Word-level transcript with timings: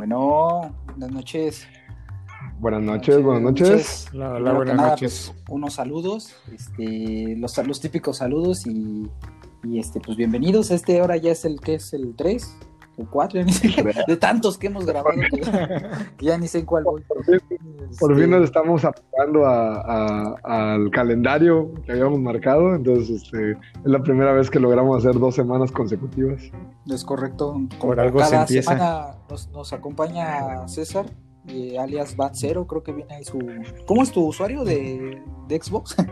Bueno, 0.00 0.74
buenas 0.86 1.12
noches. 1.12 1.66
Buenas 2.58 2.80
noches, 2.80 3.22
buenas 3.22 3.42
noches. 3.42 4.08
Buenas 4.14 4.74
nada, 4.74 4.90
noches. 4.92 5.30
pues, 5.36 5.44
unos 5.50 5.74
saludos, 5.74 6.34
este, 6.50 7.36
los, 7.36 7.58
los 7.66 7.80
típicos 7.82 8.16
saludos 8.16 8.66
y, 8.66 9.10
y, 9.62 9.78
este, 9.78 10.00
pues 10.00 10.16
bienvenidos. 10.16 10.70
Este 10.70 11.00
ahora 11.00 11.18
ya 11.18 11.32
es 11.32 11.44
el 11.44 11.60
que 11.60 11.74
es 11.74 11.92
el 11.92 12.16
3 12.16 12.50
o 13.02 13.10
4, 13.10 13.40
de 14.06 14.16
tantos 14.16 14.56
que 14.58 14.66
hemos 14.68 14.84
grabado 14.86 15.16
que 15.30 15.40
ya, 15.40 16.12
ya 16.18 16.38
ni 16.38 16.48
sé 16.48 16.60
en 16.60 16.66
cuál 16.66 16.84
voy. 16.84 17.02
Por 17.02 17.24
fin, 17.24 17.38
por 17.98 18.16
fin 18.18 18.30
nos 18.30 18.44
estamos 18.44 18.84
aplicando 18.84 19.46
a- 19.46 19.80
a- 20.34 20.72
al 20.72 20.90
calendario 20.90 21.72
que 21.84 21.92
habíamos 21.92 22.20
marcado, 22.20 22.74
entonces 22.74 23.22
este, 23.22 23.52
es 23.52 23.58
la 23.84 24.02
primera 24.02 24.32
vez 24.32 24.50
que 24.50 24.60
logramos 24.60 24.98
hacer 25.04 25.18
dos 25.20 25.34
semanas 25.34 25.70
consecutivas. 25.72 26.42
Es 26.90 27.04
correcto. 27.04 27.60
Por 27.80 27.98
algo 28.00 28.22
se 28.24 28.30
cada 28.30 28.42
empieza. 28.42 28.72
semana 28.72 29.14
nos, 29.28 29.48
nos 29.50 29.72
acompaña 29.72 30.66
César, 30.68 31.06
eh, 31.48 31.78
alias 31.78 32.16
Bat 32.16 32.34
Zero, 32.34 32.66
creo 32.66 32.82
que 32.82 32.92
viene 32.92 33.14
ahí 33.14 33.24
su. 33.24 33.38
¿Cómo 33.86 34.02
es 34.02 34.10
tu 34.12 34.24
usuario 34.26 34.64
de, 34.64 35.22
de 35.48 35.60
Xbox? 35.62 35.96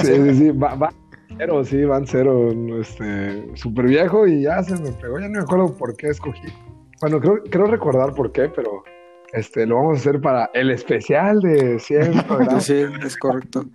Sí, 0.00 0.06
sí, 0.06 0.34
sí, 0.36 0.50
va- 0.52 0.92
cero, 1.38 1.64
sí, 1.64 1.84
van 1.84 2.06
cero, 2.06 2.50
este, 2.80 3.56
súper 3.56 3.86
viejo 3.86 4.26
y 4.26 4.42
ya 4.42 4.62
se 4.62 4.80
me 4.80 4.92
pegó, 4.92 5.18
ya 5.18 5.28
no 5.28 5.38
me 5.38 5.40
acuerdo 5.40 5.76
por 5.76 5.96
qué 5.96 6.08
escogí. 6.08 6.48
Bueno, 7.00 7.20
creo, 7.20 7.42
creo 7.50 7.66
recordar 7.66 8.14
por 8.14 8.32
qué, 8.32 8.48
pero 8.48 8.84
este, 9.32 9.66
lo 9.66 9.76
vamos 9.76 9.98
a 9.98 10.00
hacer 10.00 10.20
para 10.20 10.50
el 10.54 10.70
especial 10.70 11.40
de 11.40 11.78
100 11.78 12.22
programas. 12.26 12.64
Sí, 12.64 12.84
es 13.04 13.16
correcto. 13.16 13.66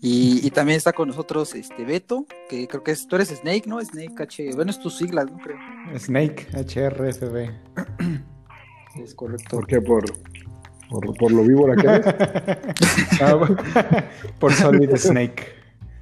Y, 0.00 0.40
y 0.44 0.50
también 0.50 0.76
está 0.76 0.92
con 0.92 1.08
nosotros 1.08 1.54
este 1.54 1.84
Beto, 1.84 2.26
que 2.48 2.66
creo 2.66 2.82
que 2.82 2.92
es, 2.92 3.06
tú 3.06 3.16
eres 3.16 3.28
Snake, 3.28 3.64
¿no? 3.66 3.80
Snake 3.80 4.14
H. 4.18 4.50
Bueno, 4.54 4.70
es 4.70 4.80
tus 4.80 4.98
siglas, 4.98 5.30
¿no? 5.30 5.38
Creo. 5.38 5.56
Snake, 5.98 6.46
HRFB. 6.52 7.50
Es 9.02 9.14
correcto. 9.14 9.56
¿Por 9.56 9.66
qué? 9.66 9.80
Por, 9.80 10.04
por, 10.88 11.16
por 11.16 11.32
lo 11.32 11.42
víbora 11.42 11.76
que 11.76 11.86
eres. 11.86 12.06
Ah, 13.20 13.38
por 14.38 14.52
Solid 14.52 14.94
Snake. 14.96 15.55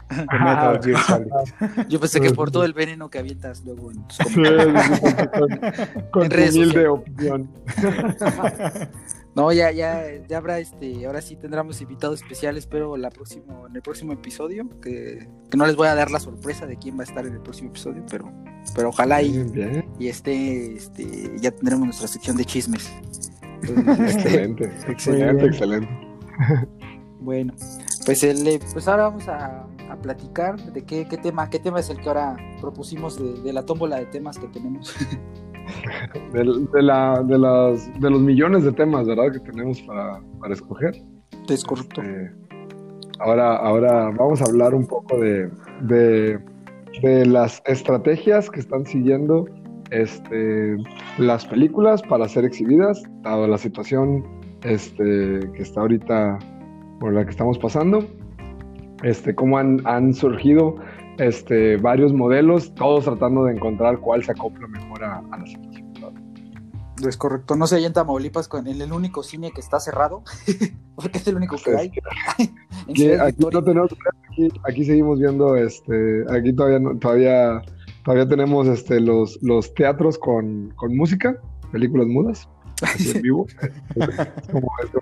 Solid. 1.07 1.29
Yo 1.89 2.01
pensé 2.01 2.21
que 2.21 2.31
por 2.31 2.51
todo 2.51 2.65
el 2.65 2.73
veneno 2.73 3.11
que 3.11 3.19
avientas 3.19 3.65
luego 3.65 3.91
en 3.91 4.07
tus 4.07 4.19
con, 6.11 6.27
humilde 6.33 6.89
opinión. 6.89 7.51
No, 9.35 9.53
ya, 9.53 9.73
ya, 9.73 10.05
ya 10.29 10.37
habrá 10.37 10.61
este, 10.61 11.07
ahora 11.07 11.21
sí 11.21 11.35
tendremos 11.35 11.81
invitados 11.81 12.23
especiales, 12.23 12.67
pero 12.67 12.97
la 12.97 13.11
próximo, 13.11 13.67
en 13.67 13.75
el 13.75 13.83
próximo 13.83 14.13
episodio, 14.13 14.69
que, 14.81 15.29
que 15.51 15.57
no 15.57 15.67
les 15.67 15.75
voy 15.75 15.89
a 15.89 15.95
dar 15.97 16.11
la 16.13 16.21
sorpresa 16.21 16.67
de 16.67 16.77
quién 16.77 16.97
va 16.97 17.01
a 17.01 17.05
estar 17.05 17.27
en 17.27 17.35
el 17.35 17.41
próximo 17.41 17.71
episodio, 17.71 18.05
pero, 18.09 18.33
pero 18.77 18.91
ojalá 18.91 19.23
y, 19.23 19.53
y 19.99 20.09
esté, 20.09 20.75
este, 20.75 21.33
ya 21.41 21.51
tendremos 21.51 21.87
nuestra 21.87 22.07
sección 22.07 22.37
de 22.37 22.45
chismes. 22.45 22.89
Entonces, 23.63 24.17
este, 24.17 24.29
Excelente, 24.29 24.73
excelente, 24.87 25.47
excelente. 25.47 25.89
Bueno, 27.21 27.55
pues, 28.05 28.23
el, 28.23 28.47
eh, 28.47 28.61
pues 28.73 28.87
ahora 28.87 29.05
vamos 29.05 29.27
a, 29.29 29.67
a 29.91 29.97
platicar 29.97 30.57
de 30.73 30.85
qué, 30.85 31.07
qué 31.09 31.17
tema, 31.17 31.49
qué 31.51 31.59
tema 31.59 31.81
es 31.81 31.91
el 31.91 31.99
que 31.99 32.09
ahora 32.09 32.37
propusimos 32.61 33.19
de, 33.19 33.41
de 33.43 33.53
la 33.53 33.65
tómbola 33.65 33.97
de 33.97 34.07
temas 34.07 34.39
que 34.39 34.49
tenemos. 34.49 34.95
De, 36.35 36.45
de 36.45 36.83
la, 36.83 37.23
de, 37.23 37.39
las, 37.39 37.91
de 37.99 38.11
los 38.11 38.21
millones 38.21 38.65
de 38.65 38.73
temas, 38.73 39.07
¿verdad? 39.07 39.33
Que 39.33 39.41
tenemos 39.41 39.81
para, 39.83 40.21
para 40.39 40.53
escoger. 40.53 40.95
Es 41.49 41.65
correcto. 41.65 42.03
Eh, 42.03 42.31
ahora, 43.19 43.57
ahora 43.57 44.11
vamos 44.11 44.43
a 44.43 44.45
hablar 44.45 44.75
un 44.75 44.87
poco 44.87 45.19
de, 45.19 45.51
de, 45.81 46.39
de 47.03 47.25
las 47.25 47.63
estrategias 47.65 48.51
que 48.51 48.61
están 48.61 48.85
siguiendo 48.85 49.47
este, 49.91 50.77
las 51.19 51.47
películas 51.47 52.03
para 52.03 52.29
ser 52.29 52.45
exhibidas, 52.45 53.03
dado 53.23 53.47
la 53.47 53.59
situación 53.59 54.25
este, 54.63 55.41
que 55.55 55.63
está 55.63 55.83
ahorita 55.83 56.39
por 57.01 57.13
la 57.13 57.25
que 57.25 57.31
estamos 57.31 57.59
pasando. 57.59 58.05
Este, 59.05 59.35
cómo 59.35 59.59
han, 59.59 59.81
han 59.87 60.13
surgido 60.15 60.77
este, 61.19 61.77
varios 61.77 62.13
modelos, 62.13 62.75
todos 62.75 63.05
tratando 63.05 63.45
de 63.45 63.53
encontrar 63.55 63.99
cuál 64.01 64.25
se 64.25 64.33
acopla 64.33 64.67
mejor 64.67 65.05
a, 65.05 65.19
a 65.31 65.39
la 65.39 65.47
situación. 65.47 65.85
Es 67.07 67.17
correcto. 67.17 67.55
No 67.57 67.67
sé, 67.67 67.77
allá 67.77 67.89
en 67.89 67.93
Tamaulipas, 67.93 68.49
con 68.49 68.67
el, 68.67 68.81
el 68.81 68.93
único 68.93 69.23
cine 69.23 69.51
que 69.53 69.61
está 69.61 69.79
cerrado, 69.81 70.23
porque 70.97 71.19
es 71.19 71.27
el 71.29 71.37
único 71.37 71.57
que 71.63 71.77
hay. 71.77 71.89
Aquí, 72.89 72.95
Ciudad 73.03 73.27
aquí 73.27 73.37
Victoria. 73.39 73.59
no 73.61 73.65
tenemos, 73.65 73.91
aquí, 74.31 74.49
aquí 74.69 74.85
seguimos 74.85 75.19
viendo, 75.19 75.57
este, 75.57 76.25
aquí 76.31 76.53
todavía 76.53 76.79
no- 76.81 76.99
todavía, 76.99 77.63
todavía 78.05 78.29
tenemos 78.29 78.67
este, 78.69 79.01
los, 79.01 79.39
los 79.43 79.73
teatros 79.75 80.19
con, 80.19 80.71
con 80.77 80.95
música, 80.97 81.37
películas 81.73 82.07
mudas, 82.09 82.49
así 82.83 83.11
en 83.17 83.23
vivo. 83.23 83.47
Como 84.53 84.69
esto 84.85 84.99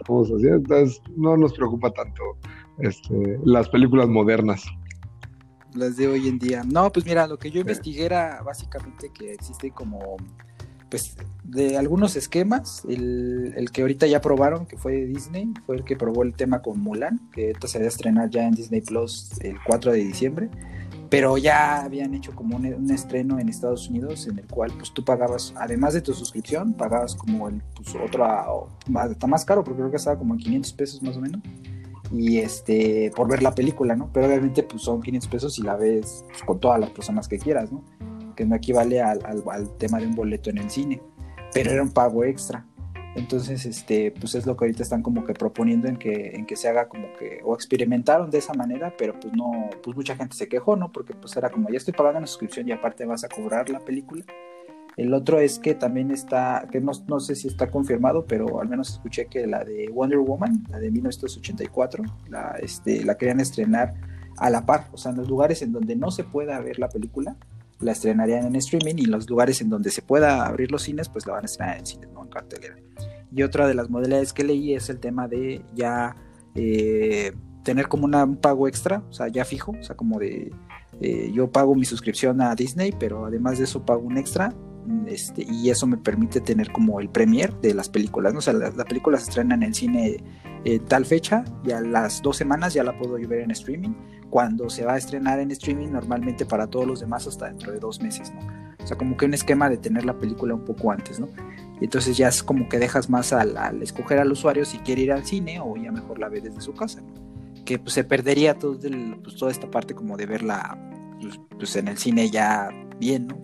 estamos 0.00 0.28
haciendo, 0.28 0.56
entonces 0.56 1.02
no 1.16 1.36
nos 1.36 1.52
preocupa 1.54 1.90
tanto 1.92 2.22
este, 2.78 3.38
las 3.44 3.68
películas 3.68 4.08
modernas. 4.08 4.64
las 5.74 5.96
de 5.96 6.08
hoy 6.08 6.28
en 6.28 6.38
día. 6.38 6.62
No, 6.64 6.90
pues 6.92 7.04
mira, 7.06 7.26
lo 7.26 7.38
que 7.38 7.50
yo 7.50 7.60
investigué 7.60 8.04
era 8.04 8.42
básicamente 8.42 9.10
que 9.12 9.32
existe 9.34 9.70
como, 9.70 10.16
pues, 10.90 11.16
de 11.44 11.76
algunos 11.76 12.16
esquemas. 12.16 12.84
El, 12.88 13.52
el 13.56 13.70
que 13.70 13.82
ahorita 13.82 14.06
ya 14.06 14.20
probaron, 14.20 14.66
que 14.66 14.76
fue 14.76 15.04
Disney, 15.06 15.52
fue 15.66 15.76
el 15.76 15.84
que 15.84 15.96
probó 15.96 16.22
el 16.22 16.34
tema 16.34 16.62
con 16.62 16.80
Mulan, 16.80 17.20
que 17.32 17.48
ahorita 17.48 17.68
se 17.68 17.78
va 17.78 17.84
a 17.84 17.88
estrenar 17.88 18.30
ya 18.30 18.46
en 18.46 18.54
Disney 18.54 18.80
Plus 18.80 19.30
el 19.40 19.56
4 19.66 19.92
de 19.92 19.98
diciembre. 19.98 20.48
Pero 21.10 21.38
ya 21.38 21.82
habían 21.84 22.12
hecho 22.14 22.34
como 22.34 22.56
un, 22.56 22.66
un 22.66 22.90
estreno 22.90 23.38
en 23.38 23.48
Estados 23.48 23.88
Unidos 23.88 24.26
en 24.26 24.38
el 24.38 24.46
cual 24.46 24.72
pues 24.76 24.92
tú 24.92 25.02
pagabas, 25.04 25.54
además 25.56 25.94
de 25.94 26.02
tu 26.02 26.12
suscripción, 26.12 26.74
pagabas 26.74 27.14
como 27.14 27.48
el 27.48 27.62
pues, 27.76 27.94
otro, 27.94 28.24
a- 28.26 28.66
más- 28.90 29.10
está 29.10 29.26
más 29.26 29.42
caro 29.46 29.64
porque 29.64 29.78
creo 29.78 29.90
que 29.90 29.96
estaba 29.96 30.18
como 30.18 30.34
en 30.34 30.40
500 30.40 30.72
pesos 30.74 31.02
más 31.02 31.16
o 31.16 31.20
menos 31.22 31.40
y 32.12 32.38
este 32.38 33.12
por 33.14 33.28
ver 33.28 33.42
la 33.42 33.54
película, 33.54 33.96
¿no? 33.96 34.10
Pero 34.12 34.26
obviamente 34.26 34.62
pues 34.62 34.82
son 34.82 35.02
500 35.02 35.28
pesos 35.28 35.58
y 35.58 35.62
la 35.62 35.76
ves 35.76 36.24
pues, 36.28 36.42
con 36.42 36.60
todas 36.60 36.80
las 36.80 36.90
personas 36.90 37.28
que 37.28 37.38
quieras, 37.38 37.72
¿no? 37.72 37.84
Que 38.36 38.44
no 38.44 38.56
equivale 38.56 39.00
al, 39.00 39.24
al, 39.24 39.42
al 39.50 39.76
tema 39.76 39.98
de 39.98 40.06
un 40.06 40.14
boleto 40.14 40.50
en 40.50 40.58
el 40.58 40.70
cine, 40.70 41.00
pero 41.52 41.70
era 41.70 41.82
un 41.82 41.90
pago 41.90 42.24
extra. 42.24 42.64
Entonces, 43.18 43.66
este, 43.66 44.12
pues 44.12 44.34
es 44.36 44.46
lo 44.46 44.56
que 44.56 44.64
ahorita 44.64 44.82
están 44.82 45.02
como 45.02 45.24
que 45.24 45.34
proponiendo 45.34 45.88
en 45.88 45.96
que, 45.96 46.36
en 46.36 46.46
que 46.46 46.54
se 46.54 46.68
haga 46.68 46.88
como 46.88 47.12
que, 47.18 47.40
o 47.44 47.54
experimentaron 47.54 48.30
de 48.30 48.38
esa 48.38 48.54
manera, 48.54 48.94
pero 48.96 49.18
pues 49.18 49.32
no, 49.34 49.70
pues 49.82 49.96
mucha 49.96 50.14
gente 50.14 50.36
se 50.36 50.48
quejó, 50.48 50.76
¿no? 50.76 50.92
Porque 50.92 51.14
pues 51.14 51.36
era 51.36 51.50
como, 51.50 51.68
ya 51.68 51.78
estoy 51.78 51.94
pagando 51.94 52.20
la 52.20 52.26
suscripción 52.26 52.68
y 52.68 52.72
aparte 52.72 53.04
vas 53.06 53.24
a 53.24 53.28
cobrar 53.28 53.70
la 53.70 53.80
película. 53.80 54.24
El 54.98 55.14
otro 55.14 55.38
es 55.38 55.58
que 55.58 55.74
también 55.74 56.10
está, 56.10 56.66
que 56.70 56.80
no, 56.80 56.92
no 57.06 57.20
sé 57.20 57.34
si 57.36 57.46
está 57.48 57.70
confirmado, 57.70 58.26
pero 58.26 58.60
al 58.60 58.68
menos 58.68 58.90
escuché 58.90 59.26
que 59.26 59.46
la 59.46 59.64
de 59.64 59.88
Wonder 59.94 60.18
Woman, 60.18 60.64
la 60.68 60.78
de 60.80 60.90
1984, 60.90 62.04
la, 62.28 62.56
este, 62.60 63.04
la 63.04 63.16
querían 63.16 63.38
estrenar 63.40 63.94
a 64.36 64.50
la 64.50 64.66
par, 64.66 64.88
o 64.92 64.96
sea, 64.96 65.12
en 65.12 65.18
los 65.18 65.28
lugares 65.28 65.62
en 65.62 65.72
donde 65.72 65.94
no 65.96 66.10
se 66.10 66.24
pueda 66.24 66.58
ver 66.60 66.78
la 66.78 66.88
película, 66.88 67.36
la 67.80 67.92
estrenarían 67.92 68.44
en 68.46 68.56
streaming 68.56 68.96
y 68.98 69.04
en 69.04 69.12
los 69.12 69.30
lugares 69.30 69.60
en 69.60 69.70
donde 69.70 69.90
se 69.90 70.02
pueda 70.02 70.44
abrir 70.44 70.72
los 70.72 70.82
cines, 70.82 71.08
pues 71.08 71.26
la 71.26 71.34
van 71.34 71.44
a 71.44 71.46
estrenar 71.46 71.78
en 71.78 71.86
cines, 71.86 72.10
no 72.12 72.22
en 72.24 72.28
cartelera. 72.28 72.74
Y 73.32 73.42
otra 73.44 73.68
de 73.68 73.74
las 73.74 73.88
modalidades 73.90 74.32
que 74.32 74.42
leí 74.42 74.74
es 74.74 74.88
el 74.90 74.98
tema 74.98 75.28
de 75.28 75.62
ya 75.76 76.16
eh, 76.56 77.32
tener 77.62 77.86
como 77.86 78.04
una- 78.04 78.24
un 78.24 78.36
pago 78.36 78.66
extra, 78.66 79.02
o 79.08 79.12
sea, 79.12 79.28
ya 79.28 79.44
fijo, 79.44 79.76
o 79.78 79.82
sea, 79.82 79.96
como 79.96 80.18
de 80.18 80.50
eh, 81.00 81.30
yo 81.32 81.48
pago 81.52 81.76
mi 81.76 81.84
suscripción 81.84 82.40
a 82.40 82.52
Disney, 82.56 82.92
pero 82.98 83.26
además 83.26 83.58
de 83.58 83.64
eso 83.64 83.84
pago 83.84 84.00
un 84.02 84.16
extra. 84.18 84.52
Este, 85.06 85.44
y 85.48 85.70
eso 85.70 85.86
me 85.86 85.96
permite 85.96 86.40
tener 86.40 86.70
como 86.72 87.00
el 87.00 87.08
premier 87.08 87.52
de 87.60 87.74
las 87.74 87.88
películas, 87.88 88.32
¿no? 88.32 88.38
O 88.38 88.42
sea, 88.42 88.52
la 88.52 88.70
películas 88.84 89.22
se 89.22 89.30
estrenan 89.30 89.62
en 89.62 89.74
cine 89.74 90.22
eh, 90.64 90.78
tal 90.80 91.04
fecha 91.06 91.44
y 91.64 91.70
a 91.72 91.80
las 91.80 92.20
dos 92.22 92.36
semanas 92.36 92.74
ya 92.74 92.84
la 92.84 92.96
puedo 92.98 93.18
yo 93.18 93.28
ver 93.28 93.40
en 93.40 93.50
streaming. 93.50 93.94
Cuando 94.30 94.68
se 94.68 94.84
va 94.84 94.94
a 94.94 94.98
estrenar 94.98 95.38
en 95.40 95.50
streaming, 95.50 95.88
normalmente 95.88 96.44
para 96.44 96.66
todos 96.66 96.86
los 96.86 97.00
demás 97.00 97.26
hasta 97.26 97.46
dentro 97.46 97.72
de 97.72 97.78
dos 97.78 98.00
meses, 98.02 98.32
¿no? 98.34 98.40
O 98.82 98.86
sea, 98.86 98.96
como 98.96 99.16
que 99.16 99.24
un 99.26 99.34
esquema 99.34 99.68
de 99.68 99.76
tener 99.76 100.04
la 100.04 100.18
película 100.18 100.54
un 100.54 100.64
poco 100.64 100.90
antes, 100.92 101.18
¿no? 101.20 101.28
Y 101.80 101.84
entonces 101.84 102.16
ya 102.16 102.28
es 102.28 102.42
como 102.42 102.68
que 102.68 102.78
dejas 102.78 103.08
más 103.08 103.32
al, 103.32 103.56
al 103.56 103.82
escoger 103.82 104.18
al 104.18 104.30
usuario 104.32 104.64
si 104.64 104.78
quiere 104.78 105.02
ir 105.02 105.12
al 105.12 105.24
cine 105.24 105.60
o 105.60 105.76
ya 105.76 105.92
mejor 105.92 106.18
la 106.18 106.28
ve 106.28 106.40
desde 106.40 106.60
su 106.60 106.74
casa, 106.74 107.00
¿no? 107.00 107.64
Que 107.64 107.78
pues, 107.78 107.92
se 107.94 108.04
perdería 108.04 108.54
todo 108.58 108.78
el- 108.86 109.16
pues, 109.22 109.36
toda 109.36 109.50
esta 109.50 109.70
parte 109.70 109.94
como 109.94 110.16
de 110.16 110.26
verla 110.26 110.78
pues, 111.20 111.40
pues, 111.58 111.76
en 111.76 111.88
el 111.88 111.98
cine 111.98 112.30
ya 112.30 112.70
bien, 112.98 113.26
¿no? 113.28 113.38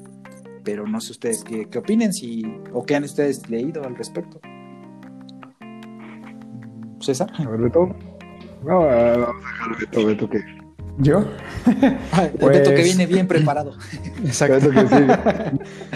Pero 0.65 0.87
no 0.87 1.01
sé 1.01 1.13
ustedes 1.13 1.45
qué, 1.45 1.67
qué 1.69 1.79
opinen 1.79 2.13
si, 2.13 2.43
o 2.73 2.85
qué 2.85 2.97
han 2.97 3.05
ustedes 3.05 3.49
leído 3.51 3.85
al 3.85 3.95
respecto. 3.97 4.41
César. 7.01 7.31
A 7.39 7.45
ver, 7.51 7.61
Beto. 7.61 7.95
No, 8.65 8.91
eh, 8.91 9.19
vamos 9.19 9.45
a 9.45 9.49
dejar 9.49 9.71
a 9.75 9.79
Beto, 9.79 10.07
Beto 10.07 10.31
que, 10.31 10.41
¿Yo? 10.99 11.19
El 11.67 12.31
Pues- 12.39 12.53
Beto 12.59 12.71
que 12.71 12.83
viene 12.83 13.07
bien 13.07 13.27
preparado. 13.29 13.75
Exacto. 14.25 14.71
Beto 14.71 14.71
que 14.71 14.89
sí. 14.89 15.05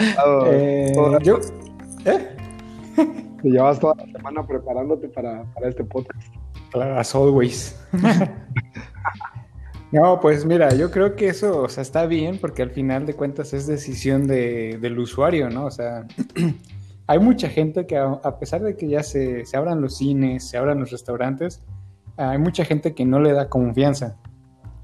Todo- 0.15 0.45
Eh, 0.51 0.91
toda- 0.93 1.19
yo. 1.19 1.39
¿Eh? 2.05 2.35
Te 3.41 3.49
llevas 3.49 3.79
toda 3.79 3.95
la 3.95 4.05
semana 4.11 4.45
preparándote 4.45 5.07
para, 5.07 5.45
para 5.53 5.69
este 5.69 5.83
podcast. 5.83 6.21
As 6.75 7.15
always. 7.15 7.75
No, 9.91 10.19
pues 10.19 10.45
mira, 10.45 10.73
yo 10.75 10.91
creo 10.91 11.15
que 11.15 11.29
eso, 11.29 11.63
o 11.63 11.69
sea, 11.69 11.81
está 11.81 12.05
bien 12.05 12.37
porque 12.37 12.61
al 12.61 12.69
final 12.69 13.07
de 13.07 13.15
cuentas 13.15 13.53
es 13.53 13.65
decisión 13.65 14.27
de, 14.27 14.77
del 14.79 14.99
usuario, 14.99 15.49
¿no? 15.49 15.65
O 15.65 15.71
sea, 15.71 16.05
hay 17.07 17.19
mucha 17.19 17.49
gente 17.49 17.87
que 17.87 17.97
a, 17.97 18.39
pesar 18.39 18.61
de 18.61 18.77
que 18.77 18.87
ya 18.87 19.01
se, 19.01 19.45
se, 19.45 19.57
abran 19.57 19.81
los 19.81 19.97
cines, 19.97 20.47
se 20.47 20.57
abran 20.57 20.79
los 20.79 20.91
restaurantes, 20.91 21.63
hay 22.17 22.37
mucha 22.37 22.65
gente 22.65 22.93
que 22.93 23.03
no 23.03 23.19
le 23.19 23.33
da 23.33 23.49
confianza. 23.49 24.15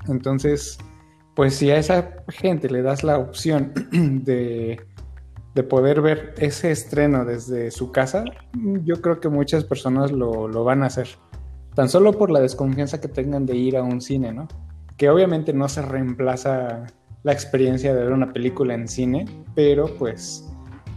Entonces, 0.08 0.80
pues 1.36 1.56
si 1.56 1.70
a 1.70 1.78
esa 1.78 2.24
gente 2.30 2.68
le 2.70 2.82
das 2.82 3.04
la 3.04 3.20
opción 3.20 3.74
de, 3.92 4.80
de 5.54 5.64
poder 5.64 6.02
ver 6.02 6.34
ese 6.40 6.72
estreno 6.72 7.26
desde 7.26 7.70
su 7.70 7.92
casa, 7.92 8.24
yo 8.84 9.02
creo 9.02 9.20
que 9.20 9.30
muchas 9.30 9.66
personas 9.66 10.12
lo, 10.12 10.48
lo 10.48 10.64
van 10.64 10.82
a 10.82 10.88
hacer. 10.88 11.10
Tan 11.76 11.90
solo 11.90 12.14
por 12.14 12.32
la 12.32 12.40
desconfianza 12.40 13.00
que 13.00 13.08
tengan 13.08 13.46
de 13.46 13.56
ir 13.56 13.78
a 13.78 13.84
un 13.84 14.02
cine, 14.02 14.34
¿no? 14.34 14.48
Que 14.98 15.10
obviamente 15.10 15.54
no 15.54 15.68
se 15.68 15.82
reemplaza 15.82 16.86
la 17.24 17.32
experiencia 17.32 17.94
de 17.94 18.04
ver 18.04 18.14
una 18.14 18.32
película 18.32 18.74
en 18.74 18.88
cine, 18.88 19.26
pero 19.56 19.88
pues 19.98 20.48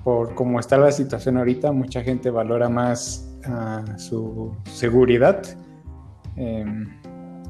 por 0.04 0.34
cómo 0.34 0.60
está 0.60 0.76
la 0.78 0.92
situación 0.92 1.36
ahorita, 1.36 1.72
mucha 1.72 2.02
gente 2.02 2.30
valora 2.30 2.68
más 2.68 3.28
ah, 3.46 3.84
su 3.96 4.54
seguridad 4.64 5.42
em, 6.36 6.86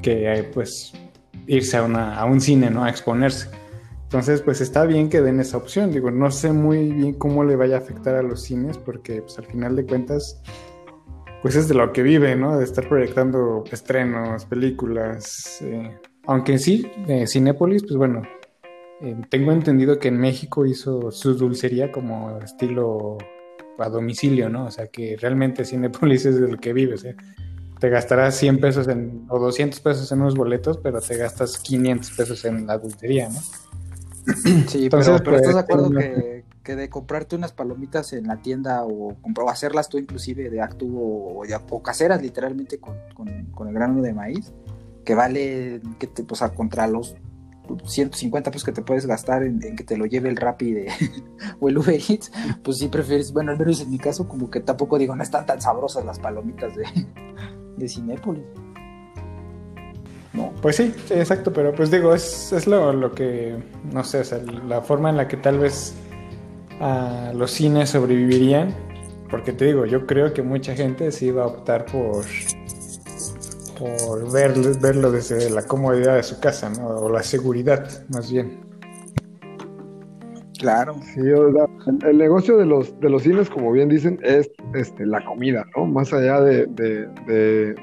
que 0.01 0.49
pues 0.53 0.93
irse 1.47 1.77
a, 1.77 1.83
una, 1.83 2.15
a 2.15 2.25
un 2.25 2.39
cine, 2.39 2.69
¿no? 2.69 2.83
A 2.83 2.89
exponerse. 2.89 3.49
Entonces, 4.03 4.41
pues 4.41 4.59
está 4.59 4.85
bien 4.85 5.09
que 5.09 5.21
den 5.21 5.39
esa 5.39 5.57
opción. 5.57 5.91
Digo, 5.91 6.09
no 6.09 6.31
sé 6.31 6.51
muy 6.51 6.91
bien 6.91 7.13
cómo 7.13 7.43
le 7.43 7.55
vaya 7.55 7.75
a 7.75 7.79
afectar 7.79 8.15
a 8.15 8.23
los 8.23 8.41
cines, 8.41 8.77
porque 8.77 9.21
pues 9.21 9.37
al 9.37 9.45
final 9.45 9.75
de 9.75 9.85
cuentas, 9.85 10.41
pues 11.41 11.55
es 11.55 11.67
de 11.67 11.75
lo 11.75 11.93
que 11.93 12.01
vive, 12.01 12.35
¿no? 12.35 12.57
De 12.57 12.63
estar 12.63 12.87
proyectando 12.87 13.63
estrenos, 13.71 14.45
películas. 14.45 15.59
Eh, 15.61 15.95
aunque 16.29 16.59
sí, 16.59 16.91
eh, 17.07 17.25
Cinépolis, 17.25 17.81
pues 17.81 17.95
bueno, 17.95 18.21
eh, 19.01 19.19
tengo 19.31 19.51
entendido 19.51 19.97
que 19.97 20.09
en 20.09 20.17
México 20.19 20.63
hizo 20.63 21.09
su 21.09 21.33
dulcería 21.33 21.91
como 21.91 22.37
estilo 22.37 23.17
a 23.79 23.89
domicilio, 23.89 24.47
¿no? 24.47 24.65
O 24.65 24.71
sea 24.71 24.87
que 24.87 25.17
realmente 25.19 25.65
Cinepolis 25.65 26.25
es 26.27 26.39
de 26.39 26.47
lo 26.47 26.57
que 26.57 26.71
vives, 26.71 27.03
¿eh? 27.03 27.15
Te 27.79 27.89
gastarás 27.89 28.35
100 28.35 28.59
pesos 28.59 28.87
en, 28.89 29.25
o 29.29 29.39
200 29.39 29.79
pesos 29.79 30.11
en 30.11 30.21
unos 30.21 30.35
boletos, 30.35 30.77
pero 30.77 31.01
te 31.01 31.17
gastas 31.17 31.57
500 31.57 32.11
pesos 32.11 32.45
en 32.45 32.67
la 32.67 32.77
dulcería, 32.77 33.29
¿no? 33.29 33.39
Sí, 34.67 34.87
pero, 34.87 35.01
estás 35.01 35.23
de 35.23 35.31
pues, 35.31 35.55
acuerdo 35.55 35.89
que, 36.63 36.75
de 36.75 36.89
comprarte 36.89 37.35
unas 37.35 37.53
palomitas 37.53 38.13
en 38.13 38.27
la 38.27 38.39
tienda 38.43 38.85
o, 38.85 39.15
o 39.23 39.49
hacerlas 39.49 39.89
tú 39.89 39.97
inclusive 39.97 40.51
de 40.51 40.61
acto 40.61 40.85
o, 40.85 41.41
o, 41.41 41.81
caseras 41.81 42.21
literalmente 42.21 42.79
con, 42.79 42.95
con, 43.15 43.67
el 43.67 43.73
grano 43.73 44.03
de 44.03 44.13
maíz, 44.13 44.53
que 45.09 45.15
vale 45.15 45.81
que 45.97 46.05
te, 46.05 46.23
pues, 46.23 46.43
a 46.43 46.53
contra 46.53 46.85
los 46.85 47.15
150 47.83 48.51
pesos 48.51 48.63
que 48.63 48.71
te 48.71 48.83
puedes 48.83 49.07
gastar 49.07 49.41
en, 49.41 49.59
que 49.59 49.83
te 49.83 49.97
lo 49.97 50.05
lleve 50.05 50.29
el 50.29 50.37
Rappi 50.37 50.71
de, 50.71 50.91
o 51.59 51.67
el 51.67 51.79
Uber 51.79 51.95
Eats, 51.95 52.31
pues 52.61 52.77
sí 52.77 52.89
prefieres, 52.89 53.33
bueno, 53.33 53.51
al 53.51 53.57
menos 53.57 53.81
en 53.81 53.89
mi 53.89 53.97
caso, 53.97 54.27
como 54.27 54.51
que 54.51 54.59
tampoco 54.59 54.99
digo, 54.99 55.15
no 55.15 55.23
están 55.23 55.47
tan 55.47 55.59
sabrosas 55.59 56.05
las 56.05 56.19
palomitas 56.19 56.75
de, 56.75 56.85
de 57.77 57.89
Cinépolis. 57.89 58.43
No. 60.33 60.53
Pues 60.61 60.75
sí, 60.75 60.93
exacto, 61.09 61.51
pero 61.51 61.73
pues 61.73 61.89
digo, 61.89 62.13
es, 62.13 62.53
es 62.53 62.67
lo, 62.67 62.93
lo, 62.93 63.11
que, 63.11 63.57
no 63.91 64.03
sé, 64.03 64.21
la 64.67 64.83
forma 64.83 65.09
en 65.09 65.17
la 65.17 65.27
que 65.27 65.37
tal 65.37 65.57
vez 65.57 65.95
uh, 66.79 67.35
los 67.35 67.49
cines 67.49 67.89
sobrevivirían, 67.89 68.75
porque 69.31 69.53
te 69.53 69.65
digo, 69.65 69.87
yo 69.87 70.05
creo 70.05 70.35
que 70.35 70.43
mucha 70.43 70.75
gente 70.75 71.11
sí 71.11 71.31
va 71.31 71.45
a 71.45 71.47
optar 71.47 71.87
por 71.87 72.25
por 73.79 74.31
verlo 74.31 75.11
desde 75.11 75.49
la 75.49 75.63
comodidad 75.63 76.15
de 76.15 76.23
su 76.23 76.39
casa, 76.39 76.69
¿no? 76.69 76.87
O 76.87 77.09
la 77.09 77.23
seguridad, 77.23 77.87
más 78.09 78.31
bien. 78.31 78.59
Claro. 80.59 80.95
Sí, 81.13 81.21
el, 81.21 82.17
negocio 82.17 82.57
de 82.57 82.65
los, 82.65 82.99
de 82.99 83.09
los 83.09 83.23
cines, 83.23 83.49
como 83.49 83.71
bien 83.71 83.87
dicen, 83.87 84.19
es 84.23 84.51
este, 84.75 85.05
la 85.05 85.23
comida, 85.23 85.65
¿no? 85.75 85.85
Más 85.85 86.11
allá 86.11 86.41
de, 86.41 87.07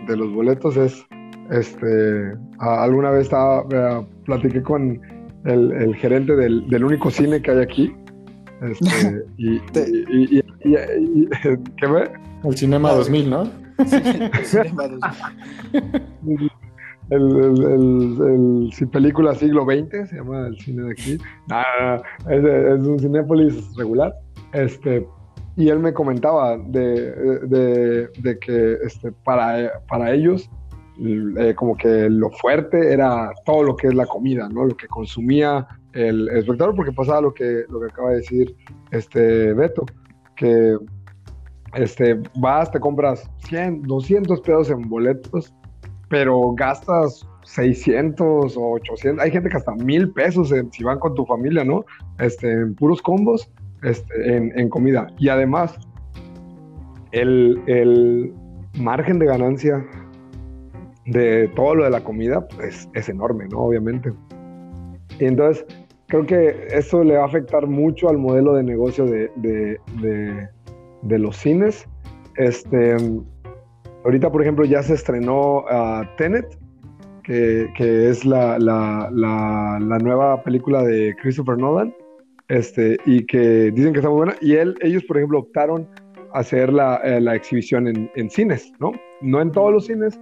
los 0.08 0.32
boletos 0.34 0.76
es, 0.76 1.06
este, 1.50 2.36
alguna 2.58 3.10
vez 3.12 3.22
estaba, 3.22 3.64
eh, 3.70 4.06
platiqué 4.26 4.62
con 4.62 5.00
el, 5.44 5.96
gerente 5.96 6.36
del, 6.36 6.84
único 6.84 7.10
cine 7.10 7.40
que 7.40 7.50
hay 7.52 7.62
aquí, 7.62 7.94
este, 8.60 9.24
y, 9.38 9.60
¿qué 10.60 11.86
ve? 11.86 12.10
El 12.44 12.56
Cinema 12.56 12.92
2000, 12.92 13.30
¿no? 13.30 13.65
el, 17.10 17.10
el, 17.10 18.70
el, 18.78 18.88
película 18.88 19.34
siglo 19.34 19.64
XX, 19.64 20.08
se 20.08 20.16
llama 20.16 20.48
el 20.48 20.58
cine 20.58 20.84
de 20.84 20.92
aquí. 20.92 21.18
es, 22.30 22.86
un 22.86 22.98
cinépolis 22.98 23.76
regular. 23.76 24.14
Este, 24.52 25.06
y 25.56 25.68
él 25.68 25.78
me 25.78 25.92
comentaba 25.92 26.58
de, 26.58 27.12
de, 27.42 28.38
que 28.40 28.78
este, 28.84 29.12
para, 29.12 29.80
para 29.88 30.12
ellos, 30.12 30.50
eh, 30.98 31.54
como 31.54 31.76
que 31.76 32.08
lo 32.10 32.30
fuerte 32.30 32.92
era 32.92 33.30
todo 33.44 33.62
lo 33.62 33.76
que 33.76 33.88
es 33.88 33.94
la 33.94 34.06
comida, 34.06 34.48
¿no? 34.48 34.64
Lo 34.64 34.76
que 34.76 34.86
consumía 34.86 35.66
el 35.92 36.28
espectador, 36.28 36.74
porque 36.74 36.92
pasaba 36.92 37.22
lo 37.22 37.32
que, 37.32 37.64
lo 37.70 37.80
que 37.80 37.86
acaba 37.86 38.10
de 38.10 38.16
decir 38.16 38.54
este 38.90 39.54
Beto, 39.54 39.86
que 40.36 40.76
este, 41.74 42.20
vas, 42.36 42.70
te 42.70 42.80
compras 42.80 43.28
100, 43.48 43.82
200 43.82 44.40
pesos 44.40 44.70
en 44.70 44.88
boletos, 44.88 45.54
pero 46.08 46.52
gastas 46.54 47.26
600 47.44 48.56
o 48.56 48.70
800. 48.72 49.24
Hay 49.24 49.30
gente 49.30 49.48
que 49.48 49.56
hasta 49.56 49.74
mil 49.74 50.10
pesos 50.10 50.52
si 50.72 50.84
van 50.84 50.98
con 50.98 51.14
tu 51.14 51.24
familia, 51.26 51.64
¿no? 51.64 51.84
Este, 52.18 52.50
en 52.50 52.74
puros 52.74 53.02
combos, 53.02 53.50
este, 53.82 54.36
en, 54.36 54.68
comida. 54.68 55.06
Y 55.18 55.28
además, 55.28 55.78
el, 57.12 57.60
el, 57.66 58.32
margen 58.78 59.18
de 59.18 59.24
ganancia 59.24 59.82
de 61.06 61.48
todo 61.56 61.76
lo 61.76 61.84
de 61.84 61.90
la 61.90 62.04
comida 62.04 62.46
pues, 62.48 62.88
es 62.94 63.08
enorme, 63.08 63.46
¿no? 63.48 63.60
Obviamente. 63.60 64.12
Y 65.18 65.24
entonces, 65.24 65.64
creo 66.08 66.26
que 66.26 66.68
eso 66.70 67.02
le 67.02 67.16
va 67.16 67.22
a 67.22 67.26
afectar 67.26 67.66
mucho 67.66 68.08
al 68.10 68.18
modelo 68.18 68.54
de 68.54 68.62
negocio 68.62 69.06
de, 69.06 69.30
de 69.36 70.48
los 71.18 71.36
cines. 71.36 71.86
Este, 72.36 72.96
ahorita, 74.04 74.30
por 74.30 74.42
ejemplo, 74.42 74.64
ya 74.64 74.82
se 74.82 74.94
estrenó 74.94 75.60
uh, 75.60 76.04
Tenet, 76.16 76.58
que, 77.22 77.68
es 78.08 78.24
la, 78.24 78.58
la, 78.58 79.08
la, 79.10 79.98
nueva 79.98 80.42
película 80.44 80.82
de 80.84 81.14
Christopher 81.20 81.58
Nolan, 81.58 81.92
este, 82.48 82.98
y 83.04 83.26
que 83.26 83.72
dicen 83.72 83.92
que 83.92 83.98
está 83.98 84.08
muy 84.08 84.18
buena. 84.18 84.36
Y 84.40 84.54
él, 84.54 84.76
ellos, 84.80 85.02
por 85.04 85.16
ejemplo, 85.16 85.40
optaron 85.40 85.88
hacer 86.34 86.72
la, 86.72 86.96
eh, 86.98 87.20
la 87.20 87.34
exhibición 87.34 87.88
en, 87.88 88.10
en, 88.14 88.30
cines, 88.30 88.72
¿no? 88.78 88.92
No 89.22 89.40
en 89.40 89.50
todos 89.50 89.72
los 89.72 89.86
cines, 89.86 90.20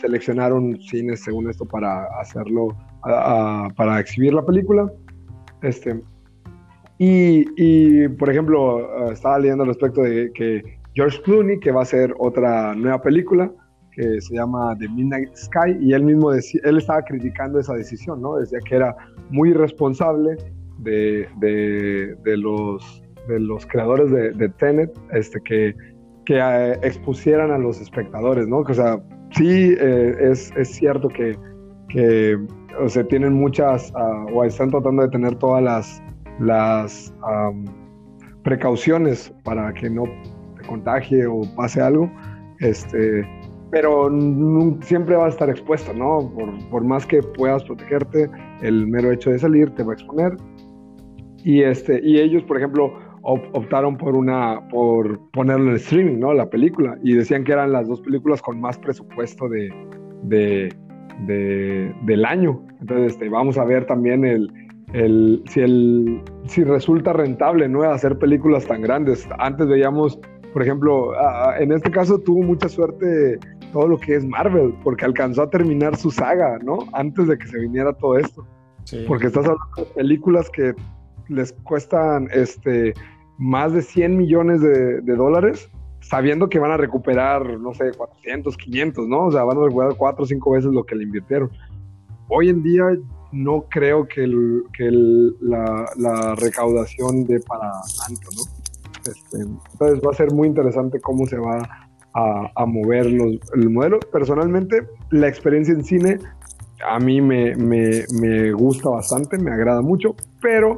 seleccionaron 0.00 0.78
cines 0.82 1.20
según 1.22 1.48
esto 1.48 1.64
para 1.64 2.04
hacerlo, 2.20 2.76
para 3.02 4.00
exhibir 4.00 4.34
la 4.34 4.44
película. 4.44 4.92
Este, 5.62 5.98
y, 6.98 8.08
por 8.08 8.30
ejemplo, 8.30 8.80
eh, 8.80 9.12
estaba 9.12 9.38
leyendo 9.38 9.64
al 9.64 9.68
respecto 9.68 10.02
de 10.02 10.30
que 10.32 10.62
George 10.94 11.20
Clooney, 11.22 11.58
que 11.58 11.72
va 11.72 11.80
a 11.80 11.82
hacer 11.82 12.14
otra 12.18 12.74
nueva 12.74 13.02
película, 13.02 13.50
que 13.92 14.20
se 14.20 14.34
llama 14.34 14.76
The 14.78 14.88
Midnight 14.88 15.34
Sky, 15.34 15.76
y 15.80 15.92
él 15.92 16.04
mismo 16.04 16.30
decía, 16.30 16.60
él 16.64 16.78
estaba 16.78 17.02
criticando 17.02 17.58
esa 17.58 17.74
decisión, 17.74 18.20
¿no? 18.20 18.36
Decía 18.36 18.58
que 18.64 18.76
era 18.76 18.94
muy 19.30 19.50
irresponsable 19.50 20.36
de, 20.78 21.28
de, 21.38 22.36
los, 22.36 23.02
de 23.28 23.40
los 23.40 23.66
creadores 23.66 24.10
de, 24.10 24.32
de 24.32 24.48
Tenet, 24.50 24.90
este, 25.12 25.40
que, 25.40 25.74
que 26.24 26.38
eh, 26.38 26.78
expusieran 26.82 27.50
a 27.50 27.58
los 27.58 27.80
espectadores, 27.80 28.46
¿no? 28.48 28.58
o 28.58 28.74
sea, 28.74 29.00
sí 29.30 29.74
eh, 29.78 30.16
es, 30.20 30.52
es, 30.56 30.68
cierto 30.68 31.08
que, 31.08 31.36
que 31.88 32.38
o 32.80 33.04
tienen 33.06 33.32
muchas, 33.32 33.92
ah, 33.94 34.26
o 34.32 34.44
están 34.44 34.70
tratando 34.70 35.02
de 35.02 35.08
tener 35.08 35.36
todas 35.36 35.62
las 35.62 36.02
las 36.40 37.14
precauciones 38.42 39.32
para 39.42 39.72
que 39.72 39.88
no 39.90 40.04
te 40.56 40.66
contagie 40.66 41.26
o 41.26 41.42
pase 41.56 41.80
algo, 41.80 42.10
este, 42.60 43.26
pero 43.70 44.08
siempre 44.82 45.16
vas 45.16 45.26
a 45.26 45.28
estar 45.30 45.50
expuesto, 45.50 45.92
¿no? 45.92 46.32
Por, 46.70 46.84
más 46.84 47.04
que 47.04 47.20
puedas 47.22 47.64
protegerte, 47.64 48.30
el 48.62 48.86
mero 48.86 49.10
hecho 49.10 49.30
de 49.30 49.38
salir 49.38 49.70
te 49.70 49.82
va 49.82 49.92
a 49.92 49.94
exponer. 49.94 50.36
Y, 51.42 51.62
este, 51.62 52.00
y 52.04 52.20
ellos, 52.20 52.44
por 52.44 52.56
ejemplo, 52.56 52.92
optaron 53.22 53.96
por 53.96 54.14
una 54.14 54.60
por 54.68 55.18
ponerlo 55.30 55.70
en 55.70 55.76
streaming, 55.76 56.20
¿no? 56.20 56.32
La 56.34 56.48
película. 56.48 56.96
Y 57.02 57.14
decían 57.14 57.42
que 57.42 57.52
eran 57.52 57.72
las 57.72 57.88
dos 57.88 58.00
películas 58.02 58.40
con 58.42 58.60
más 58.60 58.78
presupuesto 58.78 59.48
de, 59.48 59.72
del 60.28 62.24
año. 62.24 62.64
Entonces, 62.80 63.14
este, 63.14 63.28
vamos 63.28 63.58
a 63.58 63.64
ver 63.64 63.86
también 63.86 64.24
el, 64.24 64.48
el, 64.94 65.42
si, 65.48 65.60
el, 65.60 66.22
si 66.46 66.62
resulta 66.62 67.12
rentable 67.12 67.68
¿no? 67.68 67.82
hacer 67.82 68.16
películas 68.16 68.64
tan 68.64 68.80
grandes. 68.80 69.28
Antes 69.38 69.66
veíamos, 69.66 70.18
por 70.52 70.62
ejemplo, 70.62 71.12
en 71.58 71.72
este 71.72 71.90
caso 71.90 72.18
tuvo 72.18 72.42
mucha 72.42 72.68
suerte 72.68 73.38
todo 73.72 73.88
lo 73.88 73.98
que 73.98 74.14
es 74.14 74.24
Marvel, 74.24 74.72
porque 74.84 75.04
alcanzó 75.04 75.42
a 75.42 75.50
terminar 75.50 75.96
su 75.96 76.12
saga, 76.12 76.58
¿no? 76.62 76.78
Antes 76.92 77.26
de 77.26 77.36
que 77.36 77.46
se 77.48 77.58
viniera 77.58 77.92
todo 77.92 78.18
esto. 78.18 78.46
Porque 79.08 79.26
estás 79.26 79.46
hablando 79.46 79.64
de 79.76 79.84
películas 79.96 80.48
que 80.50 80.74
les 81.28 81.52
cuestan 81.64 82.28
este 82.32 82.94
más 83.38 83.72
de 83.72 83.82
100 83.82 84.16
millones 84.16 84.60
de, 84.60 85.16
dólares, 85.16 85.68
sabiendo 86.02 86.48
que 86.48 86.60
van 86.60 86.70
a 86.70 86.76
recuperar, 86.76 87.58
no 87.58 87.74
sé, 87.74 87.90
400, 87.96 88.56
500, 88.56 89.08
¿no? 89.08 89.26
O 89.26 89.32
sea, 89.32 89.42
van 89.42 89.58
a 89.58 89.62
recuperar 89.64 89.96
cuatro 89.96 90.22
o 90.22 90.26
cinco 90.26 90.52
veces 90.52 90.70
lo 90.70 90.84
que 90.84 90.94
le 90.94 91.02
invirtieron. 91.02 91.50
Hoy 92.28 92.48
en 92.50 92.62
día 92.62 92.84
no 93.34 93.66
creo 93.68 94.06
que, 94.06 94.26
la, 95.40 96.34
recaudación 96.36 97.24
dé 97.24 97.40
para 97.40 97.70
tanto, 98.06 98.28
¿no? 98.36 98.42
Este, 99.10 99.42
entonces 99.42 100.00
va 100.00 100.12
a 100.12 100.14
ser 100.14 100.32
muy 100.32 100.48
interesante 100.48 101.00
cómo 101.00 101.26
se 101.26 101.36
va 101.36 101.58
a, 102.14 102.66
mover 102.66 103.06
los, 103.10 103.38
el 103.54 103.70
modelo. 103.70 103.98
Personalmente, 104.12 104.86
la 105.10 105.28
experiencia 105.28 105.74
en 105.74 105.84
cine 105.84 106.18
a 106.86 106.98
mí 106.98 107.20
me, 107.20 107.54
me, 107.56 108.52
gusta 108.52 108.90
bastante, 108.90 109.38
me 109.38 109.50
agrada 109.50 109.82
mucho, 109.82 110.14
pero 110.40 110.76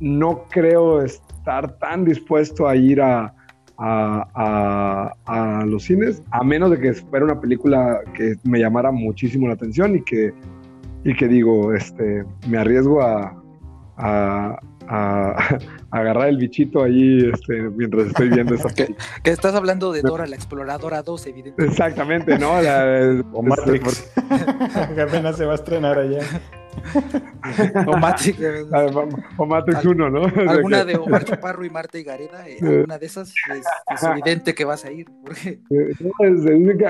no 0.00 0.44
creo 0.50 1.02
estar 1.02 1.78
tan 1.78 2.04
dispuesto 2.04 2.68
a 2.68 2.76
ir 2.76 3.00
a, 3.00 3.34
a, 3.78 5.12
a, 5.26 5.64
los 5.66 5.84
cines, 5.84 6.22
a 6.30 6.42
menos 6.44 6.70
de 6.70 6.78
que 6.78 6.94
fuera 6.94 7.24
una 7.24 7.40
película 7.40 8.00
que 8.14 8.36
me 8.44 8.58
llamara 8.60 8.90
muchísimo 8.90 9.48
la 9.48 9.54
atención 9.54 9.96
y 9.96 10.02
que, 10.02 10.32
y 11.04 11.14
que 11.14 11.28
digo, 11.28 11.72
este, 11.74 12.24
me 12.48 12.58
arriesgo 12.58 13.02
a, 13.02 13.34
a, 13.96 14.58
agarrar 15.90 16.28
el 16.28 16.38
bichito 16.38 16.82
ahí 16.82 17.30
este, 17.32 17.60
mientras 17.70 18.06
estoy 18.06 18.30
viendo 18.30 18.54
esa 18.54 18.68
que, 18.74 18.94
que 19.22 19.30
estás 19.30 19.54
hablando 19.54 19.92
de 19.92 20.00
Dora 20.00 20.26
la 20.26 20.36
Exploradora 20.36 21.02
2, 21.02 21.26
evidentemente. 21.26 21.64
Exactamente, 21.70 22.38
¿no? 22.38 22.60
La, 22.62 23.22
o 23.32 23.42
Matrix. 23.42 24.10
que 24.94 25.00
apenas 25.00 25.36
se 25.36 25.44
va 25.44 25.52
a 25.52 25.56
estrenar 25.56 25.98
allá. 25.98 26.20
o 27.86 27.96
Matrix. 27.96 28.38
O 29.36 29.46
Matrix 29.46 29.84
1, 29.84 30.10
¿no? 30.10 30.50
Alguna 30.50 30.84
de 30.84 30.96
Omar 30.96 31.24
Chaparro 31.24 31.64
y 31.64 31.70
Marta 31.70 31.98
y 31.98 32.04
Gareda, 32.04 32.48
eh, 32.48 32.58
alguna 32.62 32.98
de 32.98 33.06
esas 33.06 33.34
es, 33.90 34.02
evidente 34.02 34.54
que 34.54 34.64
vas 34.64 34.84
a 34.84 34.92
ir. 34.92 35.06
Porque... 35.24 35.60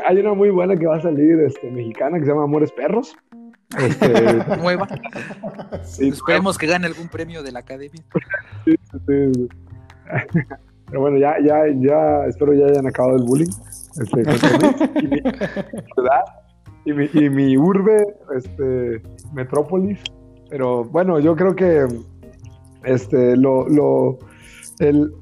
Hay 0.07 0.19
una 0.19 0.35
muy 0.35 0.51
buena 0.51 0.77
que 0.77 0.87
va 0.87 0.97
a 0.97 1.01
salir 1.01 1.41
este, 1.41 1.71
mexicana 1.71 2.19
que 2.19 2.25
se 2.25 2.31
llama 2.31 2.45
Amores 2.45 2.71
Perros. 2.73 3.17
Este... 3.77 4.57
Nueva. 4.59 4.89
Esperemos 5.99 6.57
que 6.57 6.67
gane 6.67 6.87
algún 6.87 7.09
premio 7.09 7.43
de 7.43 7.53
la 7.53 7.59
academia. 7.61 8.03
Pero 10.91 11.01
bueno, 11.03 11.19
ya, 11.19 11.37
ya, 11.45 11.65
ya, 11.81 12.25
espero 12.27 12.55
ya 12.55 12.67
hayan 12.67 12.87
acabado 12.87 13.17
el 13.17 13.25
bullying. 13.25 13.51
Este, 14.01 14.23
y, 16.87 16.93
mi, 16.93 17.11
y, 17.13 17.29
mi, 17.29 17.57
urbe, 17.59 18.07
este, 18.35 19.03
Metrópolis. 19.35 20.01
Pero 20.49 20.85
bueno, 20.85 21.21
yo 21.21 21.37
creo 21.37 21.55
que 21.55 21.87
este, 22.85 23.37
lo, 23.37 23.69
lo, 23.69 24.19
el, 24.79 25.13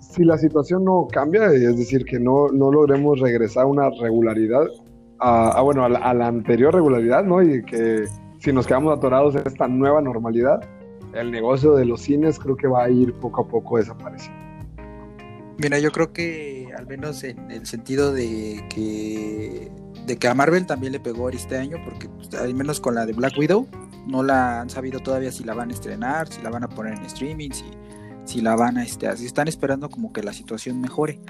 si 0.00 0.24
la 0.24 0.36
situación 0.36 0.84
no 0.84 1.06
cambia, 1.12 1.46
es 1.46 1.76
decir, 1.76 2.04
que 2.04 2.18
no, 2.18 2.48
no 2.48 2.72
logremos 2.72 3.20
regresar 3.20 3.64
a 3.64 3.66
una 3.66 3.90
regularidad, 3.90 4.66
a, 5.20 5.60
bueno, 5.62 5.84
a 5.84 5.88
la, 5.88 6.26
anterior 6.26 6.74
regularidad, 6.74 7.24
¿no? 7.24 7.42
Y 7.42 7.64
que 7.64 8.04
si 8.38 8.52
nos 8.52 8.66
quedamos 8.66 8.96
atorados 8.96 9.34
en 9.34 9.46
esta 9.46 9.68
nueva 9.68 10.00
normalidad, 10.00 10.60
el 11.14 11.30
negocio 11.30 11.74
de 11.74 11.84
los 11.84 12.02
cines 12.02 12.38
creo 12.38 12.56
que 12.56 12.66
va 12.66 12.84
a 12.84 12.90
ir 12.90 13.14
poco 13.14 13.42
a 13.42 13.48
poco 13.48 13.78
desapareciendo. 13.78 14.38
Mira, 15.58 15.78
yo 15.78 15.90
creo 15.90 16.12
que 16.12 16.68
al 16.76 16.86
menos 16.86 17.24
en 17.24 17.50
el 17.50 17.66
sentido 17.66 18.12
de 18.12 18.64
que 18.68 19.72
de 20.06 20.16
que 20.16 20.26
a 20.26 20.34
Marvel 20.34 20.66
también 20.66 20.92
le 20.92 21.00
pegó 21.00 21.28
este 21.28 21.58
año, 21.58 21.76
porque 21.84 22.08
pues, 22.08 22.32
al 22.34 22.54
menos 22.54 22.80
con 22.80 22.94
la 22.94 23.04
de 23.04 23.12
Black 23.12 23.36
Widow 23.36 23.68
no 24.06 24.22
la 24.22 24.62
han 24.62 24.70
sabido 24.70 25.00
todavía 25.00 25.30
si 25.30 25.44
la 25.44 25.52
van 25.52 25.70
a 25.70 25.74
estrenar, 25.74 26.28
si 26.28 26.40
la 26.40 26.48
van 26.50 26.64
a 26.64 26.68
poner 26.68 26.94
en 26.94 27.04
streaming, 27.04 27.50
si, 27.50 27.64
si 28.24 28.40
la 28.40 28.56
van 28.56 28.78
a 28.78 28.84
este, 28.84 29.06
así 29.06 29.26
están 29.26 29.48
esperando 29.48 29.90
como 29.90 30.12
que 30.12 30.22
la 30.22 30.32
situación 30.32 30.80
mejore 30.80 31.20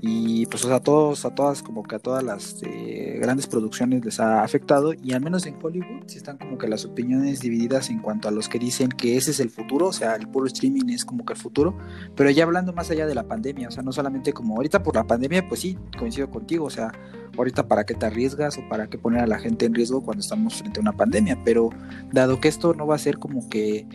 y 0.00 0.44
pues 0.46 0.64
a 0.66 0.80
todos, 0.80 1.24
a 1.24 1.34
todas, 1.34 1.62
como 1.62 1.82
que 1.82 1.96
a 1.96 1.98
todas 1.98 2.22
las 2.22 2.62
eh, 2.62 3.18
grandes 3.20 3.46
producciones 3.46 4.04
les 4.04 4.20
ha 4.20 4.42
afectado 4.42 4.92
y 4.92 5.12
al 5.12 5.22
menos 5.22 5.46
en 5.46 5.56
Hollywood 5.62 6.04
sí 6.06 6.18
están 6.18 6.36
como 6.36 6.58
que 6.58 6.68
las 6.68 6.84
opiniones 6.84 7.40
divididas 7.40 7.88
en 7.88 8.00
cuanto 8.00 8.28
a 8.28 8.30
los 8.30 8.48
que 8.48 8.58
dicen 8.58 8.90
que 8.90 9.16
ese 9.16 9.30
es 9.30 9.40
el 9.40 9.48
futuro, 9.48 9.86
o 9.86 9.92
sea, 9.92 10.14
el 10.14 10.28
puro 10.28 10.46
streaming 10.46 10.90
es 10.90 11.04
como 11.04 11.24
que 11.24 11.32
el 11.32 11.38
futuro, 11.38 11.76
pero 12.14 12.30
ya 12.30 12.44
hablando 12.44 12.72
más 12.72 12.90
allá 12.90 13.06
de 13.06 13.14
la 13.14 13.24
pandemia, 13.24 13.68
o 13.68 13.70
sea, 13.70 13.82
no 13.82 13.92
solamente 13.92 14.32
como 14.32 14.56
ahorita 14.56 14.82
por 14.82 14.96
la 14.96 15.04
pandemia, 15.04 15.48
pues 15.48 15.60
sí, 15.60 15.78
coincido 15.98 16.30
contigo, 16.30 16.66
o 16.66 16.70
sea, 16.70 16.92
ahorita 17.36 17.66
para 17.66 17.84
qué 17.84 17.94
te 17.94 18.06
arriesgas 18.06 18.58
o 18.58 18.68
para 18.68 18.88
qué 18.88 18.98
poner 18.98 19.20
a 19.20 19.26
la 19.26 19.38
gente 19.38 19.64
en 19.64 19.74
riesgo 19.74 20.02
cuando 20.02 20.20
estamos 20.20 20.56
frente 20.56 20.80
a 20.80 20.82
una 20.82 20.92
pandemia, 20.92 21.40
pero 21.44 21.70
dado 22.12 22.40
que 22.40 22.48
esto 22.48 22.74
no 22.74 22.86
va 22.86 22.96
a 22.96 22.98
ser 22.98 23.18
como 23.18 23.48
que 23.48 23.86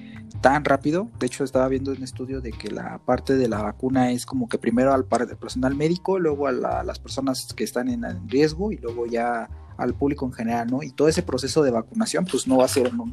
tan 0.41 0.65
rápido. 0.65 1.09
De 1.19 1.27
hecho, 1.27 1.43
estaba 1.43 1.67
viendo 1.67 1.91
un 1.91 2.03
estudio 2.03 2.41
de 2.41 2.51
que 2.51 2.69
la 2.69 2.97
parte 2.99 3.37
de 3.37 3.47
la 3.47 3.61
vacuna 3.61 4.11
es 4.11 4.25
como 4.25 4.49
que 4.49 4.57
primero 4.57 4.93
al 4.93 5.05
personal 5.05 5.75
médico, 5.75 6.19
luego 6.19 6.47
a, 6.47 6.51
las 6.51 6.99
personas 6.99 7.53
que 7.55 7.63
están 7.63 7.89
en, 7.89 8.03
riesgo 8.27 8.71
y 8.71 8.77
luego 8.77 9.05
ya 9.05 9.49
al 9.77 9.93
público 9.93 10.25
en 10.25 10.33
general, 10.33 10.67
¿no? 10.69 10.83
Y 10.83 10.91
todo 10.91 11.07
ese 11.07 11.23
proceso 11.23 11.63
de 11.63 11.71
vacunación, 11.71 12.25
pues 12.25 12.47
no 12.47 12.57
va 12.57 12.65
a 12.65 12.67
ser 12.67 12.87
en 12.87 12.99
un, 12.99 13.11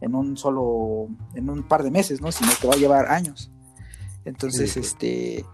en 0.00 0.14
un 0.14 0.36
solo, 0.36 1.08
en 1.34 1.50
un 1.50 1.62
par 1.66 1.82
de 1.82 1.90
meses, 1.90 2.20
¿no? 2.20 2.30
Sino 2.30 2.50
que 2.60 2.66
va 2.66 2.74
a 2.74 2.78
llevar 2.78 3.06
años. 3.06 3.50
Entonces, 4.24 4.76
este, 4.76 5.44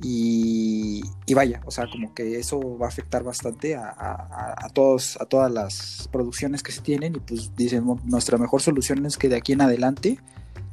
y, 0.00 1.02
vaya, 1.34 1.62
o 1.64 1.70
sea, 1.70 1.88
como 1.90 2.12
que 2.14 2.38
eso 2.38 2.78
va 2.78 2.86
a 2.86 2.88
afectar 2.88 3.22
bastante 3.22 3.74
a, 3.74 3.94
a, 3.96 4.68
todos, 4.72 5.20
a 5.20 5.26
todas 5.26 5.50
las 5.50 6.08
producciones 6.12 6.62
que 6.62 6.72
se 6.72 6.82
tienen 6.82 7.16
y 7.16 7.20
pues 7.20 7.54
dicen, 7.56 7.84
nuestra 8.04 8.38
mejor 8.38 8.60
solución 8.60 9.06
es 9.06 9.16
que 9.16 9.28
de 9.28 9.36
aquí 9.36 9.52
en 9.52 9.62
adelante 9.62 10.18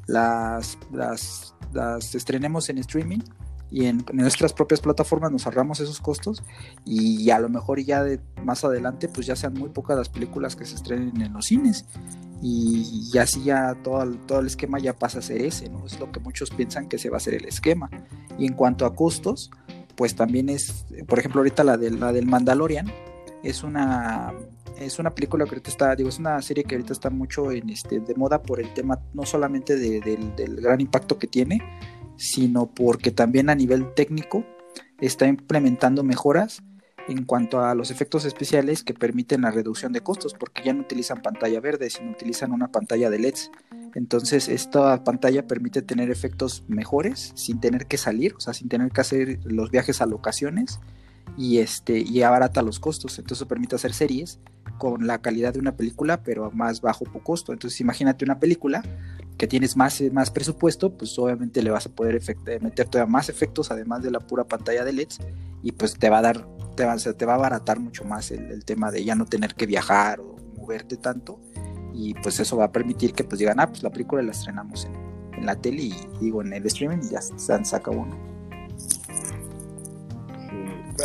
las, 0.10 0.78
las, 0.92 1.54
las 1.72 2.16
estrenemos 2.16 2.70
en 2.70 2.80
streaming 2.80 3.20
y 3.72 3.86
en, 3.86 4.04
nuestras 4.14 4.54
propias 4.54 4.82
plataformas 4.82 5.32
nos 5.32 5.46
ahorramos 5.46 5.80
esos 5.80 6.02
costos 6.02 6.44
y 6.86 7.30
a 7.30 7.40
lo 7.40 7.50
mejor 7.50 7.80
ya 7.80 8.04
de 8.04 8.20
más 8.44 8.64
adelante 8.64 9.08
pues 9.08 9.28
ya 9.28 9.36
sean 9.36 9.54
muy 9.54 9.70
pocas 9.70 9.96
las 9.96 10.10
películas 10.10 10.56
que 10.56 10.66
se 10.66 10.76
estrenen 10.76 11.22
en 11.22 11.34
los 11.34 11.46
cines 11.46 11.86
y, 12.42 13.18
así 13.20 13.44
ya 13.44 13.76
todo 13.84 14.02
el, 14.02 14.18
todo 14.26 14.40
el 14.40 14.48
esquema 14.48 14.80
ya 14.80 14.94
pasa 14.94 15.20
a 15.20 15.22
ser 15.22 15.42
ese, 15.42 15.70
¿no? 15.70 15.86
Es 15.86 16.00
lo 16.00 16.10
que 16.12 16.22
muchos 16.22 16.50
piensan 16.50 16.88
que 16.88 16.98
se 16.98 17.10
va 17.10 17.18
a 17.18 17.20
ser 17.20 17.34
el 17.34 17.44
esquema. 17.44 17.90
Y 18.38 18.46
en 18.46 18.54
cuanto 18.54 18.86
a 18.86 18.96
costos, 18.96 19.52
pues 19.98 20.16
también 20.16 20.48
es, 20.48 20.86
por 21.06 21.20
ejemplo, 21.20 21.42
ahorita 21.42 21.66
la, 21.66 21.76
de, 21.76 21.92
la 21.92 22.14
del 22.14 22.28
Mandalorian 22.28 22.90
es 23.44 23.64
una 23.64 24.34
es 24.80 25.00
una 25.00 25.14
película 25.14 25.46
que 25.46 25.52
ahorita 25.52 25.70
está, 25.70 25.96
digo, 25.96 26.10
es 26.10 26.20
una 26.20 26.42
serie 26.42 26.64
que 26.64 26.76
ahorita 26.76 26.94
está 26.94 27.10
mucho 27.10 27.52
en 27.52 27.70
este, 27.70 28.00
de 28.00 28.16
moda 28.16 28.42
por 28.42 28.60
el 28.60 28.74
tema, 28.74 29.00
no 29.14 29.26
solamente 29.26 29.76
del 29.76 30.56
gran 30.62 30.82
impacto 30.82 31.18
que 31.18 31.28
tiene, 31.28 31.62
sino 32.16 32.68
porque 32.68 33.12
también 33.12 33.50
a 33.50 33.56
nivel 33.56 33.94
técnico 33.94 34.46
está 35.00 35.28
implementando 35.28 36.04
mejoras 36.04 36.62
en 37.08 37.26
cuanto 37.26 37.64
a 37.64 37.74
los 37.74 37.90
efectos 37.92 38.26
especiales 38.26 38.84
que 38.84 38.94
permiten 38.94 39.42
la 39.42 39.52
reducción 39.52 39.92
de 39.94 40.02
costos, 40.02 40.36
porque 40.36 40.62
ya 40.64 40.74
no 40.74 40.82
utilizan 40.82 41.22
pantalla 41.22 41.60
verde, 41.60 41.90
sino 41.90 42.12
utilizan 42.12 42.52
una 42.52 42.72
pantalla 42.72 43.10
de 43.10 43.20
LEDs. 43.20 43.52
Entonces 43.96 44.48
esta 44.48 45.04
pantalla 45.04 45.48
permite 45.48 45.82
tener 45.82 46.12
efectos 46.12 46.64
mejores 46.68 47.32
sin 47.36 47.60
tener 47.60 47.88
que 47.88 47.98
salir, 47.98 48.36
o 48.36 48.40
sea, 48.40 48.54
sin 48.54 48.70
tener 48.70 48.92
que 48.92 49.02
hacer 49.02 49.40
los 49.44 49.72
viajes 49.72 50.02
a 50.02 50.06
locaciones 50.06 50.80
y 51.38 51.60
este 51.60 52.00
y 52.00 52.22
abarata 52.22 52.62
los 52.62 52.80
costos. 52.80 53.18
Entonces 53.20 53.48
permite 53.48 53.76
hacer 53.76 53.94
series 53.94 54.40
con 54.78 55.08
la 55.08 55.22
calidad 55.22 55.54
de 55.54 55.60
una 55.60 55.76
película 55.76 56.22
pero 56.24 56.46
a 56.46 56.50
más 56.52 56.82
bajo 56.82 57.06
costo. 57.24 57.54
Entonces 57.54 57.80
imagínate 57.82 58.26
una 58.26 58.40
película 58.40 58.84
que 59.38 59.48
tienes 59.48 59.78
más, 59.78 60.02
más 60.12 60.32
presupuesto 60.32 60.98
pues 60.98 61.18
obviamente 61.18 61.62
le 61.62 61.72
vas 61.72 61.86
a 61.86 61.90
poder 61.90 62.22
meter 62.62 62.88
todavía 62.88 63.12
más 63.12 63.30
efectos 63.30 63.72
además 63.72 64.04
de 64.04 64.12
la 64.12 64.20
pura 64.20 64.44
pantalla 64.44 64.84
de 64.84 64.92
LEDs 64.92 65.20
y 65.64 65.72
pues 65.72 65.98
te 65.98 66.10
va 66.10 66.20
a 66.20 66.22
dar 66.22 66.46
te 66.76 66.86
va, 66.86 66.96
te 66.98 67.26
va 67.26 67.34
a 67.34 67.36
abaratar 67.36 67.80
mucho 67.80 68.06
más 68.06 68.32
el, 68.32 68.64
tema 68.64 68.92
de 68.92 69.04
ya 69.04 69.16
no 69.16 69.26
tener 69.26 69.56
que 69.56 69.66
viajar 69.66 70.22
o 70.22 70.38
moverte 70.58 70.96
tanto. 70.96 71.40
Y 71.94 72.14
pues 72.14 72.40
eso 72.40 72.56
va 72.56 72.66
a 72.66 72.72
permitir 72.72 73.14
que 73.14 73.26
pues 73.26 73.40
digan 73.40 73.60
ah 73.60 73.68
pues 73.68 73.84
la 73.84 73.90
película 73.90 74.22
la 74.22 74.32
estrenamos 74.32 74.86
en, 74.86 75.46
la 75.46 75.56
tele 75.56 75.84
y 75.84 75.96
digo 76.20 76.42
en 76.42 76.54
el 76.54 76.66
streaming 76.66 77.00
y 77.04 77.12
ya 77.12 77.22
se 77.22 77.38
saca 77.38 77.92
uno 77.92 78.39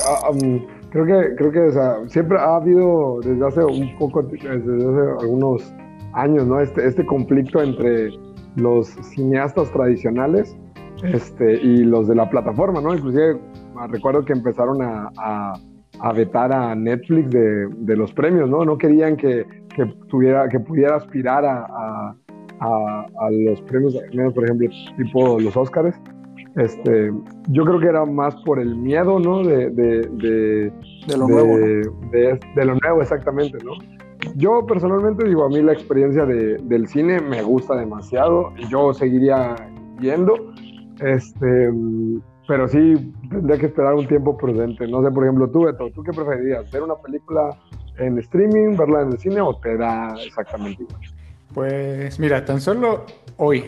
Ah, 0.07 0.31
creo 0.91 1.07
que, 1.07 1.35
creo 1.37 1.53
que 1.53 2.09
siempre 2.09 2.39
ha 2.39 2.57
habido 2.57 3.21
desde 3.21 3.47
hace 3.47 3.65
un 3.65 3.97
poco, 3.99 4.23
desde 4.23 4.49
hace 4.51 5.25
algunos 5.25 5.75
años, 6.13 6.47
¿no? 6.47 6.61
Este, 6.61 6.87
este 6.87 7.05
conflicto 7.05 7.63
entre 7.63 8.11
los 8.57 8.89
cineastas 8.89 9.71
tradicionales 9.73 10.57
este, 11.03 11.55
y 11.55 11.85
los 11.85 12.09
de 12.09 12.15
la 12.15 12.29
plataforma, 12.31 12.81
¿no? 12.81 12.95
Inclusive 12.95 13.39
ah, 13.77 13.87
recuerdo 13.89 14.25
que 14.25 14.33
empezaron 14.33 14.79
a, 14.83 15.53
vetar 16.15 16.53
a 16.53 16.75
Netflix 16.75 17.31
de, 17.31 17.97
los 17.97 18.13
premios, 18.13 18.49
¿no? 18.49 18.65
No 18.65 18.77
querían 18.79 19.17
que, 19.17 19.47
que 19.75 19.87
tuviera, 20.09 20.49
que 20.49 20.61
pudiera 20.61 20.97
aspirar 20.97 21.45
a, 21.45 22.15
a, 22.61 23.31
los 23.31 23.61
premios, 23.63 23.95
por 24.35 24.45
ejemplo, 24.45 24.69
tipo 24.97 25.41
los 25.41 25.57
Oscars. 25.57 25.99
Este, 26.57 27.13
yo 27.49 27.65
creo 27.65 27.81
que 27.81 27.89
era 27.89 28.05
más 28.05 28.37
por 28.43 28.61
el 28.61 28.77
miedo, 28.77 29.19
¿no? 29.19 29.43
De, 29.43 29.71
de, 29.71 30.73
lo 31.17 31.27
nuevo. 31.27 31.57
De, 31.57 32.65
lo 32.65 32.77
nuevo, 32.77 33.03
exactamente, 33.03 33.59
¿no? 33.65 33.73
Yo 34.37 34.65
personalmente 34.65 35.27
digo, 35.27 35.45
a 35.45 35.49
mí 35.49 35.61
la 35.61 35.73
experiencia 35.73 36.25
del 36.25 36.87
cine 36.87 37.21
me 37.21 37.43
gusta 37.43 37.75
demasiado 37.77 38.53
y 38.57 38.69
yo 38.69 38.95
seguiría 38.95 39.55
yendo, 40.01 40.35
Este, 41.01 41.73
pero 42.47 42.69
sí 42.69 43.13
tendría 43.31 43.59
que 43.59 43.67
esperar 43.67 43.95
un 43.95 44.07
tiempo 44.07 44.37
prudente. 44.37 44.87
No 44.87 45.03
sé, 45.03 45.11
por 45.11 45.25
ejemplo, 45.25 45.51
tú, 45.51 45.65
Beto, 45.65 45.91
¿tú 45.91 46.03
qué 46.03 46.13
preferirías? 46.13 46.71
¿Ver 46.71 46.83
una 46.83 46.95
película 46.97 47.51
en 47.99 48.19
streaming, 48.19 48.77
verla 48.77 49.03
en 49.03 49.13
el 49.13 49.19
cine 49.19 49.41
o 49.41 49.57
te 49.57 49.77
da 49.77 50.15
exactamente 50.25 50.85
igual? 50.85 51.01
Pues 51.53 52.19
mira, 52.19 52.45
tan 52.45 52.61
solo 52.61 53.05
hoy 53.37 53.65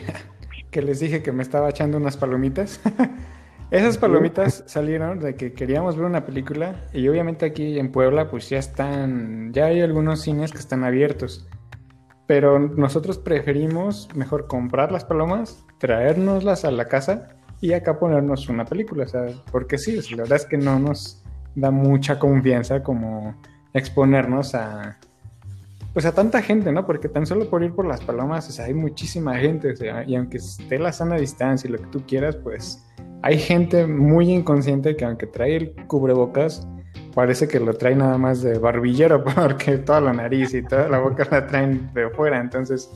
que 0.71 0.83
les 0.83 1.01
dije 1.01 1.23
que 1.23 1.33
me 1.33 1.43
estaba 1.43 1.71
echando 1.71 1.97
unas 1.97 2.17
palomitas. 2.17 2.81
Esas 3.71 3.99
palomitas 3.99 4.63
salieron 4.67 5.19
de 5.19 5.35
que 5.35 5.53
queríamos 5.53 5.97
ver 5.97 6.07
una 6.07 6.25
película 6.25 6.87
y 6.93 7.09
obviamente 7.09 7.47
aquí 7.47 7.81
en 7.81 7.91
Puebla 7.91 8.31
pues 8.31 8.49
ya 8.49 8.59
están, 8.59 9.53
ya 9.53 9.67
hay 9.67 9.81
algunos 9.81 10.21
cines 10.21 10.53
que 10.53 10.59
están 10.59 10.85
abiertos. 10.85 11.49
Pero 12.29 12.59
nosotros 12.59 13.19
preferimos 13.19 14.09
mejor 14.15 14.47
comprar 14.47 14.93
las 14.93 15.05
palomas, 15.05 15.65
traérnoslas 15.79 16.65
a 16.65 16.71
la 16.71 16.87
casa 16.87 17.29
y 17.61 17.73
acá 17.73 17.99
ponernos 17.99 18.49
una 18.49 18.65
película, 18.65 19.05
o 19.05 19.09
sea, 19.09 19.27
porque 19.51 19.79
sí, 19.79 19.99
la 20.11 20.23
verdad 20.23 20.37
es 20.37 20.47
que 20.47 20.59
no 20.59 20.79
nos 20.79 21.25
da 21.57 21.71
mucha 21.71 22.19
confianza 22.19 22.83
como 22.83 23.35
exponernos 23.73 24.55
a 24.55 24.99
pues 25.97 26.05
a 26.05 26.13
tanta 26.13 26.43
gente, 26.43 26.71
¿no? 26.73 26.85
Porque 26.85 27.09
tan 27.09 27.25
solo 27.25 27.49
por 27.49 27.63
ir 27.63 27.73
por 27.73 27.87
las 27.87 28.03
palomas, 28.03 28.47
o 28.51 28.53
sea, 28.53 28.67
hay 28.67 28.75
muchísima 28.75 29.35
gente, 29.39 29.73
o 29.73 29.77
sea, 29.77 30.05
y 30.07 30.15
aunque 30.15 30.37
esté 30.37 30.79
la 30.79 30.93
sana 30.93 31.17
distancia 31.17 31.67
y 31.67 31.73
lo 31.73 31.79
que 31.79 31.87
tú 31.87 32.03
quieras, 32.07 32.37
pues 32.37 32.87
hay 33.23 33.39
gente 33.39 33.87
muy 33.87 34.31
inconsciente 34.31 34.95
que 34.95 35.07
aunque 35.07 35.27
trae 35.27 35.57
el 35.57 35.75
cubrebocas, 35.87 36.69
parece 37.15 37.49
que 37.49 37.59
lo 37.61 37.73
trae 37.73 37.97
nada 37.97 38.19
más 38.19 38.43
de 38.43 38.59
barbillero, 38.59 39.25
porque 39.35 39.79
toda 39.79 40.03
la 40.03 40.13
nariz 40.13 40.53
y 40.53 40.63
toda 40.63 40.87
la 40.87 40.99
boca 40.99 41.27
la 41.31 41.47
traen 41.47 41.91
de 41.95 42.11
fuera, 42.11 42.43
entonces 42.43 42.91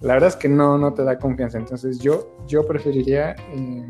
la 0.00 0.14
verdad 0.14 0.30
es 0.30 0.36
que 0.36 0.48
no, 0.48 0.78
no 0.78 0.94
te 0.94 1.04
da 1.04 1.20
confianza. 1.20 1.58
Entonces 1.58 2.00
yo, 2.00 2.38
yo 2.48 2.66
preferiría 2.66 3.36
eh, 3.54 3.86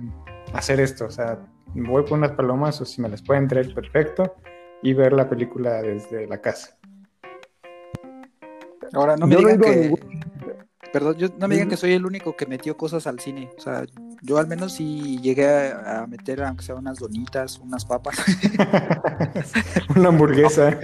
hacer 0.53 0.79
esto, 0.79 1.07
o 1.07 1.11
sea, 1.11 1.39
voy 1.75 2.03
por 2.03 2.19
unas 2.19 2.33
palomas 2.33 2.83
o 2.83 2.85
si 2.85 3.01
me 3.01 3.09
las 3.09 3.23
pueden 3.23 3.49
traer, 3.49 3.73
perfecto, 3.73 4.35
y 4.83 4.93
ver 4.93 5.15
la 5.15 5.27
película 5.27 5.81
desde 5.81 6.27
la 6.27 6.43
casa. 6.43 6.76
Ahora 8.93 9.17
no 9.17 9.27
me 9.27 9.37
digan 9.37 9.61
que... 9.61 9.95
Perdón, 10.93 11.17
yo, 11.17 11.29
no 11.39 11.49
me 11.49 11.57
digan 11.57 11.69
que 11.69 11.77
soy 11.77 11.93
el 11.93 12.07
único 12.07 12.37
que 12.37 12.47
metió 12.47 12.77
cosas 12.77 13.07
al 13.07 13.21
cine. 13.21 13.51
O 13.59 13.61
sea, 13.61 13.85
yo 14.23 14.39
al 14.39 14.47
menos 14.47 14.73
sí 14.73 15.19
llegué 15.21 15.47
a, 15.47 16.07
meter, 16.07 16.43
aunque 16.43 16.65
sea 16.65 16.75
unas 16.75 16.99
donitas, 16.99 17.59
unas 17.59 17.85
papas. 17.85 18.17
una 19.97 20.09
hamburguesa. 20.09 20.79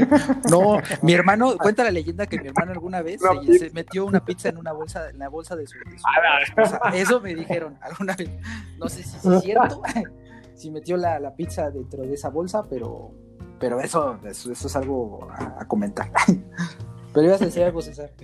No, 0.50 0.78
mi 1.02 1.14
hermano, 1.14 1.56
cuenta 1.56 1.84
la 1.84 1.90
leyenda 1.90 2.26
que 2.26 2.38
mi 2.38 2.48
hermano 2.48 2.72
alguna 2.72 3.00
vez 3.00 3.20
se, 3.58 3.70
metió 3.70 4.04
una 4.04 4.24
pizza 4.24 4.48
en 4.48 4.58
una 4.58 4.72
bolsa, 4.72 5.10
en 5.10 5.18
la 5.18 5.28
bolsa 5.28 5.56
de 5.56 5.66
su, 5.66 5.78
esposa. 5.78 6.80
Eso 6.94 7.20
me 7.20 7.34
dijeron 7.34 7.78
alguna 7.80 8.14
vez. 8.14 8.30
No 8.78 8.88
sé 8.88 9.02
si 9.02 9.16
es 9.16 9.42
cierto, 9.42 9.82
si 10.54 10.70
metió 10.70 10.96
la, 10.96 11.34
pizza 11.34 11.70
dentro 11.70 12.02
de 12.02 12.14
esa 12.14 12.28
bolsa, 12.28 12.64
pero, 12.68 13.12
pero 13.58 13.80
eso, 13.80 14.18
eso, 14.24 14.52
es 14.52 14.76
algo 14.76 15.28
a, 15.30 15.66
comentar. 15.66 16.10
Pero 17.12 17.26
ibas 17.26 17.42
a 17.42 17.46
decir 17.46 17.62
algo, 17.62 17.82
César. 17.82 18.10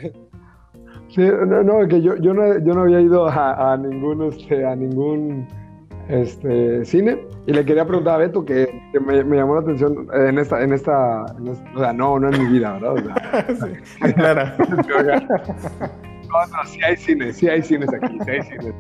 Sí, 1.11 1.23
no, 1.23 1.63
no, 1.63 1.89
que 1.89 2.03
yo, 2.03 2.17
yo, 2.17 2.35
no, 2.35 2.59
yo 2.59 2.75
no 2.75 2.83
había 2.83 3.01
ido 3.01 3.27
a, 3.27 3.73
a 3.73 3.77
ningún, 3.79 4.25
este, 4.25 4.67
a 4.67 4.77
ningún 4.77 5.49
este, 6.09 6.85
cine 6.85 7.27
y 7.47 7.53
le 7.53 7.65
quería 7.65 7.87
preguntar 7.87 8.17
a 8.17 8.19
Beto 8.19 8.45
que, 8.45 8.69
me, 9.07 9.25
me, 9.25 9.37
llamó 9.37 9.55
la 9.55 9.61
atención 9.61 10.09
en 10.13 10.39
esta, 10.39 10.63
en 10.63 10.73
esta, 10.73 11.25
o 11.75 11.79
sea, 11.79 11.93
no, 11.93 12.19
no 12.19 12.31
en 12.31 12.43
mi 12.45 12.53
vida, 12.53 12.73
¿verdad? 12.75 12.93
O 12.93 13.57
sea, 13.57 13.69
sí, 13.85 14.13
claro. 14.15 14.53
no, 14.69 16.47
no, 16.47 16.65
sí 16.67 16.83
hay 16.83 16.97
cines, 16.97 17.37
sí 17.37 17.49
hay 17.49 17.63
cines 17.63 17.89
aquí, 17.93 18.19
sí 18.25 18.31
hay 18.31 18.43
cines. 18.43 18.75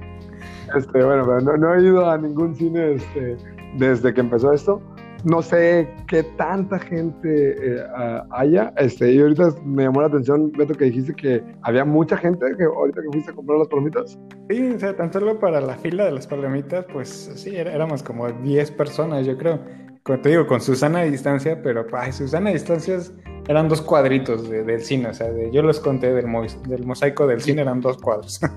Este, 0.76 1.02
bueno, 1.02 1.24
pero 1.24 1.40
no, 1.40 1.56
no 1.56 1.74
he 1.74 1.82
ido 1.82 2.10
a 2.10 2.18
ningún 2.18 2.54
cine 2.54 2.94
este, 2.94 3.36
desde 3.76 4.12
que 4.12 4.20
empezó 4.20 4.52
esto 4.52 4.82
no 5.24 5.42
sé 5.42 5.88
qué 6.06 6.22
tanta 6.22 6.78
gente 6.78 7.54
eh, 7.58 7.82
haya. 8.30 8.72
Este, 8.76 9.12
y 9.12 9.20
ahorita 9.20 9.54
me 9.64 9.84
llamó 9.84 10.00
la 10.00 10.08
atención, 10.08 10.52
Beto, 10.52 10.74
que 10.74 10.86
dijiste 10.86 11.14
que 11.14 11.42
había 11.62 11.84
mucha 11.84 12.16
gente 12.16 12.46
que 12.56 12.64
ahorita 12.64 13.02
que 13.02 13.08
fuiste 13.12 13.30
a 13.30 13.34
comprar 13.34 13.58
las 13.58 13.68
palomitas. 13.68 14.18
Sí, 14.48 14.70
o 14.74 14.78
sea, 14.78 14.96
tan 14.96 15.12
solo 15.12 15.38
para 15.38 15.60
la 15.60 15.76
fila 15.76 16.04
de 16.04 16.12
las 16.12 16.26
palomitas, 16.26 16.84
pues 16.92 17.30
sí, 17.34 17.56
éramos 17.56 18.02
como 18.02 18.30
10 18.30 18.70
personas, 18.72 19.26
yo 19.26 19.36
creo. 19.36 19.60
Como 20.02 20.20
te 20.20 20.30
digo, 20.30 20.46
con 20.46 20.60
Susana 20.60 21.00
a 21.00 21.04
distancia, 21.04 21.60
pero 21.62 21.84
ay, 21.92 22.12
Susana 22.12 22.50
a 22.50 22.52
distancias 22.52 23.12
eran 23.48 23.68
dos 23.68 23.82
cuadritos 23.82 24.48
del 24.48 24.80
cine, 24.80 25.08
o 25.08 25.14
sea, 25.14 25.28
yo 25.50 25.62
los 25.62 25.80
conté 25.80 26.12
del, 26.12 26.26
del 26.68 26.86
mosaico 26.86 27.26
del 27.26 27.40
cine, 27.40 27.62
eran 27.62 27.80
dos 27.80 27.98
cuadros. 27.98 28.40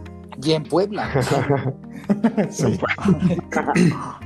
Y 0.44 0.54
en 0.54 0.64
Puebla. 0.64 1.12
sí. 2.50 2.80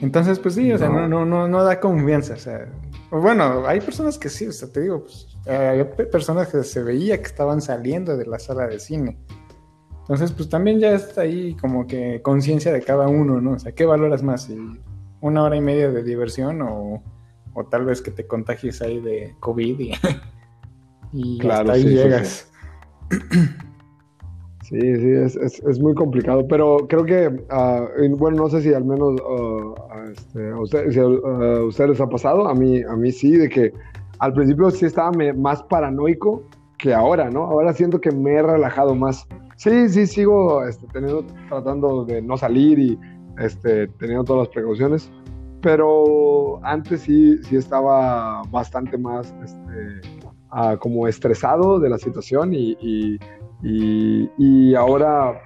Entonces, 0.00 0.38
pues 0.38 0.54
sí, 0.54 0.70
o 0.72 0.78
sea, 0.78 0.88
no, 0.88 1.08
no, 1.08 1.24
no, 1.24 1.48
no 1.48 1.64
da 1.64 1.80
confianza. 1.80 2.34
O 2.34 2.38
sea, 2.38 2.68
bueno, 3.10 3.66
hay 3.66 3.80
personas 3.80 4.18
que 4.18 4.28
sí, 4.28 4.46
o 4.46 4.52
sea, 4.52 4.68
te 4.68 4.82
digo, 4.82 5.04
pues, 5.04 5.26
hay 5.46 5.84
personas 6.10 6.48
que 6.48 6.62
se 6.64 6.82
veía 6.82 7.18
que 7.18 7.26
estaban 7.26 7.60
saliendo 7.62 8.16
de 8.16 8.26
la 8.26 8.38
sala 8.38 8.66
de 8.66 8.78
cine. 8.78 9.18
Entonces, 10.00 10.32
pues 10.32 10.48
también 10.48 10.78
ya 10.78 10.92
está 10.92 11.22
ahí 11.22 11.54
como 11.54 11.86
que 11.86 12.20
conciencia 12.22 12.72
de 12.72 12.82
cada 12.82 13.08
uno, 13.08 13.40
¿no? 13.40 13.52
O 13.52 13.58
sea, 13.58 13.72
¿qué 13.72 13.86
valoras 13.86 14.22
más? 14.22 14.48
¿Una 15.20 15.42
hora 15.42 15.56
y 15.56 15.60
media 15.60 15.90
de 15.90 16.02
diversión 16.04 16.62
o, 16.62 17.02
o 17.54 17.64
tal 17.64 17.86
vez 17.86 18.02
que 18.02 18.10
te 18.10 18.26
contagies 18.26 18.82
ahí 18.82 19.00
de 19.00 19.34
COVID 19.40 19.80
y, 19.80 19.92
y 21.12 21.38
claro, 21.38 21.72
hasta 21.72 21.72
ahí 21.72 21.84
llegas? 21.84 22.48
Sí, 23.10 23.18
sí, 23.30 23.38
es, 24.72 25.36
es, 25.36 25.62
es, 25.62 25.80
muy 25.80 25.94
complicado, 25.94 26.46
pero 26.48 26.78
creo 26.88 27.04
que, 27.04 27.28
uh, 27.28 28.16
bueno, 28.16 28.38
no 28.38 28.48
sé 28.48 28.62
si 28.62 28.74
al 28.74 28.84
menos 28.84 29.20
uh, 29.20 29.74
este, 30.10 30.50
a, 30.50 30.58
usted, 30.58 30.90
si 30.90 30.98
a, 30.98 31.06
ustedes 31.06 31.90
les 31.90 32.00
ha 32.00 32.08
pasado, 32.08 32.48
a 32.48 32.54
mí, 32.54 32.82
a 32.82 32.96
mí 32.96 33.12
sí, 33.12 33.32
de 33.32 33.48
que 33.48 33.72
al 34.18 34.32
principio 34.32 34.70
sí 34.70 34.86
estaba 34.86 35.12
más 35.36 35.62
paranoico 35.64 36.42
que 36.78 36.94
ahora, 36.94 37.30
¿no? 37.30 37.44
Ahora 37.44 37.72
siento 37.72 38.00
que 38.00 38.10
me 38.10 38.34
he 38.34 38.42
relajado 38.42 38.94
más. 38.94 39.26
Sí, 39.56 39.88
sí, 39.88 40.06
sigo 40.06 40.64
este, 40.64 40.86
teniendo, 40.92 41.24
tratando 41.48 42.04
de 42.04 42.20
no 42.20 42.36
salir 42.36 42.78
y 42.78 42.98
este, 43.38 43.88
teniendo 43.98 44.24
todas 44.24 44.48
las 44.48 44.54
precauciones, 44.54 45.10
pero 45.62 46.60
antes 46.64 47.00
sí, 47.02 47.38
sí 47.44 47.56
estaba 47.56 48.42
bastante 48.50 48.98
más 48.98 49.34
este, 49.42 50.20
uh, 50.52 50.76
como 50.78 51.08
estresado 51.08 51.78
de 51.78 51.88
la 51.88 51.98
situación 51.98 52.52
y, 52.52 52.76
y 52.80 53.18
y, 53.62 54.74
ahora, 54.74 55.40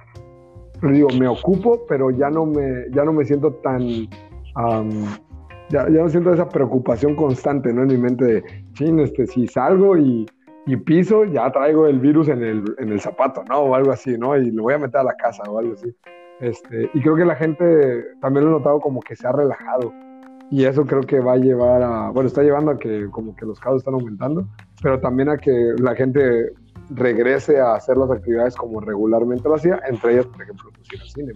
digo, 0.81 1.09
me 1.19 1.27
ocupo, 1.27 1.85
pero 1.87 2.11
ya 2.11 2.29
no 2.29 2.45
me, 2.45 2.89
ya 2.91 3.03
no 3.03 3.13
me 3.13 3.25
siento 3.25 3.53
tan... 3.55 3.79
ya, 5.69 5.89
ya, 5.89 5.89
no 5.89 6.09
siento 6.09 6.33
esa 6.33 6.49
preocupación 6.49 7.15
constante, 7.15 7.73
¿no? 7.73 7.83
En 7.83 7.87
mi 7.87 7.97
mente 7.97 8.25
de, 8.25 8.43
chin, 8.73 8.99
este, 8.99 9.25
si 9.27 9.47
salgo 9.47 9.97
y, 9.97 10.25
y 10.65 10.77
piso, 10.77 11.25
ya 11.25 11.51
traigo 11.51 11.87
el 11.87 11.99
virus 11.99 12.27
en 12.27 12.43
el, 12.43 12.63
en 12.77 12.91
el 12.91 12.99
zapato, 12.99 13.43
¿no? 13.49 13.59
O 13.59 13.75
algo 13.75 13.91
así, 13.91 14.17
¿no? 14.17 14.37
Y 14.37 14.51
lo 14.51 14.63
voy 14.63 14.73
a 14.73 14.79
meter 14.79 15.01
a 15.01 15.03
la 15.03 15.15
casa 15.15 15.43
o 15.49 15.57
algo 15.57 15.73
así. 15.73 15.95
Este, 16.39 16.89
y 16.93 17.01
creo 17.01 17.15
que 17.15 17.25
la 17.25 17.35
gente 17.35 18.03
también 18.19 18.45
lo 18.45 18.51
he 18.51 18.59
notado 18.59 18.79
como 18.79 18.99
que 18.99 19.15
se 19.15 19.27
ha 19.27 19.31
relajado. 19.31 19.93
Y 20.49 20.65
eso 20.65 20.85
creo 20.85 21.01
que 21.01 21.19
va 21.19 21.33
a 21.33 21.37
llevar 21.37 21.81
a, 21.81 22.09
bueno, 22.09 22.27
está 22.27 22.43
llevando 22.43 22.71
a 22.71 22.77
que 22.77 23.07
como 23.09 23.35
que 23.35 23.45
los 23.45 23.59
casos 23.59 23.77
están 23.77 23.93
aumentando, 23.93 24.45
pero 24.81 24.99
también 24.99 25.29
a 25.29 25.37
que 25.37 25.73
la 25.77 25.95
gente 25.95 26.51
regrese 26.93 27.59
a 27.59 27.75
hacer 27.75 27.97
las 27.97 28.11
actividades 28.11 28.55
como 28.55 28.79
regularmente 28.79 29.47
lo 29.47 29.55
hacía, 29.55 29.79
entre 29.87 30.13
ellas, 30.13 30.25
por 30.25 30.41
ejemplo, 30.41 30.69
pues 30.75 30.93
ir 30.93 31.11
cine. 31.11 31.33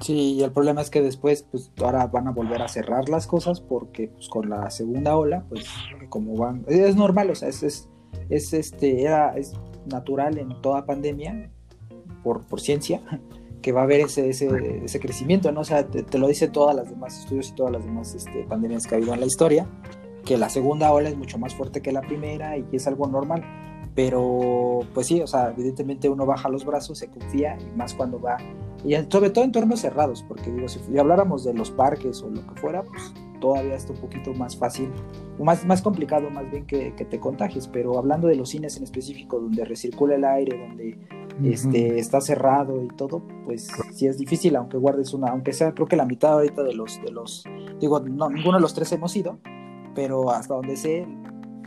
Sí, 0.00 0.34
y 0.34 0.42
el 0.42 0.52
problema 0.52 0.82
es 0.82 0.90
que 0.90 1.00
después, 1.00 1.42
pues 1.50 1.72
ahora 1.82 2.06
van 2.06 2.28
a 2.28 2.32
volver 2.32 2.60
a 2.60 2.68
cerrar 2.68 3.08
las 3.08 3.26
cosas 3.26 3.60
porque, 3.60 4.08
pues 4.08 4.28
con 4.28 4.50
la 4.50 4.70
segunda 4.70 5.16
ola, 5.16 5.44
pues 5.48 5.66
como 6.10 6.36
van, 6.36 6.64
es 6.68 6.96
normal, 6.96 7.30
o 7.30 7.34
sea, 7.34 7.48
es, 7.48 7.62
es, 7.62 7.88
es 8.28 8.52
este, 8.52 9.02
era, 9.02 9.34
es 9.36 9.54
natural 9.86 10.36
en 10.38 10.60
toda 10.60 10.84
pandemia, 10.84 11.50
por, 12.22 12.46
por 12.46 12.60
ciencia, 12.60 13.00
que 13.62 13.72
va 13.72 13.80
a 13.80 13.84
haber 13.84 14.00
ese, 14.00 14.28
ese, 14.28 14.84
ese 14.84 15.00
crecimiento, 15.00 15.50
¿no? 15.50 15.60
O 15.60 15.64
sea, 15.64 15.86
te, 15.86 16.18
lo 16.18 16.28
dicen 16.28 16.52
todas 16.52 16.76
las 16.76 16.90
demás 16.90 17.18
estudios 17.18 17.48
y 17.48 17.54
todas 17.54 17.72
las 17.72 17.84
demás 17.84 18.14
este, 18.14 18.44
pandemias 18.44 18.86
que 18.86 18.96
ha 18.96 18.98
habido 18.98 19.14
en 19.14 19.20
la 19.20 19.26
historia, 19.26 19.66
que 20.26 20.36
la 20.36 20.50
segunda 20.50 20.92
ola 20.92 21.08
es 21.08 21.16
mucho 21.16 21.38
más 21.38 21.54
fuerte 21.54 21.80
que 21.80 21.90
la 21.90 22.02
primera 22.02 22.58
y 22.58 22.66
es 22.72 22.86
algo 22.86 23.06
normal 23.06 23.65
pero 23.96 24.80
pues 24.94 25.08
sí, 25.08 25.20
o 25.22 25.26
sea, 25.26 25.50
evidentemente 25.50 26.08
uno 26.08 26.26
baja 26.26 26.48
los 26.48 26.64
brazos, 26.64 26.98
se 26.98 27.08
confía, 27.08 27.58
y 27.58 27.76
más 27.76 27.94
cuando 27.94 28.20
va, 28.20 28.36
y 28.84 28.94
sobre 29.10 29.30
todo 29.30 29.42
en 29.42 29.48
entornos 29.48 29.80
cerrados, 29.80 30.22
porque 30.28 30.52
digo, 30.52 30.68
si 30.68 30.80
habláramos 30.98 31.42
de 31.44 31.54
los 31.54 31.70
parques 31.70 32.22
o 32.22 32.28
lo 32.28 32.46
que 32.46 32.60
fuera, 32.60 32.84
pues 32.84 33.12
todavía 33.40 33.74
está 33.74 33.92
un 33.92 33.98
poquito 33.98 34.34
más 34.34 34.56
fácil, 34.56 34.90
más, 35.38 35.64
más 35.64 35.82
complicado 35.82 36.30
más 36.30 36.50
bien 36.50 36.66
que, 36.66 36.94
que 36.94 37.04
te 37.04 37.18
contagies, 37.18 37.68
pero 37.68 37.98
hablando 37.98 38.28
de 38.28 38.36
los 38.36 38.50
cines 38.50 38.76
en 38.76 38.84
específico, 38.84 39.40
donde 39.40 39.64
recircula 39.64 40.14
el 40.14 40.24
aire, 40.24 40.58
donde 40.58 40.98
este, 41.44 41.98
está 41.98 42.20
cerrado 42.20 42.82
y 42.82 42.88
todo, 42.88 43.22
pues 43.44 43.68
sí 43.92 44.06
es 44.06 44.18
difícil, 44.18 44.56
aunque 44.56 44.76
guardes 44.76 45.14
una, 45.14 45.28
aunque 45.28 45.52
sea 45.52 45.72
creo 45.74 45.86
que 45.86 45.96
la 45.96 46.04
mitad 46.04 46.34
ahorita 46.34 46.62
de 46.62 46.74
los, 46.74 47.00
de 47.02 47.10
los, 47.10 47.44
digo, 47.80 48.00
no, 48.00 48.28
ninguno 48.28 48.58
de 48.58 48.62
los 48.62 48.74
tres 48.74 48.92
hemos 48.92 49.16
ido, 49.16 49.38
pero 49.94 50.30
hasta 50.30 50.54
donde 50.54 50.76
sé, 50.76 51.06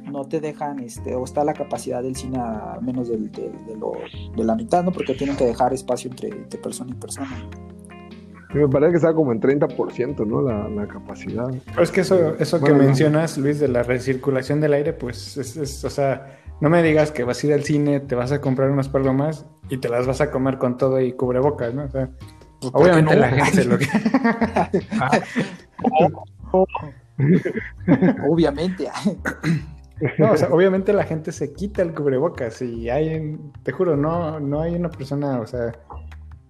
no 0.10 0.26
te 0.26 0.40
dejan, 0.40 0.80
este, 0.80 1.16
o 1.16 1.24
está 1.24 1.44
la 1.44 1.54
capacidad 1.54 2.02
del 2.04 2.16
cine 2.16 2.38
a 2.40 2.80
menos 2.82 3.10
de, 3.10 3.18
de, 3.18 3.78
lo, 3.78 3.94
de, 4.36 4.44
la 4.44 4.56
mitad, 4.56 4.84
¿no? 4.84 4.92
Porque 4.92 5.14
tienen 5.14 5.36
que 5.36 5.46
dejar 5.46 5.74
espacio 5.74 6.10
entre, 6.12 6.30
persona 6.58 6.92
y 6.92 6.96
persona. 6.96 7.50
Me 8.54 8.68
parece 8.68 8.92
que 8.92 8.98
está 8.98 9.14
como 9.14 9.32
en 9.32 9.40
30%, 9.40 10.26
¿no? 10.26 10.42
La, 10.42 10.68
la 10.70 10.88
capacidad. 10.88 11.48
Pero 11.66 11.84
es 11.84 11.92
que 11.92 12.02
eso, 12.02 12.36
eso 12.40 12.60
que 12.62 12.74
mencionas, 12.74 13.38
Luis, 13.38 13.60
de 13.60 13.68
la 13.68 13.84
recirculación 13.84 14.60
del 14.60 14.74
aire, 14.74 14.94
pues 14.94 15.38
es, 15.38 15.84
o 15.84 15.90
sea, 15.90 16.40
no 16.60 16.70
me 16.70 16.82
digas 16.82 17.12
que 17.12 17.24
vas 17.24 17.44
a 17.44 17.48
ir 17.48 17.54
al 17.54 17.64
cine, 17.64 18.00
te 18.00 18.16
vas 18.16 18.32
a 18.32 18.42
comprar 18.42 18.72
unas 18.72 18.90
palomas 18.90 19.46
y 19.70 19.78
te 19.78 19.88
las 19.88 20.08
vas 20.08 20.22
a 20.22 20.32
comer 20.32 20.58
con 20.58 20.78
todo 20.78 21.00
y 21.00 21.14
cubrebocas, 21.14 21.74
¿no? 21.74 21.84
O 21.84 21.90
sea, 21.90 22.10
pues, 22.60 22.72
obviamente 22.74 23.16
la 23.16 23.30
gente 23.30 23.66
lo 23.66 23.78
que... 23.78 23.88
obviamente. 28.30 28.90
No, 30.18 30.32
o 30.32 30.38
sea, 30.38 30.50
obviamente 30.52 30.94
la 30.94 31.04
gente 31.04 31.32
se 31.32 31.54
quita 31.54 31.82
el 31.82 31.94
cubrebocas 31.94 32.62
y 32.62 32.90
hay, 32.90 33.38
te 33.64 33.72
juro, 33.72 33.96
no, 33.96 34.40
no 34.40 34.62
hay 34.62 34.76
una 34.76 34.90
persona, 34.90 35.40
o 35.40 35.48
sea, 35.48 35.72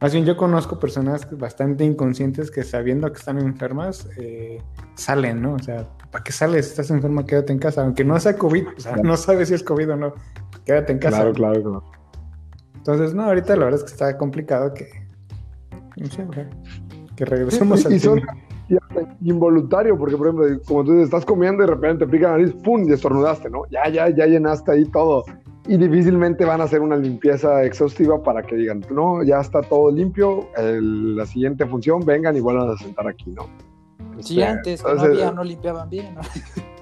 más 0.01 0.13
bien 0.13 0.25
yo 0.25 0.37
conozco 0.37 0.79
personas 0.79 1.27
bastante 1.37 1.83
inconscientes 1.83 2.51
que 2.51 2.63
sabiendo 2.63 3.11
que 3.11 3.19
están 3.19 3.37
enfermas, 3.39 4.07
eh, 4.17 4.61
salen, 4.95 5.41
¿no? 5.41 5.53
O 5.53 5.59
sea, 5.59 5.87
¿para 6.09 6.23
qué 6.23 6.31
sales? 6.31 6.67
Estás 6.67 6.89
enferma, 6.89 7.25
quédate 7.25 7.51
en 7.51 7.59
casa, 7.59 7.81
aunque 7.81 8.05
no 8.05 8.17
sea 8.19 8.37
COVID, 8.37 8.67
o 8.77 8.79
sea, 8.79 8.95
no 8.97 9.17
sabes 9.17 9.49
si 9.49 9.55
es 9.55 9.63
COVID 9.63 9.91
o 9.91 9.95
no, 9.95 10.13
quédate 10.65 10.93
en 10.93 10.99
casa. 10.99 11.17
Claro, 11.17 11.33
claro, 11.33 11.61
claro. 11.61 11.83
Entonces, 12.75 13.13
no, 13.13 13.23
ahorita 13.23 13.55
la 13.57 13.65
verdad 13.65 13.81
es 13.81 13.85
que 13.85 13.91
está 13.91 14.17
complicado 14.17 14.73
que, 14.73 14.87
no 15.97 16.05
sé, 16.07 16.25
que 17.17 17.25
regresemos 17.25 17.85
al 17.85 17.99
involuntario, 19.21 19.97
porque 19.97 20.17
por 20.17 20.27
ejemplo, 20.27 20.61
como 20.67 20.83
tú 20.83 20.91
dices, 20.91 21.05
estás 21.05 21.25
comiendo 21.25 21.63
y 21.63 21.67
de 21.67 21.73
repente 21.73 22.05
te 22.05 22.11
pica 22.11 22.31
la 22.31 22.37
nariz, 22.37 22.53
¡pum! 22.63 22.87
y 22.87 22.93
estornudaste, 22.93 23.49
¿no? 23.49 23.63
Ya, 23.69 23.89
ya, 23.89 24.09
ya 24.09 24.25
llenaste 24.25 24.71
ahí 24.71 24.85
todo. 24.85 25.23
Y 25.67 25.77
difícilmente 25.77 26.45
van 26.45 26.61
a 26.61 26.63
hacer 26.63 26.81
una 26.81 26.95
limpieza 26.95 27.63
exhaustiva 27.63 28.23
para 28.23 28.41
que 28.41 28.55
digan, 28.55 28.83
no, 28.91 29.23
ya 29.23 29.39
está 29.39 29.61
todo 29.61 29.91
limpio, 29.91 30.47
la 30.57 31.25
siguiente 31.25 31.65
función, 31.65 32.03
vengan 32.05 32.35
y 32.35 32.39
vuelvan 32.39 32.69
a 32.69 32.77
sentar 32.77 33.07
aquí, 33.07 33.31
¿no? 33.31 33.43
Sí, 34.19 34.41
este, 34.41 34.45
antes, 34.45 34.83
no 34.83 34.89
había, 34.89 35.31
no 35.31 35.43
limpiaban 35.43 35.89
bien, 35.89 36.15
¿no? 36.15 36.21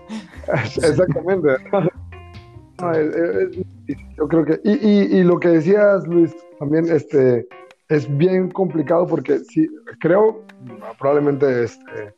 Exactamente. 0.75 1.49
yo 4.17 4.27
creo 4.27 4.45
que, 4.45 4.59
y, 4.63 4.71
y, 4.71 5.19
y, 5.19 5.23
lo 5.23 5.39
que 5.39 5.49
decías, 5.49 6.07
Luis, 6.07 6.35
también 6.59 6.85
este, 6.89 7.47
es 7.89 8.17
bien 8.17 8.49
complicado 8.51 9.07
porque 9.07 9.39
sí, 9.39 9.67
creo, 9.99 10.43
probablemente 10.99 11.63
este, 11.63 12.13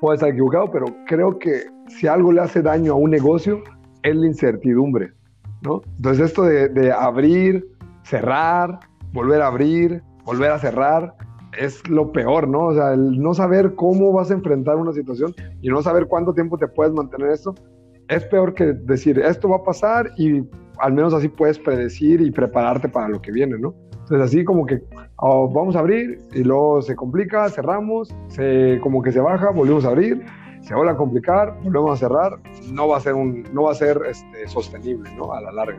puede 0.00 0.14
estar 0.14 0.28
equivocado, 0.28 0.70
pero 0.70 0.86
creo 1.06 1.38
que 1.38 1.62
si 1.88 2.06
algo 2.06 2.32
le 2.32 2.42
hace 2.42 2.62
daño 2.62 2.92
a 2.92 2.96
un 2.96 3.10
negocio 3.10 3.62
es 4.02 4.14
la 4.14 4.26
incertidumbre, 4.26 5.12
¿no? 5.62 5.82
Entonces 5.96 6.26
esto 6.26 6.42
de, 6.42 6.92
abrir, 6.92 7.66
cerrar, 8.04 8.78
volver 9.12 9.42
a 9.42 9.46
abrir, 9.46 10.02
volver 10.24 10.50
a 10.50 10.58
cerrar, 10.58 11.14
es 11.58 11.86
lo 11.88 12.12
peor, 12.12 12.46
¿no? 12.46 12.66
O 12.66 12.74
sea, 12.74 12.92
el 12.92 13.18
no 13.20 13.32
saber 13.32 13.74
cómo 13.74 14.12
vas 14.12 14.30
a 14.30 14.34
enfrentar 14.34 14.76
una 14.76 14.92
situación 14.92 15.34
y 15.62 15.68
no 15.68 15.82
saber 15.82 16.06
cuánto 16.06 16.34
tiempo 16.34 16.58
te 16.58 16.68
puedes 16.68 16.92
mantener 16.92 17.30
esto, 17.30 17.54
es 18.08 18.24
peor 18.24 18.54
que 18.54 18.72
decir, 18.72 19.18
esto 19.18 19.48
va 19.48 19.56
a 19.56 19.62
pasar 19.62 20.10
y 20.16 20.42
al 20.78 20.92
menos 20.92 21.12
así 21.14 21.28
puedes 21.28 21.58
predecir 21.58 22.20
y 22.20 22.30
prepararte 22.30 22.88
para 22.88 23.08
lo 23.08 23.20
que 23.20 23.32
viene, 23.32 23.58
¿no? 23.58 23.74
Entonces 23.92 24.20
así 24.20 24.44
como 24.44 24.64
que 24.64 24.82
oh, 25.16 25.48
vamos 25.50 25.76
a 25.76 25.80
abrir 25.80 26.18
y 26.32 26.42
luego 26.42 26.80
se 26.82 26.96
complica, 26.96 27.48
cerramos, 27.50 28.14
se, 28.28 28.78
como 28.82 29.02
que 29.02 29.12
se 29.12 29.20
baja, 29.20 29.50
volvemos 29.50 29.84
a 29.84 29.88
abrir, 29.88 30.24
se 30.62 30.74
vuelve 30.74 30.92
a 30.92 30.96
complicar, 30.96 31.58
volvemos 31.62 31.92
a 31.92 31.96
cerrar, 31.96 32.40
no 32.72 32.88
va 32.88 32.96
a 32.96 33.00
ser, 33.00 33.14
no 33.14 33.64
va 33.64 33.72
a 33.72 33.74
ser 33.74 34.00
este, 34.08 34.48
sostenible, 34.48 35.10
¿no? 35.16 35.32
A 35.32 35.40
la 35.40 35.52
larga. 35.52 35.78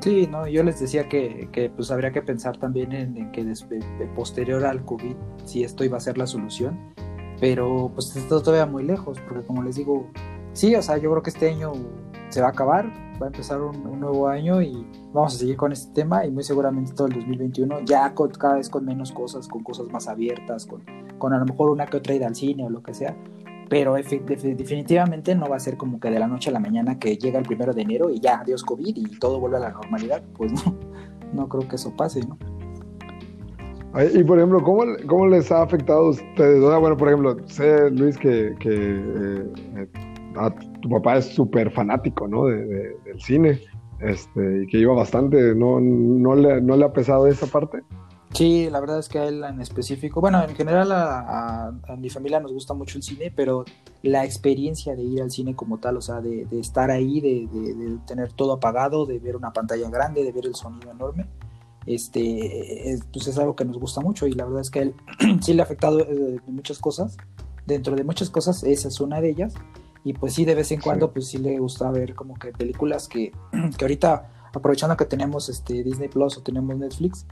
Sí, 0.00 0.28
no, 0.30 0.46
yo 0.46 0.62
les 0.62 0.78
decía 0.78 1.08
que, 1.08 1.72
pues 1.74 1.90
habría 1.90 2.12
que 2.12 2.22
pensar 2.22 2.56
también 2.56 2.92
en, 2.92 3.32
que 3.32 3.44
después, 3.44 3.84
posterior 4.14 4.64
al 4.64 4.84
COVID, 4.84 5.16
si 5.44 5.64
esto 5.64 5.84
iba 5.84 5.96
a 5.96 6.00
ser 6.00 6.18
la 6.18 6.26
solución, 6.26 6.78
pero 7.40 7.90
pues 7.94 8.14
está 8.16 8.40
todavía 8.40 8.66
muy 8.66 8.84
lejos, 8.84 9.18
porque 9.20 9.44
como 9.46 9.62
les 9.62 9.76
digo, 9.76 10.06
sí, 10.58 10.74
o 10.74 10.82
sea, 10.82 10.96
yo 10.98 11.08
creo 11.10 11.22
que 11.22 11.30
este 11.30 11.48
año 11.48 11.72
se 12.30 12.40
va 12.40 12.48
a 12.48 12.50
acabar, 12.50 12.86
va 13.22 13.26
a 13.26 13.28
empezar 13.28 13.60
un, 13.60 14.00
nuevo 14.00 14.26
año 14.26 14.60
y 14.60 14.84
vamos 15.12 15.36
a 15.36 15.38
seguir 15.38 15.56
con 15.56 15.70
este 15.70 15.92
tema 15.92 16.26
y 16.26 16.32
muy 16.32 16.42
seguramente 16.42 16.92
todo 16.94 17.06
el 17.06 17.14
2021 17.14 17.80
ya 17.84 18.12
con, 18.12 18.30
cada 18.30 18.56
vez 18.56 18.68
con 18.68 18.84
menos 18.84 19.12
cosas, 19.12 19.46
con 19.46 19.62
cosas 19.62 19.86
más 19.88 20.08
abiertas, 20.08 20.66
con, 20.66 20.82
con 21.18 21.32
a 21.32 21.38
lo 21.38 21.44
mejor 21.44 21.70
una 21.70 21.86
que 21.86 21.98
otra 21.98 22.14
ida 22.14 22.26
al 22.26 22.34
cine 22.34 22.64
o 22.64 22.70
lo 22.70 22.82
que 22.82 22.92
sea, 22.92 23.16
pero 23.70 23.94
definitivamente 23.94 25.36
no 25.36 25.48
va 25.48 25.56
a 25.56 25.60
ser 25.60 25.76
como 25.76 26.00
que 26.00 26.10
de 26.10 26.18
la 26.18 26.26
noche 26.26 26.50
a 26.50 26.52
la 26.52 26.60
mañana 26.60 26.98
que 26.98 27.16
llega 27.16 27.38
el 27.38 27.46
primero 27.46 27.72
de 27.72 27.82
enero 27.82 28.10
y 28.10 28.18
ya, 28.18 28.40
adiós 28.40 28.64
COVID 28.64 28.96
y 28.96 29.18
todo 29.20 29.38
vuelve 29.38 29.58
a 29.58 29.60
la 29.60 29.70
normalidad, 29.70 30.24
pues 30.36 30.52
no, 30.52 30.74
no 31.34 31.48
creo 31.48 31.68
que 31.68 31.76
eso 31.76 31.94
pase, 31.96 32.20
¿no? 32.26 32.36
Y 34.14 34.22
por 34.22 34.38
ejemplo, 34.38 34.62
¿cómo, 34.62 34.82
¿cómo, 35.06 35.26
les 35.28 35.50
ha 35.50 35.62
afectado 35.62 36.00
a 36.00 36.10
ustedes? 36.10 36.60
bueno, 36.60 36.96
por 36.96 37.08
ejemplo, 37.08 37.36
sé, 37.46 37.90
Luis, 37.90 38.18
que, 38.18 38.54
que 38.60 38.70
eh, 38.70 39.88
tu 40.80 40.88
papá 40.88 41.18
es 41.18 41.26
súper 41.26 41.70
fanático, 41.70 42.28
¿no? 42.28 42.46
De, 42.46 42.96
del 43.04 43.20
cine, 43.20 43.60
este, 44.00 44.62
y 44.62 44.66
que 44.66 44.78
iba 44.78 44.94
bastante, 44.94 45.54
¿no, 45.54 45.80
no, 45.80 46.34
le, 46.34 46.60
¿no 46.60 46.76
le 46.76 46.84
ha 46.84 46.92
pesado 46.92 47.26
esa 47.26 47.46
parte? 47.46 47.82
Sí, 48.34 48.68
la 48.70 48.80
verdad 48.80 48.98
es 48.98 49.08
que 49.08 49.18
a 49.18 49.26
él 49.26 49.42
en 49.42 49.60
específico, 49.60 50.20
bueno, 50.20 50.42
en 50.42 50.54
general 50.54 50.92
a, 50.92 51.72
mi 51.98 52.10
familia 52.10 52.40
nos 52.40 52.52
gusta 52.52 52.74
mucho 52.74 52.98
el 52.98 53.02
cine, 53.02 53.32
pero 53.34 53.64
la 54.02 54.24
experiencia 54.24 54.94
de 54.94 55.02
ir 55.02 55.22
al 55.22 55.30
cine 55.30 55.56
como 55.56 55.78
tal, 55.78 55.96
o 55.96 56.02
sea, 56.02 56.20
de, 56.20 56.46
estar 56.52 56.90
ahí, 56.90 57.20
de, 57.20 57.98
tener 58.06 58.32
todo 58.32 58.52
apagado, 58.52 59.06
de 59.06 59.18
ver 59.18 59.34
una 59.34 59.52
pantalla 59.52 59.88
grande, 59.88 60.24
de 60.24 60.32
ver 60.32 60.46
el 60.46 60.54
sonido 60.54 60.90
enorme, 60.90 61.26
este, 61.86 62.92
es, 62.92 63.02
pues 63.12 63.26
es 63.28 63.38
algo 63.38 63.56
que 63.56 63.64
nos 63.64 63.78
gusta 63.78 64.02
mucho 64.02 64.26
y 64.26 64.32
la 64.32 64.44
verdad 64.44 64.60
es 64.60 64.70
que 64.70 64.78
a 64.80 64.82
él 64.82 64.94
sí 65.40 65.54
le 65.54 65.62
ha 65.62 65.64
afectado 65.64 66.00
eh, 66.00 66.38
muchas 66.46 66.78
cosas, 66.78 67.16
dentro 67.66 67.96
de 67.96 68.04
muchas 68.04 68.28
cosas, 68.28 68.62
esa 68.62 68.88
es 68.88 69.00
una 69.00 69.22
de 69.22 69.30
ellas, 69.30 69.54
y 70.04 70.12
pues 70.12 70.34
sí, 70.34 70.44
de 70.44 70.54
vez 70.54 70.70
en 70.72 70.80
cuando, 70.80 71.12
pues 71.12 71.28
sí 71.28 71.38
le 71.38 71.58
gusta 71.58 71.90
ver 71.90 72.14
como 72.14 72.34
que 72.34 72.52
películas 72.52 73.08
que, 73.08 73.32
que 73.78 73.84
ahorita, 73.84 74.50
aprovechando 74.54 74.96
que 74.96 75.04
tenemos 75.04 75.48
este 75.48 75.82
Disney 75.82 76.08
Plus 76.08 76.38
o 76.38 76.42
tenemos 76.42 76.76
Netflix, 76.76 77.26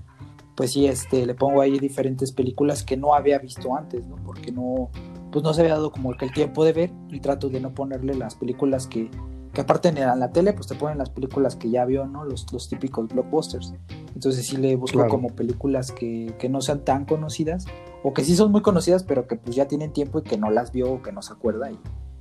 pues 0.56 0.72
sí, 0.72 0.86
este, 0.86 1.26
le 1.26 1.34
pongo 1.34 1.60
ahí 1.60 1.78
diferentes 1.78 2.32
películas 2.32 2.82
que 2.82 2.96
no 2.96 3.14
había 3.14 3.38
visto 3.38 3.76
antes, 3.76 4.06
¿no? 4.06 4.16
Porque 4.16 4.50
no, 4.50 4.90
pues 5.30 5.44
no 5.44 5.52
se 5.52 5.60
había 5.60 5.74
dado 5.74 5.92
como 5.92 6.16
que 6.16 6.24
el 6.24 6.32
tiempo 6.32 6.64
de 6.64 6.72
ver 6.72 6.92
y 7.10 7.20
trato 7.20 7.50
de 7.50 7.60
no 7.60 7.74
ponerle 7.74 8.14
las 8.14 8.34
películas 8.34 8.86
que, 8.86 9.10
que 9.52 9.60
aparte 9.60 9.88
en 9.90 9.96
la, 9.96 10.32
tele, 10.32 10.54
pues 10.54 10.66
te 10.66 10.74
ponen 10.74 10.96
las 10.96 11.10
películas 11.10 11.56
que 11.56 11.68
ya 11.68 11.84
vio, 11.84 12.06
¿no? 12.06 12.24
Los, 12.24 12.50
los 12.52 12.70
típicos 12.70 13.08
blockbusters. 13.08 13.74
Entonces 14.14 14.46
sí 14.46 14.56
le 14.56 14.76
busco 14.76 15.06
como 15.08 15.28
películas 15.28 15.92
que, 15.92 16.34
que, 16.38 16.48
no 16.48 16.62
sean 16.62 16.84
tan 16.86 17.04
conocidas 17.04 17.66
o 18.02 18.14
que 18.14 18.24
sí 18.24 18.34
son 18.34 18.50
muy 18.50 18.62
conocidas, 18.62 19.02
pero 19.02 19.26
que 19.26 19.36
pues 19.36 19.54
ya 19.54 19.68
tienen 19.68 19.92
tiempo 19.92 20.20
y 20.20 20.22
que 20.22 20.38
no 20.38 20.50
las 20.50 20.72
vio 20.72 20.90
o 20.90 21.02
que 21.02 21.12
no 21.12 21.20
se 21.20 21.34
acuerda 21.34 21.70
y, 21.70 21.78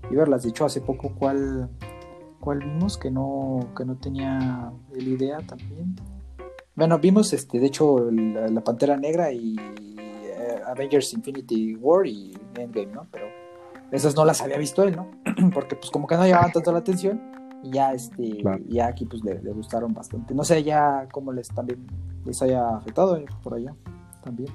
y 0.09 0.15
verlas. 0.15 0.43
De 0.43 0.49
hecho, 0.49 0.65
hace 0.65 0.81
poco, 0.81 1.13
¿cuál, 1.17 1.69
cuál 2.39 2.59
vimos 2.59 2.97
que 2.97 3.11
no, 3.11 3.59
que 3.75 3.85
no 3.85 3.95
tenía 3.97 4.71
el 4.93 5.07
idea 5.07 5.39
también? 5.39 5.95
Bueno, 6.75 6.99
vimos, 6.99 7.31
este, 7.33 7.59
de 7.59 7.67
hecho, 7.67 8.11
la, 8.11 8.61
Pantera 8.61 8.97
Negra 8.97 9.31
y 9.31 9.55
eh, 9.97 10.61
Avengers 10.67 11.13
Infinity 11.13 11.75
War 11.75 12.05
y 12.05 12.37
Endgame, 12.55 12.93
¿no? 12.93 13.07
Pero 13.11 13.27
esas 13.91 14.15
no 14.15 14.25
las 14.25 14.41
había 14.41 14.57
visto 14.57 14.83
él, 14.83 14.95
¿no? 14.95 15.07
Porque 15.53 15.75
pues 15.75 15.89
como 15.89 16.07
que 16.07 16.15
no 16.15 16.27
llamaban 16.27 16.51
tanto 16.51 16.71
la 16.71 16.79
atención 16.79 17.21
y 17.63 17.71
ya, 17.71 17.93
este, 17.93 18.43
ya 18.67 18.87
aquí 18.87 19.05
pues 19.05 19.23
le, 19.23 19.35
gustaron 19.51 19.93
bastante. 19.93 20.33
No 20.33 20.43
sé 20.43 20.63
ya 20.63 21.07
cómo 21.11 21.31
les 21.31 21.47
también 21.47 21.87
les 22.25 22.41
haya 22.41 22.75
afectado 22.75 23.17
eh, 23.17 23.25
por 23.41 23.53
allá 23.53 23.73
también. 24.23 24.49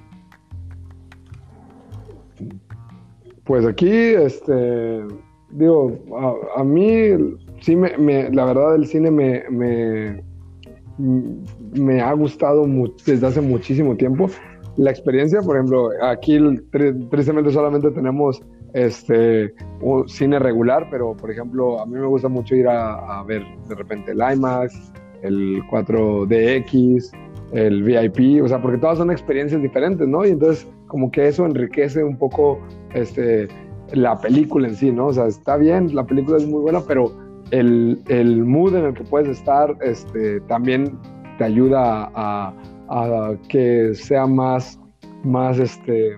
Pues 3.45 3.67
aquí, 3.67 3.91
este, 3.91 5.07
digo, 5.53 5.99
a, 6.57 6.65
mí 6.65 7.11
sí 7.61 7.77
me, 7.77 8.31
la 8.31 8.45
verdad 8.47 8.75
el 8.75 8.87
cine 8.87 9.11
me, 9.11 9.43
me, 9.51 10.23
me 10.99 12.01
ha 12.01 12.13
gustado 12.13 12.67
desde 13.07 13.27
hace 13.27 13.41
muchísimo 13.41 13.97
tiempo. 13.97 14.29
La 14.77 14.91
experiencia, 14.91 15.43
por 15.43 15.57
ejemplo, 15.57 15.91
aquí 16.03 16.39
tristemente 17.11 17.51
solamente 17.51 17.91
tenemos 17.91 18.41
este 18.73 19.53
un 19.81 20.09
cine 20.09 20.39
regular, 20.39 20.87
pero 20.91 21.17
por 21.17 21.31
ejemplo, 21.31 21.81
a 21.81 21.87
mí 21.87 21.95
me 21.95 22.07
gusta 22.07 22.29
mucho 22.29 22.55
ir 22.55 22.69
a, 22.69 23.23
ver 23.25 23.43
de 23.69 23.75
repente 23.75 24.13
el 24.13 24.19
IMAX, 24.19 24.93
el 25.23 25.63
4DX, 25.65 27.11
el 27.53 27.83
VIP, 27.83 28.43
o 28.45 28.49
sea, 28.49 28.63
porque 28.63 28.79
todas 28.79 28.99
son 28.99 29.11
experiencias 29.11 29.61
diferentes, 29.61 30.07
¿no? 30.07 30.25
Y 30.25 30.31
entonces 30.31 30.69
como 30.87 31.11
que 31.11 31.29
eso 31.29 31.47
enriquece 31.47 32.03
un 32.03 32.17
poco 32.17 32.61
este 32.95 33.49
la 33.93 34.19
película 34.19 34.69
en 34.69 34.75
sí, 34.75 34.91
¿no? 34.91 35.07
O 35.07 35.13
sea, 35.13 35.27
está 35.27 35.57
bien, 35.57 35.95
la 35.95 36.05
película 36.05 36.37
es 36.39 36.47
muy 36.47 36.61
buena, 36.61 36.81
pero 36.87 37.13
el, 37.51 38.01
el 38.09 38.45
mood 38.45 38.77
en 38.77 38.87
el 38.87 38.95
que 38.95 39.05
puedes 39.05 39.29
estar 39.29 39.77
este, 39.83 40.41
también 40.43 40.99
te 41.39 41.45
ayuda 41.45 42.11
a, 42.15 42.53
a, 42.89 43.35
que 43.49 43.95
sea 43.95 44.27
más, 44.27 44.79
más 45.25 45.59
este, 45.59 46.17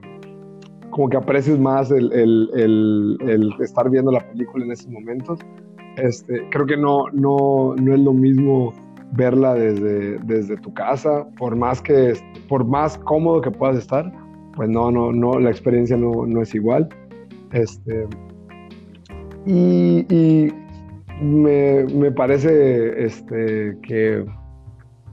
como 0.90 1.08
que 1.08 1.16
aprecies 1.16 1.58
más 1.58 1.90
el, 1.90 2.12
el, 2.12 3.18
el, 3.26 3.54
estar 3.60 3.88
viendo 3.88 4.12
la 4.12 4.20
película 4.30 4.64
en 4.64 4.72
esos 4.72 4.88
momentos. 4.88 5.38
Este, 5.96 6.48
creo 6.50 6.66
que 6.66 6.76
no, 6.76 7.06
no, 7.12 7.74
no 7.76 7.94
es 7.94 8.00
lo 8.00 8.12
mismo 8.12 8.72
verla 9.12 9.54
desde, 9.54 10.18
desde 10.20 10.56
tu 10.56 10.72
casa, 10.72 11.26
por 11.38 11.54
más 11.54 11.82
que 11.82 12.14
por 12.48 12.64
más 12.64 12.96
cómodo 12.98 13.42
que 13.42 13.50
puedas 13.50 13.76
estar, 13.76 14.10
pues 14.56 14.68
no, 14.68 14.90
no, 14.90 15.12
no, 15.12 15.38
la 15.38 15.50
experiencia 15.50 15.96
no, 15.96 16.26
no 16.26 16.42
es 16.42 16.54
igual. 16.54 16.88
Este, 17.52 18.06
y, 19.46 20.06
y 20.14 20.52
me, 21.20 21.84
me, 21.84 22.10
parece 22.12 23.04
este, 23.04 23.76
que 23.82 24.24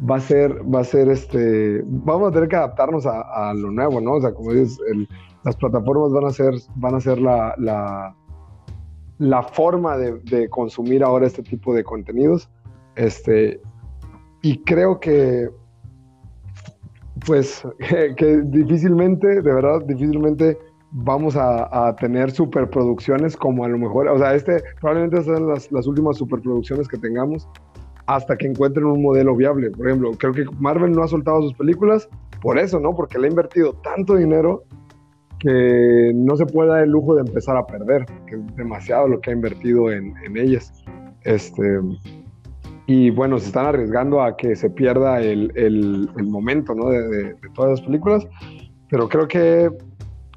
va 0.09 0.15
a 0.15 0.19
ser, 0.19 0.53
va 0.73 0.81
a 0.81 0.83
ser 0.83 1.09
este, 1.09 1.81
vamos 1.85 2.29
a 2.29 2.33
tener 2.33 2.49
que 2.49 2.55
adaptarnos 2.55 3.05
a, 3.05 3.49
a 3.49 3.53
lo 3.53 3.71
nuevo, 3.71 3.99
¿no? 3.99 4.13
O 4.13 4.21
sea, 4.21 4.33
como 4.33 4.53
dices, 4.53 4.79
las 5.43 5.55
plataformas 5.55 6.11
van 6.11 6.25
a 6.25 6.31
ser, 6.31 6.53
van 6.75 6.95
a 6.95 6.99
ser 6.99 7.19
la, 7.19 7.53
la, 7.57 8.15
la 9.17 9.43
forma 9.43 9.97
de, 9.97 10.19
de, 10.19 10.49
consumir 10.49 11.03
ahora 11.03 11.27
este 11.27 11.43
tipo 11.43 11.73
de 11.73 11.83
contenidos. 11.83 12.49
Este, 12.95 13.61
y 14.41 14.63
creo 14.63 14.99
que, 14.99 15.49
pues, 17.25 17.63
que, 18.17 18.41
difícilmente, 18.45 19.27
de 19.27 19.53
verdad, 19.53 19.81
difícilmente 19.85 20.57
vamos 20.91 21.35
a, 21.35 21.87
a, 21.87 21.95
tener 21.95 22.31
superproducciones 22.31 23.37
como 23.37 23.63
a 23.63 23.67
lo 23.67 23.77
mejor, 23.77 24.07
o 24.07 24.17
sea, 24.17 24.33
este 24.33 24.63
probablemente 24.79 25.23
sean 25.23 25.47
las, 25.47 25.71
las 25.71 25.85
últimas 25.87 26.17
superproducciones 26.17 26.87
que 26.87 26.97
tengamos 26.97 27.47
hasta 28.07 28.35
que 28.35 28.47
encuentren 28.47 28.85
un 28.85 29.03
modelo 29.03 29.35
viable. 29.35 29.69
Por 29.69 29.87
ejemplo, 29.87 30.11
creo 30.17 30.33
que 30.33 30.45
Marvel 30.59 30.91
no 30.93 31.03
ha 31.03 31.07
soltado 31.07 31.43
sus 31.43 31.53
películas 31.53 32.09
por 32.41 32.57
eso, 32.57 32.79
¿no? 32.79 32.95
Porque 32.95 33.19
le 33.19 33.27
ha 33.27 33.29
invertido 33.29 33.73
tanto 33.83 34.15
dinero 34.15 34.63
que 35.39 36.11
no 36.15 36.35
se 36.35 36.45
puede 36.45 36.69
dar 36.69 36.83
el 36.83 36.89
lujo 36.89 37.15
de 37.15 37.21
empezar 37.21 37.55
a 37.55 37.65
perder, 37.65 38.05
que 38.27 38.35
es 38.35 38.55
demasiado 38.55 39.07
lo 39.07 39.21
que 39.21 39.29
ha 39.29 39.33
invertido 39.33 39.91
en, 39.91 40.13
en 40.25 40.37
ellas. 40.37 40.73
Este, 41.23 41.79
y 42.87 43.11
bueno, 43.11 43.37
se 43.37 43.47
están 43.47 43.67
arriesgando 43.67 44.21
a 44.21 44.35
que 44.35 44.55
se 44.55 44.69
pierda 44.69 45.21
el, 45.21 45.51
el, 45.55 46.09
el 46.17 46.27
momento 46.27 46.73
¿no? 46.73 46.89
de, 46.89 47.07
de, 47.07 47.23
de, 47.35 47.49
todas 47.53 47.71
las 47.71 47.81
películas, 47.81 48.27
pero 48.89 49.07
creo 49.07 49.27
que, 49.27 49.69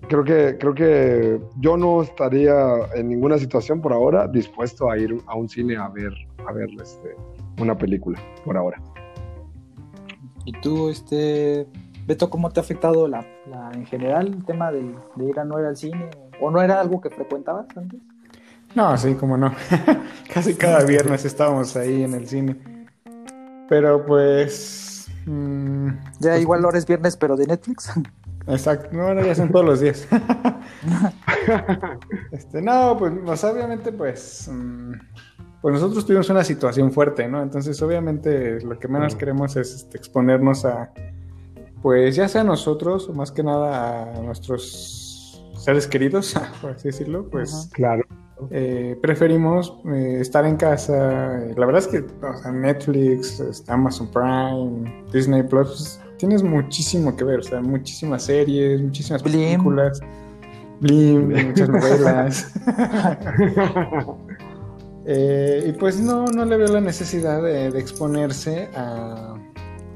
creo, 0.09 0.25
que, 0.25 0.57
creo 0.59 0.75
que 0.75 1.41
yo 1.59 1.77
no 1.77 2.03
estaría 2.03 2.55
en 2.95 3.09
ninguna 3.09 3.39
situación 3.39 3.81
por 3.81 3.93
ahora 3.93 4.29
dispuesto 4.29 4.91
a 4.91 4.99
ir 4.99 5.17
a 5.27 5.37
un 5.37 5.49
cine 5.49 5.77
a 5.77 5.89
ver, 5.89 6.13
a 6.47 6.53
ver 6.53 6.69
este, 6.81 7.17
una 7.59 7.77
película, 7.77 8.21
por 8.45 8.57
ahora. 8.57 8.81
¿Y 10.45 10.53
tú, 10.61 10.91
este, 10.91 11.67
Beto, 12.07 12.31
cómo 12.31 12.51
te 12.51 12.61
ha 12.61 12.63
afectado 12.63 13.07
la, 13.07 13.25
la 13.47 13.71
en 13.75 13.87
general 13.87 14.29
el 14.29 14.45
tema 14.45 14.73
de, 14.73 14.83
de, 15.17 15.25
ir 15.25 15.39
a 15.39 15.45
no 15.45 15.59
ir 15.61 15.67
al 15.67 15.77
cine? 15.77 16.11
¿O 16.41 16.51
no 16.51 16.61
era 16.61 16.81
algo 16.81 17.01
que 17.01 17.11
frecuentabas 17.11 17.67
antes? 17.77 18.01
No, 18.75 18.97
sí, 18.97 19.15
como 19.15 19.37
no. 19.37 19.55
Casi 20.33 20.55
cada 20.55 20.83
viernes 20.85 21.25
estábamos 21.25 21.77
ahí 21.77 22.03
en 22.03 22.15
el 22.15 22.27
cine. 22.27 22.57
Pero 23.69 24.05
pues. 24.05 25.07
Mmm, 25.27 25.89
ya 26.19 26.31
pues, 26.31 26.43
igual 26.43 26.65
ahora 26.65 26.79
es 26.79 26.87
viernes, 26.87 27.17
pero 27.17 27.37
de 27.37 27.47
Netflix. 27.47 27.93
Exacto, 28.47 28.89
no, 28.93 29.09
ahora 29.09 29.25
ya 29.25 29.35
son 29.35 29.51
todos 29.51 29.65
los 29.65 29.81
días. 29.81 30.09
este, 32.33 32.63
no, 32.63 32.97
pues, 32.99 33.13
pues 33.25 33.45
obviamente, 33.45 33.93
pues. 33.93 34.49
Mmm, 34.53 34.93
pues 35.61 35.75
nosotros 35.75 36.05
tuvimos 36.05 36.29
una 36.29 36.43
situación 36.43 36.91
fuerte, 36.91 37.29
¿no? 37.29 37.41
Entonces, 37.41 37.81
obviamente, 37.83 38.61
lo 38.63 38.79
que 38.79 38.89
menos 38.89 39.15
queremos 39.15 39.55
es 39.57 39.75
este, 39.75 39.97
exponernos 39.97 40.65
a. 40.65 40.93
Pues 41.83 42.17
ya 42.17 42.29
sea 42.29 42.45
nosotros, 42.45 43.09
o 43.09 43.13
más 43.13 43.31
que 43.31 43.43
nada 43.43 44.15
a 44.15 44.21
nuestros 44.21 45.45
seres 45.57 45.87
queridos, 45.87 46.35
por 46.61 46.73
así 46.73 46.89
decirlo, 46.89 47.29
pues. 47.31 47.71
Claro 47.73 48.03
eh, 48.51 48.99
preferimos 49.01 49.75
eh, 49.87 50.19
estar 50.21 50.45
en 50.45 50.57
casa. 50.57 51.41
La 51.57 51.67
verdad 51.67 51.79
es 51.79 51.89
que 51.89 51.99
o 51.99 52.37
sea, 52.37 52.53
Netflix, 52.53 53.41
este, 53.41 53.73
Amazon 53.73 54.11
Prime, 54.11 55.05
Disney 55.13 55.43
Plus, 55.43 55.69
pues, 55.69 56.01
tienes 56.23 56.45
muchísimo 56.45 57.17
que 57.17 57.25
ver, 57.25 57.41
o 57.41 57.43
sea, 57.43 57.61
muchísimas 57.61 58.23
series, 58.23 58.81
muchísimas 58.81 59.25
Blim. 59.25 59.43
películas, 59.43 60.01
Blim, 60.81 61.33
muchas 61.49 61.69
novelas. 61.69 62.53
eh, 65.07 65.65
y 65.67 65.73
pues 65.73 65.99
no, 65.99 66.27
no 66.27 66.45
le 66.45 66.59
veo 66.59 66.69
la 66.69 66.81
necesidad 66.81 67.43
de, 67.43 67.73
de, 67.73 67.81
exponerse 67.81 68.69
a 68.77 69.35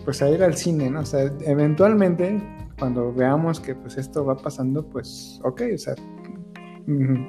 pues 0.05 0.21
a 0.21 0.29
ir 0.29 0.43
al 0.43 0.57
cine, 0.57 0.91
¿no? 0.91 1.01
O 1.01 1.05
sea, 1.05 1.31
eventualmente 1.43 2.43
cuando 2.77 3.13
veamos 3.13 3.61
que 3.61 3.77
pues 3.77 3.97
esto 3.97 4.25
va 4.25 4.37
pasando, 4.37 4.85
pues 4.85 5.41
ok, 5.45 5.63
o 5.77 5.79
sea, 5.79 5.95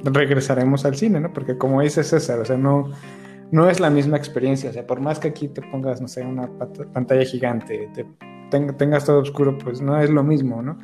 regresaremos 0.06 0.86
al 0.86 0.96
cine, 0.96 1.20
¿no? 1.20 1.32
Porque 1.32 1.56
como 1.56 1.82
dice 1.82 2.04
César, 2.04 2.40
o 2.40 2.46
sea, 2.46 2.58
no, 2.58 2.90
no 3.52 3.70
es 3.70 3.80
la 3.80 3.92
misma 3.92 4.18
experiencia, 4.18 4.72
o 4.72 4.74
sea, 4.74 4.88
por 4.88 5.02
más 5.02 5.20
que 5.20 5.28
aquí 5.28 5.50
te 5.50 5.62
pongas, 5.62 6.02
no 6.02 6.08
sé, 6.08 6.24
una 6.24 6.50
pantalla 6.94 7.26
gigante, 7.26 7.92
te 7.94 8.08
tengas 8.50 9.06
todo 9.06 9.20
oscuro, 9.20 9.58
pues 9.58 9.82
no 9.82 10.00
es 10.00 10.10
lo 10.10 10.24
mismo, 10.24 10.62
¿no? 10.62 10.78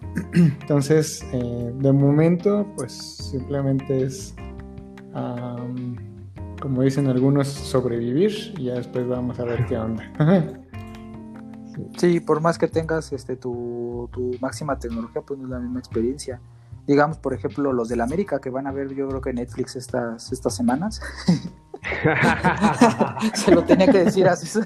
Entonces, 0.34 1.24
eh, 1.32 1.72
de 1.74 1.92
momento, 1.92 2.66
pues 2.76 2.92
simplemente 2.92 4.04
es, 4.04 4.34
um, 5.14 5.96
como 6.60 6.82
dicen 6.82 7.06
algunos, 7.08 7.48
sobrevivir 7.48 8.54
y 8.58 8.64
ya 8.64 8.74
después 8.74 9.06
vamos 9.06 9.38
a 9.38 9.44
ver 9.44 9.66
qué 9.66 9.78
onda. 9.78 10.12
sí, 11.98 12.20
por 12.20 12.40
más 12.40 12.58
que 12.58 12.68
tengas 12.68 13.12
este, 13.12 13.36
tu, 13.36 14.08
tu 14.12 14.32
máxima 14.40 14.78
tecnología, 14.78 15.22
pues 15.22 15.38
no 15.38 15.46
es 15.46 15.50
la 15.50 15.58
misma 15.58 15.78
experiencia 15.78 16.40
digamos, 16.86 17.18
por 17.18 17.34
ejemplo, 17.34 17.72
los 17.72 17.88
del 17.88 18.00
América 18.00 18.40
que 18.40 18.50
van 18.50 18.66
a 18.66 18.72
ver, 18.72 18.92
yo 18.94 19.08
creo 19.08 19.20
que 19.20 19.32
Netflix 19.32 19.76
estas, 19.76 20.32
estas 20.32 20.56
semanas. 20.56 21.00
Se 23.34 23.52
lo 23.52 23.64
tenía 23.64 23.86
que 23.86 24.04
decir 24.04 24.26
así. 24.28 24.60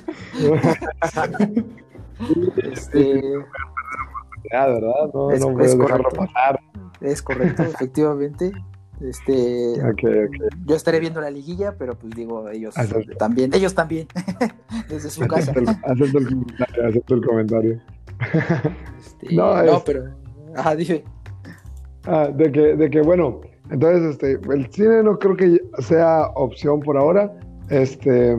Este... 2.56 3.22
Ya, 4.52 4.66
¿verdad? 4.66 5.10
No, 5.12 5.30
es, 5.30 5.40
no 5.40 5.60
es 5.60 5.74
correcto. 5.74 6.16
pasar. 6.16 6.60
Es 7.00 7.22
correcto, 7.22 7.62
efectivamente. 7.74 8.52
Este, 9.00 9.72
okay, 9.82 10.24
okay. 10.24 10.48
yo 10.66 10.76
estaré 10.76 11.00
viendo 11.00 11.20
la 11.20 11.30
liguilla, 11.30 11.74
pero 11.76 11.98
pues 11.98 12.14
digo, 12.14 12.48
ellos 12.48 12.78
acepto. 12.78 13.16
también, 13.16 13.52
ellos 13.52 13.74
también, 13.74 14.06
desde 14.88 15.10
su 15.10 15.26
casa. 15.26 15.52
Acepto 15.82 16.18
el 16.18 16.28
comentario, 16.28 16.86
acepto 16.86 17.14
el 17.14 17.26
comentario. 17.26 17.80
Este, 18.98 19.34
no, 19.34 19.62
no 19.62 19.76
es... 19.76 19.82
pero, 19.82 20.04
ajá, 20.54 20.76
dije. 20.76 21.04
Ah, 22.06 22.28
de, 22.32 22.52
que, 22.52 22.76
de 22.76 22.90
que, 22.90 23.00
bueno, 23.00 23.40
entonces 23.70 24.12
este, 24.12 24.38
el 24.52 24.70
cine 24.70 25.02
no 25.02 25.18
creo 25.18 25.36
que 25.36 25.60
sea 25.80 26.26
opción 26.34 26.80
por 26.80 26.96
ahora. 26.96 27.32
Este, 27.70 28.36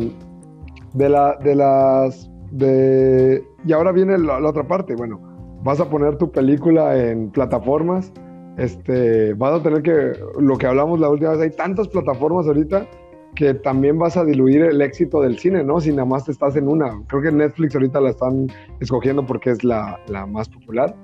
de, 0.94 1.10
la, 1.10 1.38
de 1.44 1.56
las. 1.56 2.30
De, 2.52 3.44
y 3.66 3.74
ahora 3.74 3.92
viene 3.92 4.18
la, 4.18 4.38
otra 4.48 4.68
parte. 4.68 4.96
Bueno, 4.96 5.20
vas 5.64 5.80
a 5.80 5.90
poner 5.90 6.18
tu 6.18 6.32
película 6.32 6.98
en 6.98 7.32
plataformas. 7.32 8.12
Este, 8.58 9.34
vas 9.34 9.60
a 9.60 9.64
tener 9.64 9.82
que. 9.82 10.14
Lo 10.40 10.58
que 10.58 10.68
hablamos 10.68 11.00
la 11.00 11.10
última 11.10 11.32
vez, 11.32 11.42
hay 11.42 11.52
tantas 11.52 11.88
plataformas 11.88 12.48
ahorita 12.48 12.88
que 13.36 13.54
también 13.54 14.00
vas 14.00 14.16
a 14.16 14.24
diluir 14.24 14.62
el 14.62 14.82
éxito 14.82 15.22
del 15.22 15.38
cine, 15.38 15.64
¿no? 15.64 15.82
Si 15.82 15.90
nada 15.90 16.06
más 16.06 16.26
te 16.26 16.32
estás 16.32 16.56
en 16.56 16.70
una. 16.70 17.02
Creo 17.08 17.22
que 17.22 17.32
Netflix 17.32 17.76
ahorita 17.76 18.00
la 18.00 18.12
están 18.12 18.48
escogiendo 18.80 19.26
porque 19.26 19.50
es 19.50 19.64
la, 19.64 20.00
la 20.08 20.26
más 20.26 20.48
popular. 20.48 20.96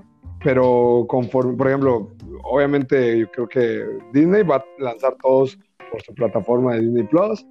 Pero 0.44 1.06
conforme, 1.08 1.54
por 1.54 1.68
ejemplo, 1.68 2.10
obviamente 2.44 3.20
yo 3.20 3.30
creo 3.32 3.48
que 3.48 3.86
Disney 4.14 4.44
va 4.44 4.58
a 4.58 4.66
lanzar 4.80 5.16
todos 5.22 5.60
por 5.92 6.02
su 6.02 6.14
plataforma 6.14 6.74
de 6.74 6.82
Disney 6.82 7.04
Plus 7.04 7.46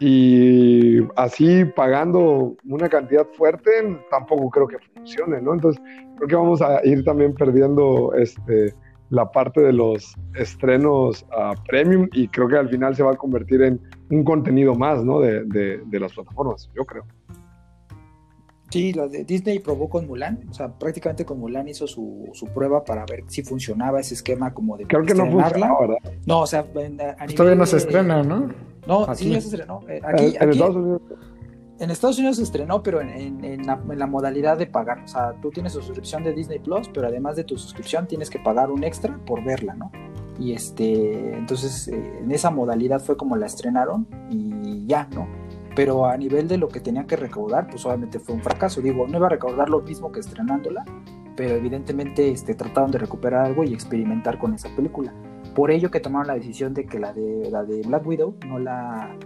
y 0.00 0.98
así 1.16 1.64
pagando 1.64 2.56
una 2.64 2.88
cantidad 2.88 3.26
fuerte 3.36 3.70
tampoco 4.10 4.50
creo 4.50 4.68
que 4.68 4.76
funcione, 4.94 5.40
¿no? 5.40 5.54
Entonces 5.54 5.82
creo 6.16 6.28
que 6.28 6.36
vamos 6.36 6.62
a 6.62 6.84
ir 6.84 7.04
también 7.04 7.34
perdiendo 7.34 8.12
este, 8.14 8.74
la 9.10 9.30
parte 9.30 9.60
de 9.60 9.72
los 9.72 10.14
estrenos 10.34 11.24
uh, 11.30 11.54
premium 11.68 12.08
y 12.12 12.28
creo 12.28 12.48
que 12.48 12.56
al 12.56 12.68
final 12.68 12.96
se 12.96 13.02
va 13.02 13.12
a 13.12 13.16
convertir 13.16 13.62
en 13.62 13.80
un 14.10 14.24
contenido 14.24 14.74
más, 14.74 15.04
¿no? 15.04 15.20
De, 15.20 15.44
de, 15.44 15.80
de 15.86 16.00
las 16.00 16.12
plataformas, 16.12 16.70
yo 16.74 16.84
creo. 16.84 17.04
Sí, 18.70 18.92
la 18.92 19.06
de 19.06 19.24
Disney 19.24 19.60
probó 19.60 19.88
con 19.88 20.08
Mulan, 20.08 20.48
o 20.50 20.52
sea, 20.52 20.68
prácticamente 20.68 21.24
con 21.24 21.38
Mulan 21.38 21.68
hizo 21.68 21.86
su, 21.86 22.28
su 22.32 22.46
prueba 22.46 22.84
para 22.84 23.06
ver 23.06 23.22
si 23.28 23.44
funcionaba 23.44 24.00
ese 24.00 24.14
esquema 24.14 24.52
como 24.52 24.76
de 24.76 24.84
Creo 24.86 25.04
que 25.04 25.14
no 25.14 25.30
funciona, 25.30 25.78
¿verdad? 25.78 25.98
No, 26.26 26.40
o 26.40 26.46
sea, 26.48 26.60
a, 26.60 27.22
a 27.22 27.26
Todavía 27.28 27.54
no 27.54 27.66
se 27.66 27.76
estrena, 27.76 28.24
¿no? 28.24 28.48
No, 28.86 29.04
aquí. 29.04 29.24
sí, 29.24 29.30
ya 29.30 29.40
se 29.40 29.48
estrenó. 29.48 29.80
Eh, 29.88 30.00
aquí, 30.04 30.24
en, 30.24 30.30
en 30.30 30.42
aquí, 30.42 30.50
Estados 30.50 30.76
Unidos. 30.76 31.02
En 31.80 31.90
Estados 31.90 32.18
Unidos 32.18 32.36
se 32.36 32.42
estrenó, 32.44 32.82
pero 32.82 33.00
en, 33.00 33.08
en, 33.08 33.44
en, 33.44 33.66
la, 33.66 33.80
en, 33.90 33.98
la, 33.98 34.06
modalidad 34.06 34.56
de 34.56 34.66
pagar. 34.66 35.02
O 35.04 35.08
sea, 35.08 35.34
tú 35.42 35.50
tienes 35.50 35.72
suscripción 35.72 36.22
de 36.22 36.32
Disney 36.32 36.60
Plus, 36.60 36.88
pero 36.88 37.08
además 37.08 37.34
de 37.34 37.44
tu 37.44 37.58
suscripción 37.58 38.06
tienes 38.06 38.30
que 38.30 38.38
pagar 38.38 38.70
un 38.70 38.84
extra 38.84 39.18
por 39.26 39.42
verla, 39.44 39.74
¿no? 39.74 39.90
Y 40.38 40.52
este, 40.52 41.36
entonces 41.36 41.88
eh, 41.88 42.18
en 42.20 42.30
esa 42.30 42.50
modalidad 42.50 43.00
fue 43.00 43.16
como 43.16 43.36
la 43.36 43.46
estrenaron 43.46 44.06
y 44.30 44.86
ya, 44.86 45.08
¿no? 45.12 45.26
pero 45.74 46.06
a 46.06 46.16
nivel 46.16 46.48
de 46.48 46.58
lo 46.58 46.68
que 46.68 46.80
tenía 46.80 47.04
que 47.06 47.16
recaudar, 47.16 47.68
pues 47.68 47.84
obviamente 47.84 48.18
fue 48.18 48.34
un 48.34 48.42
fracaso. 48.42 48.80
Digo, 48.80 49.06
no 49.06 49.18
iba 49.18 49.26
a 49.26 49.30
recaudar 49.30 49.68
lo 49.68 49.80
mismo 49.80 50.12
que 50.12 50.20
estrenándola, 50.20 50.84
pero 51.36 51.56
evidentemente 51.56 52.30
este, 52.30 52.54
trataron 52.54 52.90
de 52.90 52.98
recuperar 52.98 53.46
algo 53.46 53.64
y 53.64 53.72
experimentar 53.72 54.38
con 54.38 54.54
esa 54.54 54.68
película. 54.74 55.12
Por 55.54 55.70
ello 55.70 55.90
que 55.90 56.00
tomaron 56.00 56.26
la 56.26 56.34
decisión 56.34 56.74
de 56.74 56.86
que 56.86 56.98
la 56.98 57.12
de, 57.12 57.48
la 57.50 57.64
de 57.64 57.82
Black 57.82 58.06
Widow 58.06 58.36
no 58.46 58.58
la, 58.58 59.16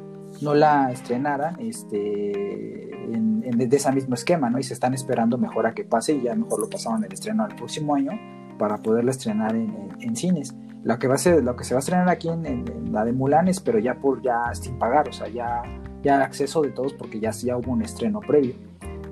no 0.42 0.54
la 0.54 0.92
estrenaran 0.92 1.58
este, 1.58 2.90
en, 3.14 3.42
ese 3.60 3.92
mismo 3.92 4.14
esquema, 4.14 4.50
¿no? 4.50 4.58
Y 4.58 4.62
se 4.62 4.74
están 4.74 4.94
esperando 4.94 5.38
mejor 5.38 5.66
a 5.66 5.72
que 5.72 5.84
pase 5.84 6.14
y 6.14 6.22
ya 6.22 6.34
mejor 6.34 6.60
lo 6.60 6.68
pasaban 6.68 7.02
el 7.04 7.12
estreno 7.12 7.44
al 7.44 7.56
próximo 7.56 7.94
año 7.94 8.12
para 8.58 8.76
poderla 8.78 9.10
estrenar 9.10 9.54
en, 9.54 10.16
cines. 10.16 10.54
Lo 10.82 10.98
que, 10.98 11.08
va 11.08 11.14
a 11.14 11.18
ser, 11.18 11.42
lo 11.42 11.56
que 11.56 11.64
se 11.64 11.74
va 11.74 11.78
a 11.78 11.80
estrenar 11.80 12.08
aquí 12.08 12.28
en, 12.28 12.92
la 12.92 13.04
de 13.04 13.12
Mulan 13.12 13.48
es, 13.48 13.60
pero 13.60 13.78
ya 13.78 13.94
por 13.94 14.22
ya 14.22 14.54
sin 14.54 14.78
pagar, 14.78 15.08
o 15.08 15.12
sea, 15.12 15.28
ya, 15.28 15.62
ya 16.02 16.22
acceso 16.22 16.62
de 16.62 16.70
todos 16.70 16.92
porque 16.92 17.20
ya, 17.20 17.30
ya 17.30 17.56
hubo 17.56 17.72
un 17.72 17.82
estreno 17.82 18.20
previo. 18.20 18.54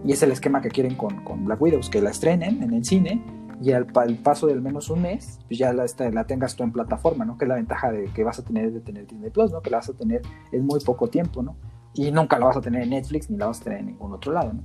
Y 0.05 0.13
es 0.13 0.23
el 0.23 0.33
esquema 0.33 0.61
que 0.61 0.69
quieren 0.69 0.97
con, 0.97 1.25
con 1.25 1.45
Black 1.45 1.61
Widows, 1.61 1.91
que 1.91 2.01
la 2.01 2.11
estrenen 2.11 2.63
en 2.63 2.73
el 2.73 2.85
cine 2.85 3.25
y 3.63 3.73
al, 3.73 3.87
paso 3.87 4.47
del 4.47 4.61
menos 4.61 4.91
un 4.91 5.03
mes, 5.03 5.39
pues 5.49 5.59
ya 5.59 5.73
la, 5.73 5.85
este, 5.85 6.13
la, 6.13 6.27
tengas 6.27 6.57
tú 6.57 6.63
en 6.63 6.73
plataforma, 6.73 7.25
¿no? 7.25 7.39
Que 7.39 7.45
es 7.45 7.49
la 7.49 7.55
ventaja 7.55 7.91
de 7.91 8.05
que 8.07 8.25
vas 8.25 8.39
a 8.39 8.45
tener 8.45 8.73
de 8.73 8.81
tener 8.81 9.07
Disney 9.07 9.31
Plus, 9.31 9.51
¿no? 9.51 9.63
Que 9.63 9.71
la 9.71 9.79
vas 9.79 9.89
a 9.89 9.95
tener 9.95 10.23
en 10.53 10.67
muy 10.67 10.81
poco 10.81 11.09
tiempo, 11.09 11.43
¿no? 11.43 11.57
Y 11.95 12.11
nunca 12.11 12.39
la 12.39 12.47
vas 12.47 12.57
a 12.57 12.61
tener 12.61 12.83
en 12.83 12.91
Netflix 12.91 13.31
ni 13.31 13.39
la 13.39 13.47
vas 13.47 13.61
a 13.61 13.65
tener 13.65 13.81
en 13.81 13.87
ningún 13.87 14.13
otro 14.13 14.33
lado, 14.33 14.53
¿no? 14.53 14.63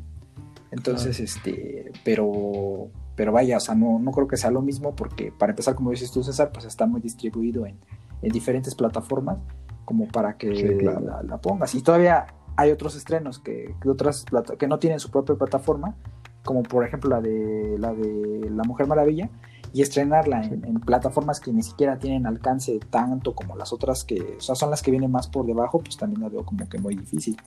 Entonces, 0.71 1.19
este, 1.19 1.91
pero, 2.05 2.89
pero 3.15 3.31
vaya, 3.33 3.57
o 3.57 3.59
sea, 3.59 3.75
no, 3.75 3.99
no 3.99 4.11
creo 4.11 4.27
que 4.27 4.37
sea 4.37 4.51
lo 4.51 4.61
mismo 4.61 4.95
porque 4.95 5.31
para 5.37 5.51
empezar, 5.51 5.75
como 5.75 5.91
dices 5.91 6.11
tú, 6.11 6.23
César, 6.23 6.51
pues 6.53 6.65
está 6.65 6.85
muy 6.85 7.01
distribuido 7.01 7.65
en, 7.65 7.77
en 8.21 8.31
diferentes 8.31 8.73
plataformas 8.73 9.37
como 9.83 10.07
para 10.07 10.37
que 10.37 10.79
la, 10.81 11.21
la, 11.21 11.37
pongas. 11.39 11.75
Y 11.75 11.81
todavía 11.81 12.27
hay 12.55 12.71
otros 12.71 12.95
estrenos 12.95 13.39
que, 13.39 13.75
que, 13.81 13.89
otras 13.89 14.25
que 14.57 14.67
no 14.67 14.79
tienen 14.79 14.99
su 15.01 15.11
propia 15.11 15.35
plataforma, 15.35 15.95
como 16.43 16.63
por 16.63 16.85
ejemplo 16.85 17.09
la 17.09 17.21
de 17.21 17.75
la 17.77 17.93
de 17.93 18.49
La 18.49 18.63
Mujer 18.63 18.87
Maravilla, 18.87 19.29
y 19.73 19.81
estrenarla 19.81 20.43
en, 20.43 20.79
plataformas 20.81 21.39
que 21.39 21.53
ni 21.53 21.63
siquiera 21.63 21.97
tienen 21.97 22.25
alcance 22.25 22.79
tanto 22.89 23.33
como 23.33 23.55
las 23.55 23.71
otras 23.71 24.03
que, 24.03 24.35
o 24.37 24.41
sea, 24.41 24.55
son 24.55 24.69
las 24.69 24.81
que 24.81 24.91
vienen 24.91 25.11
más 25.11 25.27
por 25.27 25.45
debajo, 25.45 25.79
pues 25.79 25.97
también 25.97 26.21
la 26.21 26.29
veo 26.29 26.43
como 26.43 26.67
que 26.67 26.77
muy 26.77 26.95
difícil. 26.95 27.37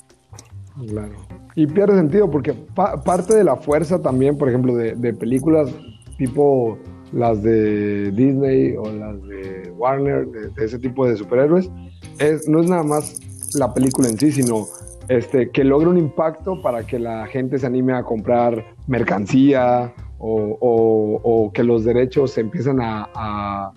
Claro. 0.89 1.15
Y 1.55 1.67
pierde 1.67 1.97
sentido 1.97 2.31
porque 2.31 2.53
parte 2.53 3.35
de 3.35 3.45
la 3.45 3.57
fuerza 3.57 4.01
también, 4.01 4.39
por 4.39 4.49
ejemplo, 4.49 4.75
de, 4.75 5.15
películas 5.15 5.71
tipo 6.19 6.79
las 7.13 7.43
de 7.43 8.11
Disney 8.13 8.75
o 8.77 8.91
las 8.91 9.23
de 9.23 9.73
Warner, 9.77 10.27
de, 10.27 10.65
ese 10.65 10.79
tipo 10.79 11.07
de 11.07 11.17
superhéroes, 11.17 11.71
es, 12.19 12.49
no 12.49 12.61
es 12.61 12.69
nada 12.69 12.83
más 12.83 13.21
la 13.55 13.73
película 13.73 14.09
en 14.09 14.19
sí, 14.19 14.33
sino 14.33 14.67
este, 15.09 15.51
que 15.51 15.65
logre 15.65 15.89
un 15.89 15.99
impacto 15.99 16.61
para 16.63 16.87
que 16.87 16.99
la 16.99 17.27
gente 17.27 17.59
se 17.59 17.67
anime 17.67 17.93
a 17.95 18.03
comprar 18.03 18.65
mercancía 18.87 19.93
o, 20.19 21.51
que 21.53 21.63
los 21.63 21.85
derechos 21.85 22.33
se 22.33 22.41
empiezan 22.41 22.79
a, 22.81 23.73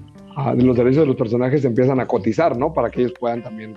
los 0.55 0.77
derechos 0.77 1.01
de 1.01 1.07
los 1.07 1.15
personajes 1.15 1.61
se 1.61 1.67
empiezan 1.67 1.99
a 1.99 2.05
cotizar, 2.05 2.57
¿no? 2.57 2.73
Para 2.73 2.89
que 2.89 3.01
ellos 3.01 3.13
puedan 3.19 3.41
también 3.43 3.75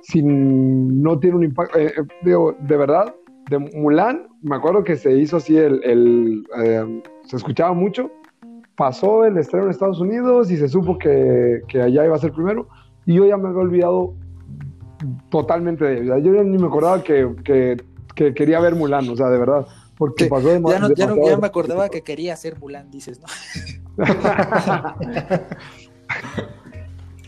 Si 0.00 0.22
no 0.22 1.18
tiene 1.18 1.36
un 1.36 1.44
impacto, 1.44 1.78
eh, 1.78 1.92
eh, 1.96 2.02
digo, 2.22 2.56
de 2.60 2.76
verdad, 2.76 3.14
de 3.50 3.58
Mulan, 3.58 4.26
me 4.42 4.56
acuerdo 4.56 4.82
que 4.82 4.96
se 4.96 5.16
hizo 5.16 5.36
así 5.36 5.56
el, 5.56 6.44
eh, 6.64 7.02
se 7.24 7.36
escuchaba 7.36 7.72
mucho, 7.74 8.10
pasó 8.76 9.24
el 9.24 9.36
estreno 9.36 9.66
en 9.66 9.70
Estados 9.70 10.00
Unidos 10.00 10.50
y 10.50 10.56
se 10.56 10.68
supo 10.68 10.98
que, 10.98 11.60
que 11.68 11.82
allá 11.82 12.06
iba 12.06 12.16
a 12.16 12.18
ser 12.18 12.32
primero, 12.32 12.66
y 13.04 13.14
yo 13.14 13.26
ya 13.26 13.36
me 13.36 13.48
había 13.48 13.60
olvidado 13.60 14.14
totalmente 15.30 15.84
de 15.84 16.02
ella. 16.02 16.18
Yo 16.18 16.34
ya 16.34 16.42
ni 16.42 16.58
me 16.58 16.66
acordaba 16.66 17.02
que, 17.02 17.34
que, 17.44 17.76
quería 18.34 18.60
ver 18.60 18.74
Mulan, 18.74 19.08
o 19.08 19.16
sea, 19.16 19.28
de 19.28 19.38
verdad. 19.38 19.66
Porque 19.96 20.26
pasó 20.26 20.48
de, 20.48 20.54
ya, 20.54 20.78
no, 20.78 20.92
ya, 20.94 21.06
no, 21.06 21.16
ya 21.24 21.36
me 21.36 21.46
acordaba 21.46 21.88
que 21.88 22.02
quería 22.02 22.36
ser 22.36 22.58
Mulan, 22.58 22.90
dices, 22.90 23.20
¿no? 23.20 23.26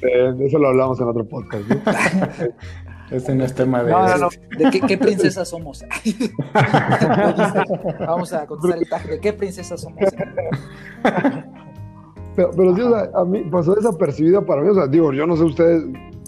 eh, 0.03 0.35
eso 0.41 0.59
lo 0.59 0.69
hablamos 0.69 1.01
en 1.01 1.09
otro 1.09 1.25
podcast. 1.25 1.69
¿no? 1.69 1.81
Este 3.11 3.35
no 3.35 3.45
es 3.45 3.55
tema 3.55 3.83
de. 3.83 3.91
No, 3.91 4.09
no, 4.09 4.17
no. 4.17 4.29
¿De 4.59 4.71
qué, 4.71 4.81
qué 4.81 4.97
princesa 4.97 5.45
somos? 5.45 5.85
Vamos 8.01 8.33
a 8.33 8.47
contestar 8.47 8.79
el 8.79 8.89
tag. 8.89 9.07
¿De 9.07 9.21
qué 9.21 9.33
princesa 9.33 9.77
somos? 9.77 10.01
Pero, 12.35 12.51
pero 12.57 12.75
sí, 12.75 12.81
o 12.81 12.91
sea, 12.91 13.11
a 13.15 13.25
mí 13.25 13.43
pasó 13.51 13.75
desapercibida 13.75 14.45
para 14.45 14.63
mí. 14.63 14.71
O 14.71 14.75
sea, 14.75 14.87
digo, 14.87 15.13
yo 15.13 15.27
no 15.27 15.37
sé 15.37 15.45
ustedes, 15.45 15.85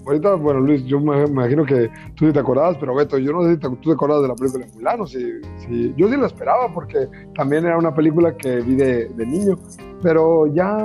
ahorita, 0.07 0.35
bueno, 0.35 0.61
Luis, 0.61 0.85
yo 0.85 0.99
me, 0.99 1.25
imagino 1.25 1.65
que 1.65 1.89
tú 2.15 2.25
sí 2.25 2.33
te 2.33 2.39
acordabas, 2.39 2.77
pero 2.77 2.95
Beto, 2.95 3.17
yo 3.17 3.33
no 3.33 3.43
sé 3.43 3.53
si 3.53 3.57
tú 3.59 3.75
te 3.75 3.91
acordabas 3.91 4.23
de 4.23 4.29
la 4.29 4.35
película 4.35 4.65
de 4.65 4.73
Mulan, 4.73 5.01
o 5.01 5.07
si, 5.07 5.41
si, 5.57 5.93
yo 5.95 6.09
sí 6.09 6.17
la 6.17 6.27
esperaba 6.27 6.71
porque 6.73 7.07
también 7.35 7.65
era 7.65 7.77
una 7.77 7.93
película 7.93 8.35
que 8.35 8.61
vi 8.61 8.75
de, 8.75 9.09
niño, 9.17 9.57
pero 10.01 10.47
ya, 10.47 10.77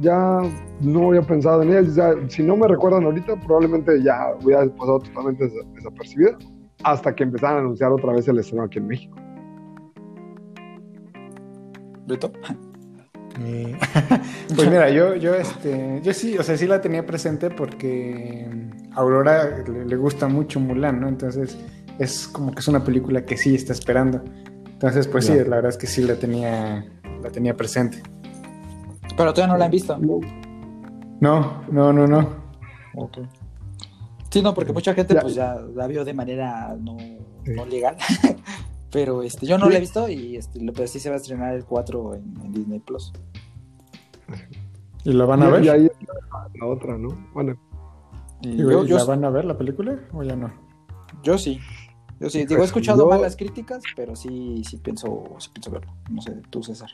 ya 0.00 0.40
no 0.80 1.08
había 1.08 1.22
pensado 1.22 1.62
en 1.62 1.76
ella. 1.76 2.16
si 2.28 2.42
no 2.42 2.56
me 2.56 2.66
recuerdan 2.66 3.04
ahorita, 3.04 3.36
probablemente 3.40 4.02
ya 4.02 4.34
hubiera 4.42 4.66
pasado 4.74 5.00
totalmente 5.00 5.50
desapercibida 5.74 6.38
hasta 6.84 7.14
que 7.14 7.24
empezaran 7.24 7.58
a 7.58 7.60
anunciar 7.60 7.92
otra 7.92 8.12
vez 8.12 8.26
el 8.28 8.38
estreno 8.38 8.64
aquí 8.64 8.78
en 8.78 8.86
México. 8.86 9.16
¿Beto? 12.06 12.32
Eh, 13.40 13.76
pues 14.54 14.68
mira, 14.68 14.90
yo, 14.90 15.14
yo, 15.16 15.34
este, 15.36 16.00
yo 16.02 16.12
sí, 16.12 16.36
o 16.38 16.42
sea, 16.42 16.56
sí 16.56 16.66
la 16.66 16.80
tenía 16.80 17.04
presente 17.06 17.50
porque 17.50 18.48
a 18.92 19.00
Aurora 19.00 19.64
le, 19.66 19.96
gusta 19.96 20.28
mucho 20.28 20.60
Mulan, 20.60 21.00
¿no? 21.00 21.08
Entonces 21.08 21.56
es 21.98 22.28
como 22.28 22.52
que 22.52 22.60
es 22.60 22.68
una 22.68 22.84
película 22.84 23.24
que 23.24 23.36
sí 23.36 23.54
está 23.54 23.72
esperando. 23.72 24.22
Entonces, 24.66 25.06
pues 25.06 25.26
sí, 25.26 25.34
la 25.34 25.56
verdad 25.56 25.68
es 25.68 25.78
que 25.78 25.86
sí 25.86 26.02
la 26.02 26.16
tenía, 26.16 26.84
la 27.22 27.30
tenía 27.30 27.56
presente. 27.56 28.02
Pero 29.16 29.32
todavía 29.32 29.52
no 29.52 29.58
la 29.58 29.66
han 29.66 29.70
visto. 29.70 29.96
No, 31.20 31.62
no, 31.70 31.92
no, 31.92 32.06
no. 32.06 32.28
Sí, 34.30 34.42
no, 34.42 34.54
porque 34.54 34.72
mucha 34.72 34.94
gente 34.94 35.14
pues 35.14 35.34
ya 35.34 35.56
la 35.74 35.86
vio 35.86 36.04
de 36.04 36.14
manera 36.14 36.74
no, 36.80 36.96
no 37.44 37.66
legal. 37.66 37.96
Pero 38.92 39.22
este, 39.22 39.46
yo 39.46 39.56
no 39.56 39.70
lo 39.70 39.74
he 39.74 39.80
visto 39.80 40.06
y 40.08 40.36
este, 40.36 40.60
pero 40.72 40.86
sí 40.86 41.00
se 41.00 41.08
va 41.08 41.14
a 41.14 41.18
estrenar 41.18 41.54
el 41.54 41.64
4 41.64 42.14
en, 42.14 42.52
Disney 42.52 42.78
Plus. 42.78 43.10
¿Y 45.04 45.12
lo 45.12 45.26
van 45.26 45.42
a 45.42 45.48
ver? 45.48 45.64
Y 45.64 45.68
ahí 45.70 45.90
la 46.60 46.66
otra, 46.66 46.98
¿no? 46.98 47.08
Bueno. 47.32 47.56
yo, 48.42 48.84
¿La 48.84 49.04
van 49.04 49.24
a 49.24 49.30
ver 49.30 49.46
la 49.46 49.56
película 49.56 49.98
o 50.12 50.22
ya 50.22 50.36
no? 50.36 50.52
Yo 51.22 51.38
sí. 51.38 51.58
Yo 52.20 52.28
sí. 52.28 52.44
Digo, 52.44 52.60
he 52.60 52.66
escuchado 52.66 53.08
malas 53.08 53.34
críticas, 53.34 53.82
pero 53.96 54.14
sí, 54.14 54.62
sí 54.68 54.76
pienso, 54.76 55.24
sí 55.38 55.48
pienso 55.54 55.70
verlo. 55.70 55.92
No 56.10 56.20
sé, 56.20 56.42
tú, 56.50 56.62
César. 56.62 56.90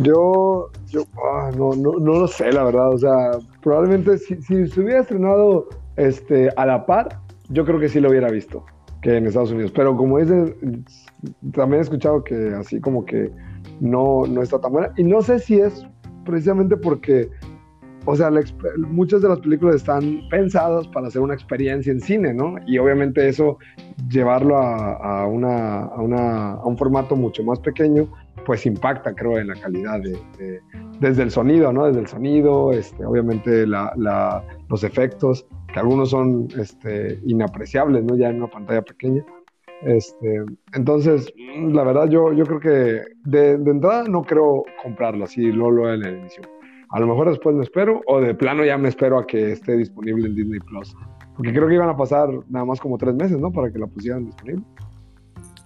Yo, 0.00 0.70
yo 0.86 1.04
ah, 1.34 1.50
no, 1.56 1.74
no, 1.74 1.98
no 1.98 2.20
lo 2.20 2.28
sé, 2.28 2.52
la 2.52 2.62
verdad. 2.62 2.90
O 2.90 2.98
sea, 2.98 3.32
probablemente 3.60 4.16
si, 4.16 4.40
si 4.40 4.68
se 4.68 4.80
hubiera 4.80 5.00
estrenado 5.00 5.68
este, 5.96 6.50
a 6.56 6.64
la 6.66 6.86
par, 6.86 7.20
yo 7.48 7.64
creo 7.64 7.80
que 7.80 7.88
sí 7.88 7.98
lo 7.98 8.08
hubiera 8.08 8.30
visto 8.30 8.64
que 9.02 9.16
en 9.16 9.26
Estados 9.26 9.50
Unidos. 9.50 9.72
Pero 9.74 9.96
como 9.96 10.18
dices, 10.18 10.54
también 11.52 11.80
he 11.80 11.82
escuchado 11.82 12.24
que 12.24 12.54
así 12.54 12.80
como 12.80 13.04
que 13.04 13.30
no, 13.80 14.26
no 14.26 14.42
está 14.42 14.60
tan 14.60 14.72
buena. 14.72 14.92
Y 14.96 15.04
no 15.04 15.20
sé 15.20 15.38
si 15.40 15.60
es 15.60 15.86
precisamente 16.24 16.76
porque, 16.76 17.28
o 18.06 18.16
sea, 18.16 18.30
muchas 18.78 19.20
de 19.20 19.28
las 19.28 19.40
películas 19.40 19.76
están 19.76 20.20
pensadas 20.30 20.86
para 20.88 21.08
hacer 21.08 21.20
una 21.20 21.34
experiencia 21.34 21.92
en 21.92 22.00
cine, 22.00 22.32
¿no? 22.32 22.54
Y 22.66 22.78
obviamente 22.78 23.28
eso, 23.28 23.58
llevarlo 24.08 24.56
a, 24.56 25.26
una, 25.26 25.82
a, 25.86 26.00
una, 26.00 26.52
a 26.52 26.64
un 26.64 26.78
formato 26.78 27.16
mucho 27.16 27.42
más 27.42 27.58
pequeño, 27.58 28.08
pues 28.44 28.66
impacta, 28.66 29.14
creo, 29.14 29.38
en 29.38 29.48
la 29.48 29.54
calidad 29.54 30.00
de, 30.00 30.60
desde 31.00 31.22
el 31.22 31.30
sonido, 31.30 31.72
¿no? 31.72 31.86
Desde 31.86 32.00
el 32.00 32.06
sonido, 32.06 32.72
este, 32.72 33.04
obviamente 33.04 33.66
los 33.66 34.84
efectos 34.84 35.46
que 35.72 35.80
algunos 35.80 36.10
son 36.10 36.48
este, 36.58 37.20
inapreciables, 37.26 38.04
¿no? 38.04 38.16
Ya 38.16 38.28
en 38.28 38.36
una 38.36 38.48
pantalla 38.48 38.82
pequeña. 38.82 39.24
Este, 39.82 40.44
entonces, 40.74 41.32
la 41.56 41.82
verdad, 41.82 42.08
yo, 42.08 42.32
yo 42.32 42.44
creo 42.44 42.60
que 42.60 43.02
de, 43.24 43.52
entrada 43.52 44.04
no 44.04 44.22
creo 44.22 44.64
comprarlo 44.82 45.24
así, 45.24 45.50
lo 45.50 45.70
lo 45.70 45.92
en 45.92 46.00
la 46.00 46.08
edición. 46.10 46.46
A 46.90 47.00
lo 47.00 47.06
mejor 47.06 47.30
después 47.30 47.56
me 47.56 47.64
espero, 47.64 48.02
o 48.06 48.20
de 48.20 48.34
plano 48.34 48.64
ya 48.64 48.76
me 48.76 48.88
espero 48.88 49.18
a 49.18 49.26
que 49.26 49.52
esté 49.52 49.76
disponible 49.76 50.26
en 50.26 50.36
Disney 50.36 50.60
Plus. 50.60 50.94
Porque 51.36 51.52
creo 51.52 51.66
que 51.66 51.74
iban 51.74 51.88
a 51.88 51.96
pasar 51.96 52.28
nada 52.48 52.66
más 52.66 52.80
como 52.80 52.98
tres 52.98 53.14
meses, 53.14 53.38
¿no? 53.38 53.50
Para 53.50 53.72
que 53.72 53.78
la 53.78 53.86
pusieran 53.86 54.26
disponible. 54.26 54.62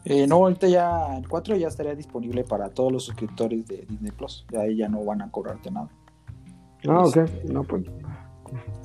Eh, 0.08 0.26
no, 0.26 0.36
ahorita 0.36 0.68
ya 0.68 1.16
el 1.16 1.28
4 1.28 1.56
ya 1.56 1.68
estaría 1.68 1.94
disponible 1.94 2.44
para 2.44 2.70
todos 2.70 2.92
los 2.92 3.04
suscriptores 3.04 3.66
de 3.66 3.84
Disney 3.88 4.12
Plus. 4.12 4.46
De 4.50 4.60
ahí 4.60 4.76
ya 4.76 4.88
no 4.88 5.04
van 5.04 5.20
a 5.20 5.30
cobrarte 5.30 5.70
nada. 5.70 5.88
Ah, 6.86 7.04
ok. 7.04 7.16
No, 7.44 7.64
pues 7.64 7.84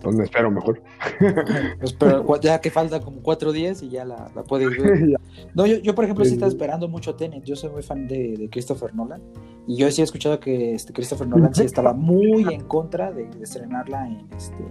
pues 0.02 0.16
me 0.16 0.24
espero 0.24 0.52
mejor. 0.52 0.82
Pues, 1.80 1.94
pero 1.94 2.42
ya 2.42 2.62
que 2.62 2.72
falta 2.72 3.00
como 3.00 3.22
cuatro 3.22 3.52
días 3.52 3.82
y 3.84 3.90
ya 3.90 4.06
la, 4.06 4.28
puedes 4.48 4.70
ver. 4.70 5.16
no, 5.56 5.66
yo, 5.66 5.78
yo, 5.78 5.94
por 5.94 6.06
ejemplo 6.06 6.26
sí 6.26 6.34
estaba 6.34 6.50
esperando 6.50 6.88
mucho 6.88 7.16
Tenet. 7.16 7.44
Yo 7.44 7.56
soy 7.56 7.70
muy 7.70 7.84
fan 7.84 8.08
de, 8.08 8.50
Christopher 8.52 8.94
Nolan. 8.96 9.22
Y 9.68 9.78
yo 9.78 9.90
sí 9.92 10.02
he 10.02 10.04
escuchado 10.04 10.40
que 10.40 10.74
este 10.74 10.94
Christopher 10.94 11.28
Nolan 11.28 11.54
sí 11.54 11.64
estaba 11.66 11.94
muy 11.94 12.52
en 12.52 12.62
contra 12.62 13.12
de, 13.12 13.30
estrenarla 13.42 14.08
en, 14.08 14.28
este, 14.36 14.64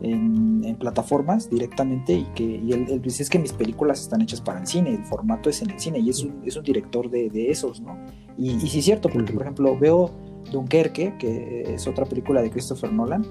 en, 0.00 0.76
plataformas 0.78 1.48
directamente. 1.50 2.12
Y 2.12 2.24
que 2.34 2.44
y 2.44 2.72
él, 2.72 3.00
dice 3.00 3.22
es 3.22 3.30
que 3.30 3.38
mis 3.38 3.52
películas 3.52 4.00
están 4.00 4.20
hechas 4.20 4.40
para 4.40 4.60
el 4.60 4.66
cine. 4.66 4.90
El 4.90 5.04
formato 5.04 5.48
es 5.50 5.62
en 5.62 5.70
el 5.70 5.80
cine. 5.80 5.98
Y 6.00 6.10
es 6.10 6.22
un, 6.22 6.42
es 6.44 6.56
un 6.56 6.64
director 6.64 7.10
de, 7.10 7.50
esos, 7.50 7.80
¿no? 7.80 7.96
Y, 8.36 8.52
y 8.52 8.68
sí 8.68 8.78
es 8.80 8.84
cierto, 8.84 9.08
porque 9.08 9.32
por 9.32 9.42
ejemplo 9.42 9.78
veo 9.78 10.10
Dunkerque, 10.50 11.16
que 11.18 11.74
es 11.74 11.86
otra 11.86 12.04
película 12.04 12.42
de 12.42 12.50
Christopher 12.50 12.92
Nolan 12.92 13.24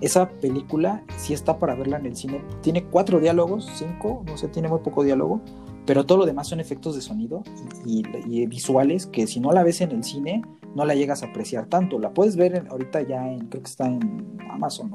esa 0.00 0.30
película 0.30 1.04
sí 1.18 1.34
está 1.34 1.58
para 1.58 1.74
verla 1.74 1.98
en 1.98 2.06
el 2.06 2.16
cine. 2.16 2.42
Tiene 2.62 2.84
cuatro 2.84 3.20
diálogos, 3.20 3.68
cinco, 3.74 4.24
no 4.26 4.36
sé, 4.36 4.48
tiene 4.48 4.68
muy 4.68 4.78
poco 4.78 5.04
diálogo, 5.04 5.42
pero 5.86 6.06
todo 6.06 6.18
lo 6.18 6.26
demás 6.26 6.48
son 6.48 6.60
efectos 6.60 6.94
de 6.94 7.02
sonido 7.02 7.42
y, 7.84 8.46
visuales 8.46 9.06
que 9.06 9.26
si 9.26 9.40
no 9.40 9.52
la 9.52 9.62
ves 9.62 9.80
en 9.80 9.92
el 9.92 10.04
cine 10.04 10.42
no 10.74 10.84
la 10.84 10.94
llegas 10.94 11.22
a 11.22 11.26
apreciar 11.26 11.66
tanto. 11.66 11.98
La 11.98 12.14
puedes 12.14 12.36
ver 12.36 12.66
ahorita 12.70 13.02
ya 13.02 13.30
en, 13.30 13.48
creo 13.48 13.62
que 13.62 13.70
está 13.70 13.86
en 13.86 14.38
Amazon, 14.50 14.90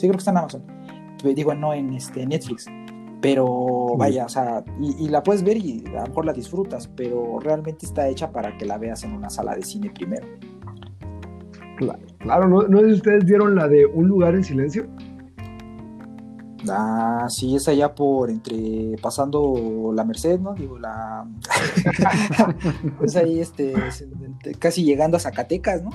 sí 0.00 0.06
creo 0.06 0.12
que 0.12 0.18
está 0.18 0.30
en 0.30 0.38
Amazon, 0.38 0.62
digo 1.22 1.54
no 1.54 1.74
en 1.74 1.92
este, 1.92 2.26
Netflix, 2.26 2.66
pero 3.20 3.96
vaya, 3.98 4.24
o 4.24 4.28
sea, 4.28 4.64
y, 4.80 5.08
la 5.08 5.22
puedes 5.22 5.42
ver 5.42 5.58
y 5.58 5.84
a 5.88 6.00
lo 6.00 6.06
mejor 6.06 6.24
la 6.24 6.32
disfrutas, 6.32 6.88
pero 6.88 7.38
realmente 7.38 7.84
está 7.84 8.08
hecha 8.08 8.32
para 8.32 8.56
que 8.56 8.64
la 8.64 8.78
veas 8.78 9.04
en 9.04 9.12
una 9.12 9.28
sala 9.28 9.54
de 9.54 9.62
cine 9.62 9.90
primero. 9.90 10.26
Claro, 12.18 12.48
¿no, 12.48 12.62
no 12.62 12.80
sé 12.80 12.86
si 12.86 12.92
ustedes 12.92 13.24
vieron 13.24 13.54
la 13.54 13.66
de 13.68 13.86
Un 13.86 14.08
lugar 14.08 14.34
en 14.34 14.44
silencio. 14.44 14.86
Ah, 16.68 17.26
sí, 17.28 17.56
es 17.56 17.68
allá 17.68 17.94
por 17.94 18.30
entre 18.30 18.96
pasando 19.00 19.92
la 19.94 20.04
Merced, 20.04 20.40
¿no? 20.40 20.54
Digo, 20.54 20.78
la. 20.78 21.26
es 23.02 23.16
ahí, 23.16 23.40
este, 23.40 23.72
casi 24.58 24.84
llegando 24.84 25.16
a 25.16 25.20
Zacatecas, 25.20 25.82
¿no? 25.82 25.90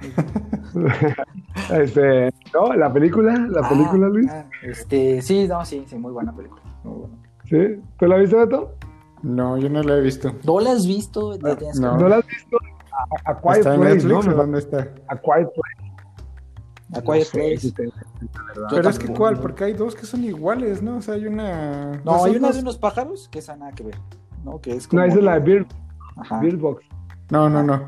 este, 1.72 2.32
¿no? 2.52 2.74
La 2.74 2.92
película, 2.92 3.34
la 3.50 3.60
ah, 3.64 3.68
película, 3.68 4.08
Luis. 4.08 4.30
Ah, 4.30 4.46
este, 4.62 5.22
sí, 5.22 5.46
no, 5.48 5.64
sí, 5.64 5.84
sí, 5.86 5.96
muy 5.96 6.12
buena 6.12 6.34
película. 6.34 6.62
¿Sí? 7.44 7.80
¿Tú 7.98 8.06
la 8.06 8.16
viste, 8.16 8.36
Beto? 8.36 8.74
No, 9.22 9.56
yo 9.58 9.68
no 9.68 9.82
la 9.82 9.96
he 9.96 10.00
visto. 10.00 10.32
¿No 10.44 10.60
la 10.60 10.72
has 10.72 10.86
visto? 10.86 11.38
No, 11.80 11.96
¿No 11.98 12.08
la 12.08 12.16
has 12.16 12.26
visto? 12.26 12.58
A, 13.24 13.40
Quiet 13.40 13.62
Place, 13.62 14.06
¿no? 14.06 14.22
¿Dónde 14.22 14.58
está? 14.58 14.88
A 15.08 15.16
Quiet 15.16 15.48
Place. 15.52 15.94
A 16.94 17.02
Quiet 17.02 17.30
Place. 17.30 17.74
Pero 18.70 18.88
es 18.88 18.98
que 18.98 19.08
cuál, 19.08 19.38
porque 19.38 19.64
hay 19.64 19.72
dos 19.72 19.94
que 19.94 20.06
son 20.06 20.24
iguales, 20.24 20.82
¿no? 20.82 20.98
O 20.98 21.02
sea, 21.02 21.14
hay 21.14 21.26
una. 21.26 22.00
No, 22.04 22.24
hay 22.24 22.36
una 22.36 22.52
de 22.52 22.60
unos 22.60 22.78
pájaros 22.78 23.28
que 23.28 23.40
esa 23.40 23.56
nada 23.56 23.72
que 23.72 23.84
ver. 23.84 23.96
¿no? 24.46 24.60
Que 24.60 24.76
es 24.76 24.88
como... 24.88 25.02
No, 25.02 25.08
esa 25.08 25.18
es 25.18 25.24
la 25.24 25.34
de 25.34 25.40
Bird, 25.40 25.66
Bird 26.40 26.58
Box. 26.58 26.84
No, 27.30 27.50
no, 27.50 27.62
no. 27.62 27.86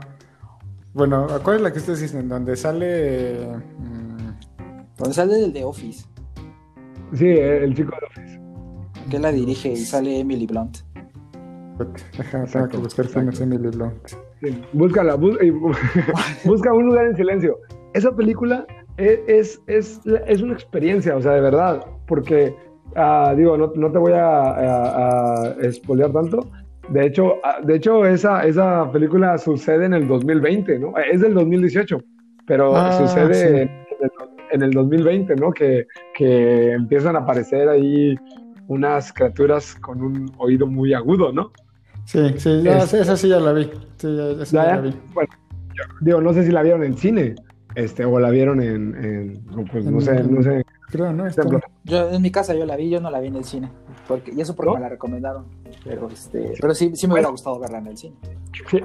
Bueno, 0.95 1.27
¿cuál 1.43 1.57
es 1.57 1.63
la 1.63 1.73
que 1.73 1.79
ustedes 1.79 2.01
dicen? 2.01 2.29
Donde 2.29 2.57
sale. 2.57 3.47
Mm, 3.79 4.97
donde 4.97 5.15
sale 5.15 5.45
el 5.45 5.53
de 5.53 5.65
Office. 5.65 6.07
Sí, 7.13 7.27
el 7.29 7.75
chico 7.75 7.95
de 8.01 8.07
Office. 8.07 8.41
Que 9.11 9.19
la 9.19 9.33
dirige 9.33 9.71
y 9.71 9.77
sale 9.77 10.21
Emily 10.21 10.47
Blunt. 10.47 10.79
Deja, 12.17 12.45
tengo 12.47 12.69
que 12.69 12.77
buscar 12.77 13.07
es 13.07 13.41
Emily 13.41 13.69
Blunt. 13.69 13.95
Sí, 14.41 14.63
búscala, 14.73 15.15
busca 16.45 16.73
un 16.73 16.87
lugar 16.87 17.07
en 17.07 17.17
silencio. 17.17 17.59
Esa 17.95 18.15
película 18.15 18.67
es, 18.97 19.61
es, 19.67 20.01
es, 20.27 20.43
una 20.43 20.55
experiencia, 20.55 21.17
o 21.17 21.23
sea, 21.23 21.33
de 21.33 21.41
verdad, 21.41 21.85
porque, 22.07 22.55
uh, 22.97 23.35
digo, 23.37 23.57
no, 23.57 23.73
no, 23.75 23.91
te 23.91 23.99
voy 23.99 24.13
a, 24.13 24.51
a, 24.51 25.51
a 25.51 26.13
tanto. 26.13 26.51
De 26.91 27.07
hecho, 27.07 27.35
ah, 27.45 27.59
de 27.63 27.77
hecho 27.77 28.05
esa, 28.07 28.47
esa 28.47 28.91
película 28.91 29.37
sucede 29.39 29.87
en 29.87 29.95
el 29.95 30.09
2020, 30.09 30.79
¿no? 30.79 30.95
Es 30.97 31.21
del 31.21 31.35
2018, 31.35 32.03
pero 32.47 32.75
ah, 32.75 32.93
sucede 32.93 33.63
en, 33.63 33.71
en, 34.53 34.63
el 34.63 34.71
2020, 34.71 35.37
¿no? 35.37 35.53
Que, 35.53 35.87
que 36.15 36.73
empiezan 36.73 37.17
a 37.17 37.21
aparecer 37.21 37.69
ahí 37.69 38.17
unas 38.69 39.13
criaturas 39.13 39.75
con 39.77 40.03
un 40.03 40.33
oído 40.39 40.67
muy 40.67 40.95
agudo, 40.95 41.33
¿no? 41.33 41.53
Sí, 42.05 42.21
sí, 42.39 42.63
esa 42.67 43.17
sí 43.17 43.29
ya 43.29 43.39
la 43.39 43.53
vi. 43.53 43.71
Sí, 43.97 44.17
ya, 44.17 44.45
ya, 44.45 44.65
la 44.65 44.81
vi. 44.81 44.95
Bueno, 45.13 45.29
digo, 46.01 46.21
no 46.23 46.33
sé 46.33 46.45
si 46.45 46.53
la 46.53 46.63
vieron 46.63 46.83
en 46.85 46.97
cine. 46.97 47.35
Este, 47.75 48.05
o 48.05 48.19
la 48.19 48.31
vieron 48.31 48.63
en, 48.63 49.41
pues, 49.71 49.85
no 49.85 50.01
sé, 50.01 50.23
no 50.25 50.43
sé. 50.43 50.65
Creo, 50.91 51.13
¿no? 51.13 51.25
Yo, 51.85 52.11
en 52.11 52.23
mi 52.23 52.31
casa 52.31 52.55
yo 52.55 52.65
la 52.65 52.77
vi, 52.77 52.89
yo 52.89 53.01
no 53.01 53.11
la 53.11 53.21
vi 53.21 53.29
en 53.29 53.37
el 53.37 53.45
cine. 53.45 53.71
Porque, 54.07 54.33
y 54.33 54.41
eso 54.41 54.55
porque 54.57 54.75
me 54.75 54.81
la 54.81 54.89
recomendaron. 54.89 55.45
Pero, 55.85 56.09
este, 56.09 56.55
pero 56.61 56.75
sí, 56.75 56.93
sí 56.95 57.07
me 57.07 57.15
hubiera 57.15 57.29
gustado 57.29 57.59
verla 57.59 57.79
en 57.79 57.89
el 57.89 57.97
cine. 57.97 58.17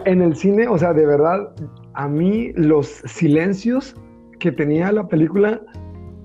en 0.05 0.21
el 0.21 0.35
cine, 0.35 0.67
o 0.67 0.77
sea, 0.77 0.93
de 0.93 1.05
verdad, 1.05 1.53
a 1.93 2.07
mí 2.07 2.51
los 2.53 2.87
silencios 2.87 3.95
que 4.39 4.51
tenía 4.51 4.91
la 4.91 5.07
película 5.07 5.61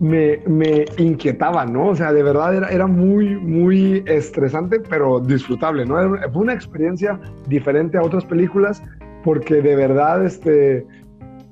me, 0.01 0.39
me 0.47 0.85
inquietaban, 0.97 1.73
¿no? 1.73 1.89
O 1.89 1.95
sea, 1.95 2.13
de 2.13 2.23
verdad 2.23 2.55
era, 2.55 2.69
era 2.69 2.87
muy, 2.87 3.37
muy 3.37 4.03
estresante, 4.07 4.81
pero 4.81 5.21
disfrutable, 5.21 5.85
¿no? 5.85 5.97
fue 6.33 6.43
una 6.43 6.55
experiencia 6.55 7.19
diferente 7.49 7.99
a 7.99 8.03
otras 8.03 8.25
películas 8.25 8.83
porque 9.25 9.61
de 9.61 9.75
verdad, 9.75 10.25
este, 10.25 10.87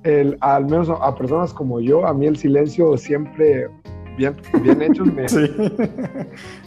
el, 0.05 0.37
al 0.41 0.67
menos 0.67 0.89
a 0.89 1.15
personas 1.15 1.53
como 1.53 1.81
yo, 1.81 2.07
a 2.07 2.15
mí 2.15 2.27
el 2.27 2.37
silencio 2.37 2.97
siempre 2.97 3.69
bien, 4.17 4.35
bien 4.63 4.83
hecho 4.83 5.05
me... 5.05 5.29
Sí. 5.29 5.51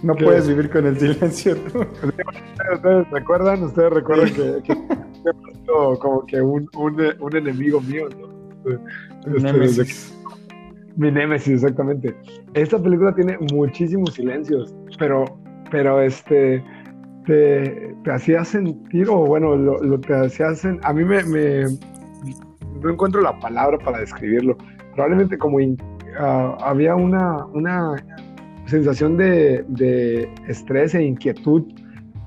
No 0.04 0.16
puedes 0.16 0.48
vivir 0.48 0.70
con 0.70 0.86
el 0.86 0.98
silencio. 0.98 1.56
Ustedes 2.74 3.10
recuerdan, 3.12 3.64
ustedes 3.64 3.94
recuerdan 3.94 4.30
que, 4.34 4.62
que 4.64 4.78
como 6.00 6.26
que 6.26 6.42
un, 6.42 6.70
un, 6.76 7.02
un, 7.20 7.36
enemigo 7.36 7.82
mío, 7.82 8.08
¿no? 8.10 8.30
Este, 9.36 9.86
mi 10.96 11.12
némesis, 11.12 11.56
exactamente. 11.56 12.16
Esta 12.54 12.82
película 12.82 13.14
tiene 13.16 13.38
muchísimos 13.54 14.14
silencios, 14.14 14.76
pero, 14.98 15.26
pero 15.72 16.02
este, 16.02 16.64
te, 17.26 17.96
te 18.04 18.12
hacía 18.12 18.44
sentir, 18.44 19.10
o 19.10 19.26
bueno, 19.26 19.56
lo, 19.56 19.82
lo 19.84 20.00
te 20.00 20.14
hacía 20.14 20.54
sentir, 20.56 20.86
a 20.86 20.94
mí 20.94 21.04
me, 21.04 21.24
me 21.24 21.66
no 22.82 22.92
encuentro 22.92 23.22
la 23.22 23.38
palabra 23.40 23.78
para 23.78 24.00
describirlo. 24.00 24.58
Probablemente 24.94 25.38
como 25.38 25.60
ah, 26.20 26.58
había 26.62 26.96
una, 26.96 27.46
una 27.48 27.96
sensación 28.66 29.18
de, 29.18 29.66
de, 29.68 30.32
estrés 30.48 30.94
e 30.94 31.04
inquietud 31.04 31.64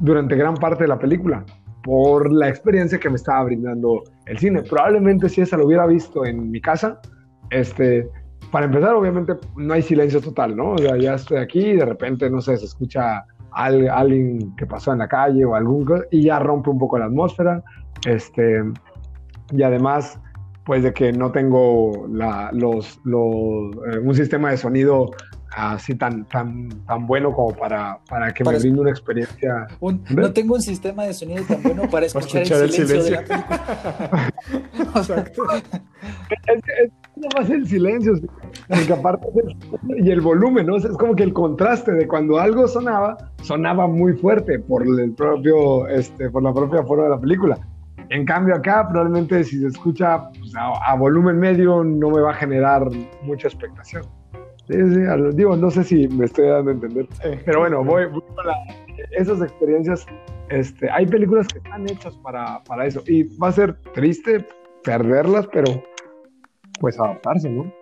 durante 0.00 0.34
gran 0.36 0.54
parte 0.54 0.84
de 0.84 0.88
la 0.88 0.98
película 0.98 1.44
por 1.84 2.32
la 2.32 2.48
experiencia 2.48 2.98
que 2.98 3.08
me 3.08 3.16
estaba 3.16 3.44
brindando 3.44 4.02
el 4.26 4.38
cine. 4.38 4.62
Probablemente 4.62 5.28
si 5.28 5.40
esa 5.40 5.56
lo 5.56 5.66
hubiera 5.66 5.86
visto 5.86 6.24
en 6.24 6.50
mi 6.50 6.60
casa, 6.60 7.00
este, 7.50 8.08
para 8.50 8.66
empezar, 8.66 8.94
obviamente 8.94 9.34
no 9.56 9.74
hay 9.74 9.82
silencio 9.82 10.20
total, 10.20 10.56
¿no? 10.56 10.72
O 10.72 10.78
sea, 10.78 10.96
ya 10.96 11.14
estoy 11.14 11.38
aquí 11.38 11.60
y 11.60 11.76
de 11.76 11.84
repente, 11.84 12.28
no 12.30 12.40
sé, 12.40 12.56
se 12.56 12.66
escucha 12.66 13.24
alguien 13.52 14.54
que 14.56 14.66
pasó 14.66 14.92
en 14.92 14.98
la 14.98 15.08
calle 15.08 15.44
o 15.44 15.54
algún 15.54 15.86
y 16.10 16.24
ya 16.24 16.38
rompe 16.38 16.70
un 16.70 16.78
poco 16.78 16.98
la 16.98 17.06
atmósfera. 17.06 17.62
Este, 18.06 18.62
y 19.52 19.62
además, 19.62 20.20
pues 20.64 20.82
de 20.82 20.92
que 20.92 21.12
no 21.12 21.32
tengo 21.32 22.06
los, 22.08 23.00
eh, 23.04 23.98
un 23.98 24.14
sistema 24.14 24.50
de 24.50 24.56
sonido 24.56 25.10
así 25.54 25.94
tan, 25.94 26.24
tan, 26.26 26.68
tan 26.86 27.06
bueno 27.06 27.32
como 27.32 27.54
para, 27.54 27.98
para 28.08 28.32
que 28.32 28.44
me 28.44 28.58
brinde 28.58 28.80
una 28.80 28.90
experiencia. 28.90 29.66
no 29.80 30.32
tengo 30.32 30.54
un 30.54 30.62
sistema 30.62 31.04
de 31.04 31.12
sonido 31.12 31.44
tan 31.44 31.62
bueno 31.62 31.82
para 31.90 32.06
escuchar, 32.06 32.42
el, 32.42 32.70
silencio 32.70 33.02
de 33.02 33.10
la 33.10 33.24
película. 33.24 34.32
Exacto. 34.96 35.42
es, 36.46 36.90
más 37.36 37.50
el 37.50 37.66
silencio, 37.68 38.14
porque 38.68 38.92
aparte 38.92 39.28
y 39.98 40.10
el 40.10 40.20
volumen, 40.20 40.66
¿no? 40.66 40.76
Es 40.76 40.86
como 40.96 41.14
que 41.14 41.22
el 41.22 41.32
contraste 41.32 41.92
de 41.92 42.08
cuando 42.08 42.38
algo 42.38 42.66
sonaba, 42.66 43.16
sonaba 43.42 43.86
muy 43.86 44.14
fuerte 44.14 44.58
por 44.58 44.82
el 44.82 45.12
propio, 45.12 45.86
este, 45.88 46.30
por 46.30 46.42
la 46.42 46.52
propia 46.52 46.82
forma 46.82 47.04
de 47.04 47.10
la 47.10 47.20
película. 47.20 47.58
En 48.12 48.26
cambio 48.26 48.54
acá 48.54 48.86
probablemente 48.86 49.42
si 49.42 49.58
se 49.58 49.68
escucha 49.68 50.28
pues, 50.38 50.52
a, 50.54 50.94
volumen 50.96 51.38
medio 51.38 51.82
no 51.82 52.10
me 52.10 52.20
va 52.20 52.32
a 52.32 52.34
generar 52.34 52.86
mucha 53.22 53.48
expectación. 53.48 54.04
digo, 54.68 55.56
no 55.56 55.70
sé 55.70 55.82
si 55.82 56.08
me 56.08 56.26
estoy 56.26 56.48
dando 56.48 56.72
a 56.72 56.74
entender. 56.74 57.08
Pero 57.46 57.60
bueno, 57.60 57.82
voy, 57.82 58.02
a 58.02 59.18
esas 59.18 59.40
experiencias. 59.40 60.04
Este, 60.50 60.90
hay 60.90 61.06
películas 61.06 61.48
que 61.48 61.58
están 61.58 61.88
hechas 61.88 62.14
para, 62.18 62.62
para 62.64 62.84
eso. 62.84 63.02
Y 63.06 63.22
va 63.38 63.48
a 63.48 63.52
ser 63.52 63.78
triste 63.94 64.46
perderlas, 64.84 65.46
pero 65.50 65.82
pues 66.80 67.00
adaptarse, 67.00 67.48
¿no? 67.48 67.72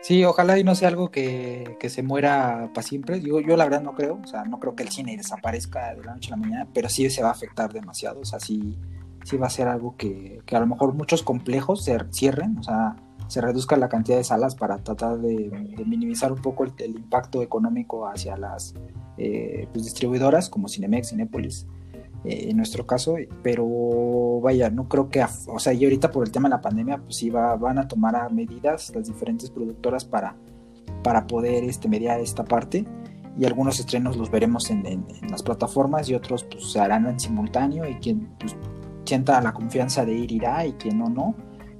Sí, 0.00 0.24
ojalá 0.24 0.58
y 0.58 0.64
no 0.64 0.74
sea 0.74 0.88
algo 0.88 1.10
que, 1.10 1.76
se 1.88 2.02
muera 2.02 2.70
para 2.72 2.86
siempre. 2.86 3.20
Yo, 3.20 3.40
yo 3.40 3.56
la 3.56 3.64
verdad 3.64 3.82
no 3.82 3.94
creo, 3.94 4.20
o 4.22 4.26
sea, 4.26 4.44
no 4.44 4.60
creo 4.60 4.74
que 4.74 4.84
el 4.84 4.90
cine 4.90 5.16
desaparezca 5.16 5.94
de 5.94 6.04
la 6.04 6.14
noche 6.14 6.28
a 6.28 6.36
la 6.36 6.36
mañana, 6.36 6.68
pero 6.72 6.88
sí 6.88 7.08
se 7.10 7.22
va 7.22 7.28
a 7.28 7.32
afectar 7.32 7.72
demasiado, 7.72 8.20
o 8.20 8.24
sea, 8.24 8.40
sí, 8.40 8.78
sí 9.24 9.36
va 9.36 9.48
a 9.48 9.50
ser 9.50 9.68
algo 9.68 9.96
que, 9.96 10.40
a 10.50 10.60
lo 10.60 10.66
mejor 10.66 10.94
muchos 10.94 11.22
complejos 11.22 11.84
se 11.84 11.98
cierren, 12.12 12.58
o 12.58 12.62
sea, 12.62 12.96
se 13.26 13.40
reduzca 13.40 13.76
la 13.76 13.88
cantidad 13.88 14.16
de 14.16 14.24
salas 14.24 14.54
para 14.54 14.78
tratar 14.78 15.18
de, 15.18 15.50
minimizar 15.84 16.32
un 16.32 16.40
poco 16.40 16.64
el, 16.64 16.72
impacto 16.96 17.42
económico 17.42 18.06
hacia 18.06 18.36
las 18.36 18.74
eh, 19.18 19.68
pues, 19.72 19.84
distribuidoras 19.84 20.48
como 20.48 20.68
Cinemex, 20.68 21.10
Cinépolis 21.10 21.66
en 22.24 22.56
nuestro 22.56 22.86
caso, 22.86 23.16
pero 23.42 24.40
vaya, 24.40 24.70
no 24.70 24.88
creo 24.88 25.08
que, 25.08 25.24
o 25.46 25.58
sea, 25.58 25.72
y 25.72 25.84
ahorita 25.84 26.10
por 26.10 26.26
el 26.26 26.32
tema 26.32 26.48
de 26.48 26.56
la 26.56 26.60
pandemia, 26.60 26.98
pues 26.98 27.16
sí 27.16 27.30
va, 27.30 27.56
van 27.56 27.78
a 27.78 27.88
tomar 27.88 28.32
medidas 28.32 28.92
las 28.94 29.06
diferentes 29.06 29.50
productoras 29.50 30.04
para, 30.04 30.36
para 31.02 31.26
poder 31.26 31.64
este, 31.64 31.88
mediar 31.88 32.20
esta 32.20 32.44
parte 32.44 32.86
y 33.38 33.44
algunos 33.44 33.78
estrenos 33.78 34.16
los 34.16 34.30
veremos 34.30 34.70
en, 34.70 35.06
las 35.30 35.42
plataformas 35.42 36.08
y 36.08 36.14
otros 36.14 36.44
pues 36.44 36.72
se 36.72 36.80
harán 36.80 37.06
en 37.06 37.20
simultáneo 37.20 37.88
y 37.88 37.94
quien 37.94 38.28
pues, 38.38 38.56
sienta 39.04 39.40
la 39.40 39.52
confianza 39.52 40.04
de 40.04 40.14
ir 40.14 40.32
irá 40.32 40.66
y 40.66 40.72
quien 40.72 40.98
no, 40.98 41.08
no. 41.08 41.34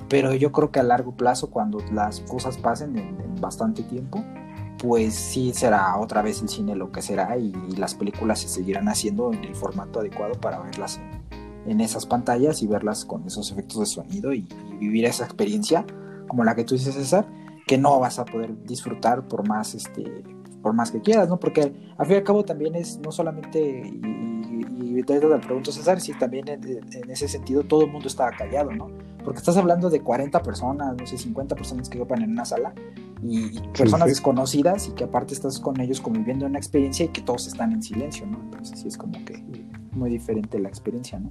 pero 0.08 0.34
yo 0.34 0.52
creo 0.52 0.70
que 0.70 0.78
a 0.78 0.84
largo 0.84 1.16
plazo, 1.16 1.50
cuando 1.50 1.78
las 1.92 2.20
cosas 2.20 2.56
pasen 2.58 2.96
en, 2.96 3.34
bastante 3.40 3.82
tiempo, 3.82 4.24
pues 4.78 5.14
sí 5.14 5.52
será 5.52 5.96
otra 5.98 6.22
vez 6.22 6.40
el 6.40 6.48
cine 6.48 6.76
lo 6.76 6.92
que 6.92 7.02
será 7.02 7.36
y, 7.36 7.52
las 7.76 7.94
películas 7.94 8.40
se 8.40 8.48
seguirán 8.48 8.88
haciendo 8.88 9.32
en 9.32 9.44
el 9.44 9.54
formato 9.54 10.00
adecuado 10.00 10.34
para 10.34 10.60
verlas 10.60 11.00
en, 11.66 11.80
esas 11.80 12.06
pantallas 12.06 12.62
y 12.62 12.66
verlas 12.66 13.04
con 13.04 13.26
esos 13.26 13.50
efectos 13.52 13.80
de 13.80 13.86
sonido 13.86 14.32
y, 14.32 14.46
vivir 14.78 15.06
esa 15.06 15.24
experiencia 15.24 15.84
como 16.28 16.44
la 16.44 16.54
que 16.54 16.64
tú 16.64 16.74
dices 16.74 16.94
César 16.94 17.26
que 17.66 17.76
no 17.76 17.98
vas 17.98 18.18
a 18.18 18.24
poder 18.24 18.64
disfrutar 18.64 19.26
por 19.26 19.46
más 19.46 19.74
este 19.74 20.22
por 20.62 20.72
más 20.72 20.90
que 20.90 21.00
quieras, 21.00 21.28
¿no? 21.28 21.38
Porque 21.38 21.72
al 21.96 22.06
fin 22.06 22.14
y 22.14 22.18
al 22.18 22.24
cabo 22.24 22.44
también 22.44 22.74
es 22.74 22.98
no 22.98 23.12
solamente, 23.12 23.60
y, 23.60 24.98
y, 24.98 25.02
te 25.04 25.20
pregunto 25.20 25.70
César, 25.70 26.00
si 26.00 26.12
también 26.14 26.48
en, 26.48 27.10
ese 27.10 27.28
sentido 27.28 27.62
todo 27.62 27.84
el 27.84 27.92
mundo 27.92 28.08
estaba 28.08 28.32
callado, 28.32 28.72
¿no? 28.72 28.90
Porque 29.24 29.38
estás 29.38 29.56
hablando 29.56 29.90
de 29.90 30.00
40 30.00 30.42
personas, 30.42 30.96
no 30.96 31.06
sé, 31.06 31.18
50 31.18 31.54
personas 31.54 31.88
que 31.88 31.98
ocupan 31.98 32.22
en 32.22 32.32
una 32.32 32.44
sala 32.44 32.72
y, 33.22 33.58
personas 33.76 34.08
desconocidas 34.08 34.88
y 34.88 34.92
que 34.92 35.04
aparte 35.04 35.34
estás 35.34 35.58
con 35.58 35.80
ellos 35.80 36.00
conviviendo 36.00 36.46
en 36.46 36.52
una 36.52 36.58
experiencia 36.58 37.06
y 37.06 37.08
que 37.08 37.22
todos 37.22 37.46
están 37.46 37.72
en 37.72 37.82
silencio, 37.82 38.26
¿no? 38.26 38.40
Entonces 38.42 38.80
sí 38.80 38.88
es 38.88 38.96
como 38.96 39.12
que 39.24 39.42
muy 39.92 40.10
diferente 40.10 40.58
la 40.58 40.68
experiencia, 40.68 41.18
¿no? 41.18 41.30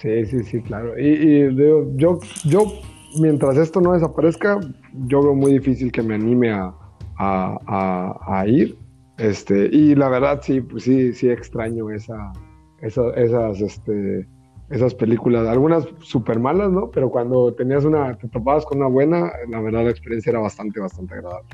Sí, 0.00 0.26
sí, 0.26 0.42
sí, 0.42 0.60
claro. 0.62 0.98
Y, 0.98 1.54
yo, 1.96 2.18
yo, 2.44 2.72
mientras 3.20 3.56
esto 3.56 3.80
no 3.80 3.92
desaparezca, 3.92 4.58
yo 5.06 5.22
veo 5.22 5.34
muy 5.34 5.52
difícil 5.52 5.92
que 5.92 6.02
me 6.02 6.16
anime 6.16 6.50
a, 6.50 6.74
a, 7.18 8.44
ir. 8.48 8.76
Este, 9.18 9.66
y 9.66 9.94
la 9.94 10.08
verdad, 10.08 10.40
sí, 10.42 10.60
pues 10.60 10.84
sí, 10.84 11.12
sí 11.12 11.28
extraño 11.30 11.90
esa, 11.90 12.32
esas, 12.80 13.60
este, 13.60 14.26
esas 14.72 14.94
películas, 14.94 15.46
algunas 15.46 15.86
súper 16.00 16.40
malas, 16.40 16.70
¿no? 16.70 16.90
Pero 16.90 17.10
cuando 17.10 17.52
tenías 17.54 17.84
una, 17.84 18.16
te 18.16 18.26
topabas 18.28 18.64
con 18.64 18.78
una 18.78 18.88
buena, 18.88 19.30
la 19.48 19.60
verdad 19.60 19.84
la 19.84 19.90
experiencia 19.90 20.30
era 20.30 20.40
bastante, 20.40 20.80
bastante 20.80 21.14
agradable. 21.14 21.48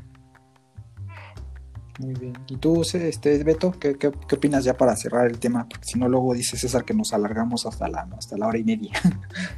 Muy 1.99 2.15
bien. 2.15 2.33
¿Y 2.47 2.57
tú, 2.59 2.83
este, 2.83 3.43
Beto, 3.43 3.73
qué, 3.73 3.97
qué, 3.97 4.07
opinas 4.09 4.63
ya 4.63 4.77
para 4.77 4.95
cerrar 4.95 5.27
el 5.27 5.41
tema? 5.41 5.67
Porque 5.69 5.85
si 5.85 5.99
no, 5.99 6.09
luego 6.09 6.33
dice 6.33 6.57
César 6.57 6.85
que 6.85 6.95
nos 6.95 7.13
alargamos 7.13 7.67
hasta 7.67 7.89
la, 7.89 8.09
hasta 8.17 8.39
la 8.39 8.47
hora 8.47 8.59
y 8.59 8.63
media. 8.63 8.93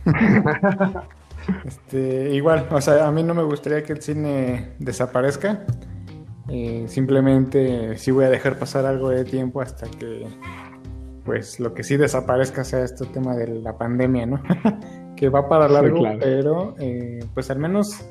este, 1.66 2.34
igual, 2.34 2.66
o 2.70 2.80
sea, 2.80 3.06
a 3.06 3.12
mí 3.12 3.22
no 3.22 3.34
me 3.34 3.42
gustaría 3.42 3.82
que 3.82 3.92
el 3.92 4.00
cine 4.00 4.72
desaparezca. 4.78 5.66
Eh, 6.48 6.86
simplemente 6.88 7.98
sí 7.98 8.10
voy 8.10 8.24
a 8.24 8.30
dejar 8.30 8.58
pasar 8.58 8.86
algo 8.86 9.10
de 9.10 9.24
tiempo 9.24 9.60
hasta 9.60 9.86
que 9.86 10.26
pues 11.24 11.60
lo 11.60 11.74
que 11.74 11.82
sí 11.82 11.96
desaparezca 11.96 12.64
sea 12.64 12.84
este 12.84 13.06
tema 13.06 13.36
de 13.36 13.48
la 13.48 13.76
pandemia, 13.76 14.26
¿no? 14.26 14.42
que 15.16 15.28
va 15.28 15.48
para 15.48 15.68
largo, 15.68 16.02
pero 16.18 16.74
eh, 16.78 17.20
pues 17.34 17.50
al 17.50 17.58
menos 17.58 18.04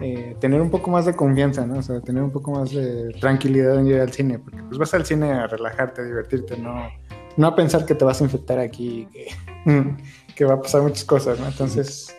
eh, 0.00 0.36
tener 0.40 0.60
un 0.60 0.70
poco 0.70 0.90
más 0.90 1.06
de 1.06 1.14
confianza, 1.14 1.66
¿no? 1.66 1.78
O 1.78 1.82
sea, 1.82 2.00
tener 2.00 2.22
un 2.22 2.30
poco 2.30 2.52
más 2.52 2.70
de 2.70 3.10
tranquilidad 3.20 3.78
en 3.78 3.86
ir 3.86 4.00
al 4.00 4.12
cine, 4.12 4.38
porque 4.38 4.62
pues 4.62 4.78
vas 4.78 4.94
al 4.94 5.04
cine 5.04 5.32
a 5.32 5.46
relajarte, 5.46 6.02
a 6.02 6.04
divertirte, 6.04 6.56
no, 6.58 6.88
no 7.36 7.46
a 7.46 7.54
pensar 7.54 7.84
que 7.84 7.94
te 7.94 8.04
vas 8.04 8.20
a 8.20 8.24
infectar 8.24 8.58
aquí, 8.58 9.08
que, 9.12 9.28
que 10.34 10.44
va 10.44 10.54
a 10.54 10.62
pasar 10.62 10.82
muchas 10.82 11.04
cosas, 11.04 11.38
¿no? 11.38 11.46
Entonces, 11.46 12.14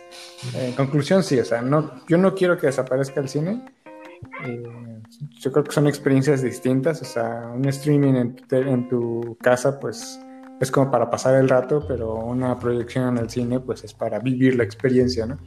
en 0.56 0.74
conclusión, 0.74 1.24
sí, 1.24 1.40
o 1.40 1.46
sea, 1.46 1.62
no, 1.62 1.92
yo 2.08 2.18
no 2.18 2.36
quiero 2.36 2.58
que 2.58 2.68
desaparezca 2.68 3.20
el 3.20 3.30
cine. 3.30 3.66
Eh, 4.46 4.64
yo 5.40 5.52
creo 5.52 5.64
que 5.64 5.72
son 5.72 5.88
experiencias 5.88 6.42
distintas, 6.42 7.02
o 7.02 7.06
sea, 7.06 7.52
un 7.54 7.68
streaming 7.68 8.36
en 8.50 8.90
tu, 8.90 9.38
casa, 9.42 9.80
pues 9.80 10.20
es 10.60 10.72
como 10.72 10.90
para 10.92 11.10
pasar 11.10 11.36
el 11.36 11.50
rato, 11.50 11.84
pero 11.88 12.16
una 12.16 12.58
proyección 12.60 13.10
en 13.10 13.24
el 13.24 13.30
cine, 13.30 13.60
pues 13.60 13.84
es 13.84 13.94
para 13.94 14.20
vivir 14.20 14.56
la 14.56 14.64
experiencia, 14.64 15.26
¿no? 15.26 15.38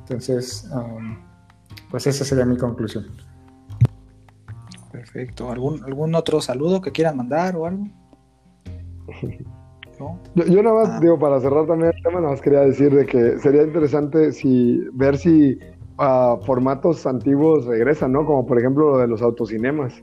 Entonces, 0.00 0.68
um, 0.72 1.18
pues 1.90 2.06
esa 2.06 2.24
sería 2.24 2.44
mi 2.44 2.56
conclusión. 2.56 3.06
Perfecto. 4.92 5.50
¿Algún, 5.50 5.82
algún 5.84 6.14
otro 6.14 6.40
saludo 6.40 6.80
que 6.80 6.92
quieran 6.92 7.16
mandar 7.16 7.56
o 7.56 7.66
algo? 7.66 7.84
Yo, 10.34 10.62
nada 10.62 10.74
más, 10.74 10.88
ah. 10.88 11.00
digo, 11.00 11.18
para 11.18 11.40
cerrar 11.40 11.66
también 11.66 11.92
el 11.94 12.02
tema, 12.02 12.20
nada 12.20 12.32
más 12.32 12.40
quería 12.40 12.60
decir 12.60 12.94
de 12.94 13.04
que 13.04 13.38
sería 13.38 13.62
interesante 13.62 14.32
si 14.32 14.82
ver 14.94 15.18
si 15.18 15.58
formatos 16.46 17.06
antiguos 17.06 17.66
regresan, 17.66 18.12
¿no? 18.12 18.24
Como 18.24 18.46
por 18.46 18.58
ejemplo 18.58 18.92
lo 18.92 18.98
de 18.98 19.06
los 19.06 19.20
autocinemas, 19.20 20.02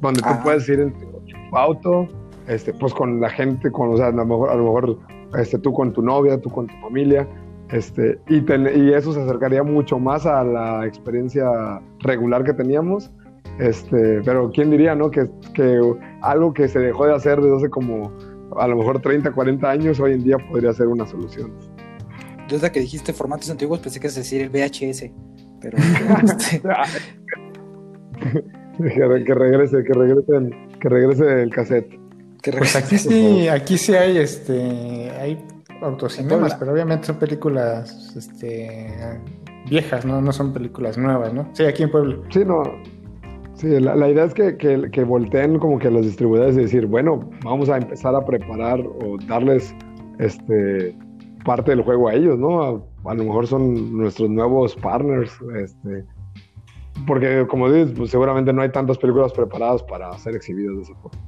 donde 0.00 0.22
tú 0.22 0.28
puedes 0.42 0.66
ir 0.68 0.80
en 0.80 0.94
tu 0.94 1.06
auto, 1.52 2.08
este, 2.48 2.72
pues 2.74 2.94
con 2.94 3.20
la 3.20 3.30
gente, 3.30 3.70
con, 3.70 3.92
o 3.92 3.96
sea, 3.96 4.06
a 4.06 4.12
lo 4.12 4.24
mejor, 4.24 4.50
a 4.50 4.54
lo 4.54 4.64
mejor 4.64 4.98
este, 5.38 5.58
tú 5.58 5.72
con 5.72 5.92
tu 5.92 6.02
novia, 6.02 6.40
tú 6.40 6.50
con 6.50 6.66
tu 6.66 6.74
familia, 6.80 7.28
este, 7.70 8.18
y, 8.28 8.38
y 8.38 8.92
eso 8.92 9.12
se 9.12 9.22
acercaría 9.22 9.62
mucho 9.62 9.98
más 9.98 10.26
a 10.26 10.44
la 10.44 10.86
experiencia 10.86 11.80
regular 12.00 12.44
que 12.44 12.52
teníamos. 12.52 13.10
Este, 13.58 14.20
pero 14.24 14.50
quién 14.50 14.70
diría, 14.70 14.94
¿no? 14.94 15.10
Que, 15.10 15.28
que 15.54 15.80
algo 16.20 16.52
que 16.52 16.68
se 16.68 16.78
dejó 16.78 17.06
de 17.06 17.14
hacer 17.14 17.40
desde 17.40 17.56
hace 17.56 17.70
como 17.70 18.12
a 18.56 18.68
lo 18.68 18.76
mejor 18.76 19.00
30, 19.00 19.32
40 19.32 19.70
años, 19.70 19.98
hoy 19.98 20.12
en 20.12 20.24
día 20.24 20.36
podría 20.50 20.72
ser 20.72 20.88
una 20.88 21.06
solución. 21.06 21.52
Desde 22.48 22.70
que 22.70 22.80
dijiste 22.80 23.12
formatos 23.12 23.50
antiguos 23.50 23.80
pensé 23.80 23.98
que 23.98 24.06
es 24.06 24.14
decir 24.14 24.42
el 24.42 24.50
VHS, 24.50 25.10
pero... 25.60 25.78
Este, 26.22 26.60
que, 29.24 29.34
regrese, 29.34 29.84
que 29.84 29.92
regrese, 29.92 30.50
que 30.80 30.88
regrese 30.88 31.42
el 31.42 31.50
cassette. 31.50 32.05
Pues 32.52 32.76
aquí 32.76 32.98
sí, 32.98 33.48
aquí 33.48 33.78
sí 33.78 33.94
hay 33.94 34.18
este, 34.18 35.10
hay 35.18 35.44
autocinemas, 35.82 36.54
pero 36.54 36.72
obviamente 36.72 37.06
son 37.06 37.18
películas 37.18 38.14
este, 38.16 39.20
viejas, 39.68 40.04
¿no? 40.04 40.20
No 40.20 40.32
son 40.32 40.52
películas 40.52 40.96
nuevas, 40.98 41.32
¿no? 41.32 41.48
Sí, 41.52 41.64
aquí 41.64 41.82
en 41.82 41.90
Puebla. 41.90 42.16
Sí, 42.30 42.44
no. 42.44 42.62
Sí, 43.54 43.80
la, 43.80 44.08
idea 44.08 44.24
es 44.24 44.34
que, 44.34 44.58
que, 44.58 44.90
que, 44.90 45.02
volteen 45.02 45.58
como 45.58 45.78
que 45.78 45.88
a 45.88 45.90
los 45.90 46.04
distribuidores 46.04 46.56
y 46.58 46.60
decir, 46.60 46.86
bueno, 46.86 47.30
vamos 47.42 47.70
a 47.70 47.78
empezar 47.78 48.14
a 48.14 48.22
preparar 48.22 48.80
o 48.80 49.16
darles 49.26 49.74
este 50.18 50.94
parte 51.46 51.70
del 51.70 51.82
juego 51.82 52.08
a 52.08 52.14
ellos, 52.14 52.38
¿no? 52.38 52.84
A, 53.04 53.14
lo 53.14 53.24
mejor 53.24 53.46
son 53.46 53.96
nuestros 53.96 54.28
nuevos 54.28 54.74
partners, 54.76 55.32
este, 55.56 56.04
porque 57.06 57.46
como 57.48 57.70
dices, 57.70 57.94
pues 57.96 58.10
seguramente 58.10 58.52
no 58.52 58.60
hay 58.60 58.70
tantas 58.70 58.98
películas 58.98 59.32
preparadas 59.32 59.82
para 59.84 60.12
ser 60.18 60.34
exhibidas 60.34 60.76
de 60.76 60.82
esa 60.82 60.94
forma. 60.96 61.18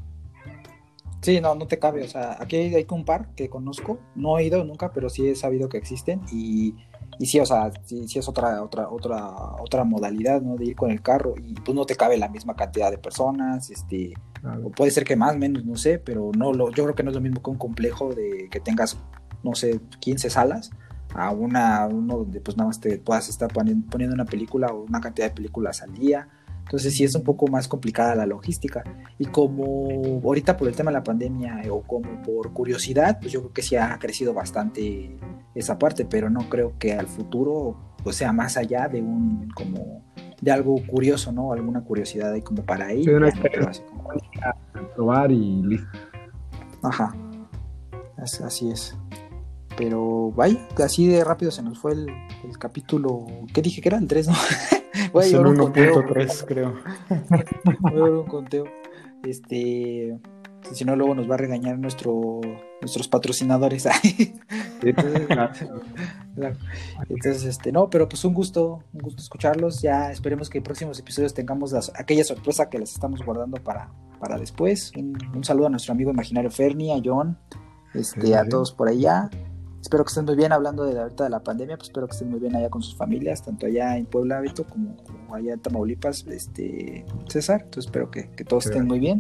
Sí, 1.21 1.41
no, 1.41 1.55
no 1.55 1.67
te 1.67 1.79
cabe. 1.79 2.05
O 2.05 2.09
sea, 2.09 2.37
aquí 2.41 2.57
hay, 2.57 2.87
un 2.91 3.05
par 3.05 3.35
que 3.35 3.49
conozco, 3.49 3.99
no 4.15 4.39
he 4.39 4.45
ido 4.45 4.65
nunca, 4.65 4.93
pero 4.93 5.09
sí 5.09 5.29
he 5.29 5.35
sabido 5.35 5.69
que 5.69 5.79
existen 5.79 6.21
y, 6.33 6.75
y 7.19 7.27
sí, 7.27 7.41
o 7.41 7.47
sea, 7.47 7.71
sí, 7.85 8.07
es 8.15 8.29
otra, 8.29 8.63
otra, 8.63 8.89
otra, 8.89 9.35
otra 9.61 9.85
modalidad, 9.85 10.41
¿no? 10.41 10.57
De 10.57 10.67
ir 10.67 10.77
con 10.77 10.91
el 10.91 11.03
carro 11.03 11.35
y 11.37 11.55
pues 11.55 11.75
no 11.75 11.85
te 11.85 11.97
cabe 11.97 12.17
la 12.17 12.29
misma 12.29 12.55
cantidad 12.55 12.91
de 12.91 12.99
personas, 12.99 13.71
este, 13.71 14.15
o 14.65 14.71
puede 14.71 14.91
ser 14.91 15.05
que 15.05 15.17
más, 15.17 15.37
menos, 15.37 15.65
no 15.65 15.77
sé, 15.77 15.99
pero 15.99 16.31
no, 16.37 16.53
lo, 16.53 16.71
yo 16.71 16.85
creo 16.85 16.95
que 16.95 17.03
no 17.03 17.11
es 17.11 17.17
lo 17.17 17.23
mismo 17.23 17.43
que 17.43 17.51
un 17.51 17.59
complejo 17.59 18.15
de 18.15 18.49
que 18.51 18.61
tengas 18.61 18.97
no 19.43 19.55
sé, 19.55 19.81
15 20.01 20.31
salas 20.31 20.71
a 21.15 21.31
una, 21.31 21.87
uno 21.87 22.19
donde 22.19 22.41
pues 22.41 22.57
nada 22.57 22.69
más 22.69 22.81
te 22.81 22.99
puedas 22.99 23.29
estar 23.29 23.51
poniendo 23.53 24.15
una 24.15 24.25
película 24.25 24.69
o 24.69 24.83
una 24.83 25.01
cantidad 25.01 25.29
de 25.29 25.35
películas 25.35 25.83
al 25.83 25.95
día. 25.95 26.29
Entonces 26.69 26.95
sí 26.95 27.03
es 27.03 27.15
un 27.15 27.23
poco 27.23 27.47
más 27.47 27.67
complicada 27.67 28.15
la 28.15 28.27
logística. 28.27 28.85
Y 29.19 29.25
como 29.25 30.21
ahorita 30.23 30.55
por 30.59 30.69
el 30.69 30.77
tema 30.77 30.91
de 30.91 30.99
la 30.99 31.03
pandemia 31.03 31.63
o 31.71 31.81
como 31.81 32.21
por 32.23 32.53
curiosidad, 32.53 33.19
pues 33.19 33.33
yo 33.33 33.41
creo 33.41 33.53
que 33.55 33.63
sí 33.63 33.77
ha 33.77 33.99
crecido 33.99 34.35
bastante 34.35 35.17
esa 35.55 35.79
parte, 35.79 36.05
pero 36.05 36.29
no 36.29 36.51
creo 36.51 36.75
que 36.79 36.93
al 36.93 37.07
futuro 37.07 37.75
pues 38.05 38.17
sea 38.17 38.35
más 38.35 38.59
allá 38.59 38.87
de 38.87 39.01
un 39.01 39.49
como 39.55 40.05
de 40.43 40.51
algo 40.51 40.77
curioso, 40.87 41.33
¿no? 41.33 41.55
Alguna 41.55 41.83
curiosidad 41.83 42.33
ahí 42.33 42.43
como 42.43 42.63
para 42.63 42.93
ir. 42.93 43.11
probar 44.95 45.33
y 45.33 45.63
listo. 45.63 45.89
Ajá. 46.83 47.17
Así 48.19 48.71
es. 48.71 48.95
Pero 49.79 50.33
vaya, 50.33 50.59
así 50.85 51.07
de 51.07 51.25
rápido 51.25 51.51
se 51.51 51.63
nos 51.63 51.79
fue 51.79 51.93
el, 51.93 52.09
capítulo. 52.59 53.25
¿Qué 53.55 53.63
dije 53.63 53.81
que 53.81 53.89
era? 53.89 53.97
El 53.97 54.07
3, 54.07 54.29
¿no? 54.29 54.35
Voy 55.13 55.25
a 55.25 55.39
1.3, 55.39 56.45
creo. 56.47 56.75
Voy 57.81 58.01
a 58.01 58.05
un 58.05 58.27
conteo. 58.27 58.65
Este. 59.25 60.19
Si 60.73 60.85
no, 60.85 60.97
luego 60.97 61.15
nos 61.15 61.31
va 61.31 61.35
a 61.35 61.39
regañar 61.39 61.79
nuestro, 61.79 62.41
nuestros 62.81 63.09
patrocinadores. 63.09 63.87
Entonces, 67.09 67.45
este, 67.45 67.73
no, 67.73 67.89
pero 67.89 68.09
pues 68.09 68.25
un 68.25 68.35
gusto, 68.35 68.83
un 68.93 69.01
gusto 69.01 69.23
escucharlos. 69.23 69.81
Ya 69.81 70.11
esperemos 70.11 70.51
que 70.51 70.59
en 70.59 70.65
próximos 70.65 70.99
episodios 70.99 71.33
tengamos 71.33 71.73
aquella 71.95 72.25
sorpresa 72.25 72.69
que 72.69 72.79
les 72.79 72.93
estamos 72.93 73.25
guardando 73.25 73.63
para, 73.63 73.91
para 74.19 74.37
después. 74.37 74.93
Un, 74.97 75.17
un 75.35 75.45
saludo 75.45 75.69
a 75.69 75.71
nuestro 75.71 75.93
amigo 75.93 76.11
imaginario 76.11 76.51
Fernie, 76.51 76.93
a 76.93 77.01
John, 77.03 77.39
este, 77.95 78.37
a 78.37 78.47
todos 78.47 78.73
por 78.73 78.89
allá. 78.89 79.31
Espero 79.89 80.05
que 80.05 80.09
estén 80.09 80.27
muy 80.27 80.37
bien 80.37 80.53
hablando 80.53 80.85
de 80.85 80.93
la, 80.93 81.05
ahorita 81.05 81.25
de 81.25 81.31
la 81.31 81.41
pandemia, 81.43 81.79
pues 81.79 81.89
espero 81.89 82.07
que 82.07 82.13
estén 82.13 82.29
muy 82.29 82.39
bien 82.39 82.55
allá 82.55 82.69
con 82.69 82.83
sus 82.83 82.95
familias, 82.95 83.43
tanto 83.43 83.65
allá 83.65 83.97
en 83.97 84.05
Puebla, 84.05 84.39
Beto, 84.43 84.65
como, 84.65 84.95
allá 85.33 85.55
en 85.55 85.61
Tamaulipas, 85.61 86.27
este, 86.27 87.07
César. 87.27 87.63
Entonces 87.63 87.87
espero 87.87 88.11
que, 88.11 88.25
todos 88.45 88.67
estén 88.67 88.87
muy 88.87 88.99
bien. 88.99 89.19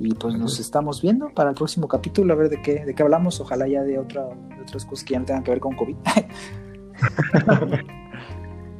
Y 0.00 0.14
pues 0.14 0.34
nos 0.34 0.58
estamos 0.58 1.00
viendo 1.00 1.32
para 1.32 1.50
el 1.50 1.54
próximo 1.54 1.86
capítulo, 1.86 2.32
a 2.32 2.36
ver 2.36 2.48
de 2.48 2.60
qué, 2.60 2.84
de 2.84 2.92
qué 2.92 3.04
hablamos. 3.04 3.40
Ojalá 3.40 3.68
ya 3.68 3.84
de, 3.84 4.00
otra, 4.00 4.26
otras 4.60 4.84
cosas 4.84 5.04
que 5.04 5.12
ya 5.12 5.20
no 5.20 5.26
tengan 5.26 5.44
que 5.44 5.52
ver 5.52 5.60
con 5.60 5.76
COVID. 5.76 5.96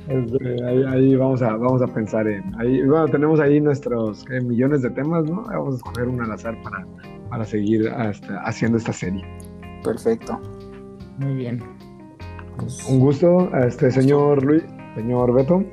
Este, 0.08 0.64
ahí, 0.64 0.84
ahí 0.84 1.16
vamos 1.16 1.42
a 1.42 1.54
vamos 1.54 1.82
a 1.82 1.86
pensar 1.86 2.26
en 2.26 2.58
ahí 2.58 2.82
bueno 2.82 3.08
tenemos 3.08 3.40
ahí 3.40 3.60
nuestros 3.60 4.24
eh, 4.30 4.40
millones 4.40 4.80
de 4.80 4.88
temas 4.88 5.24
no 5.24 5.42
vamos 5.42 5.74
a 5.74 5.76
escoger 5.76 6.08
un 6.08 6.22
al 6.22 6.32
azar 6.32 6.56
para 6.62 6.86
para 7.28 7.44
seguir 7.44 7.90
hasta- 7.90 8.40
haciendo 8.40 8.78
esta 8.78 8.94
serie 8.94 9.22
Perfecto. 9.84 10.40
Muy 11.18 11.34
bien. 11.34 11.62
Pues, 12.56 12.88
un 12.88 13.00
gusto 13.00 13.50
este 13.56 13.90
señor 13.90 14.42
Luis 14.44 14.64
señor 14.94 15.32
Beto 15.32 15.64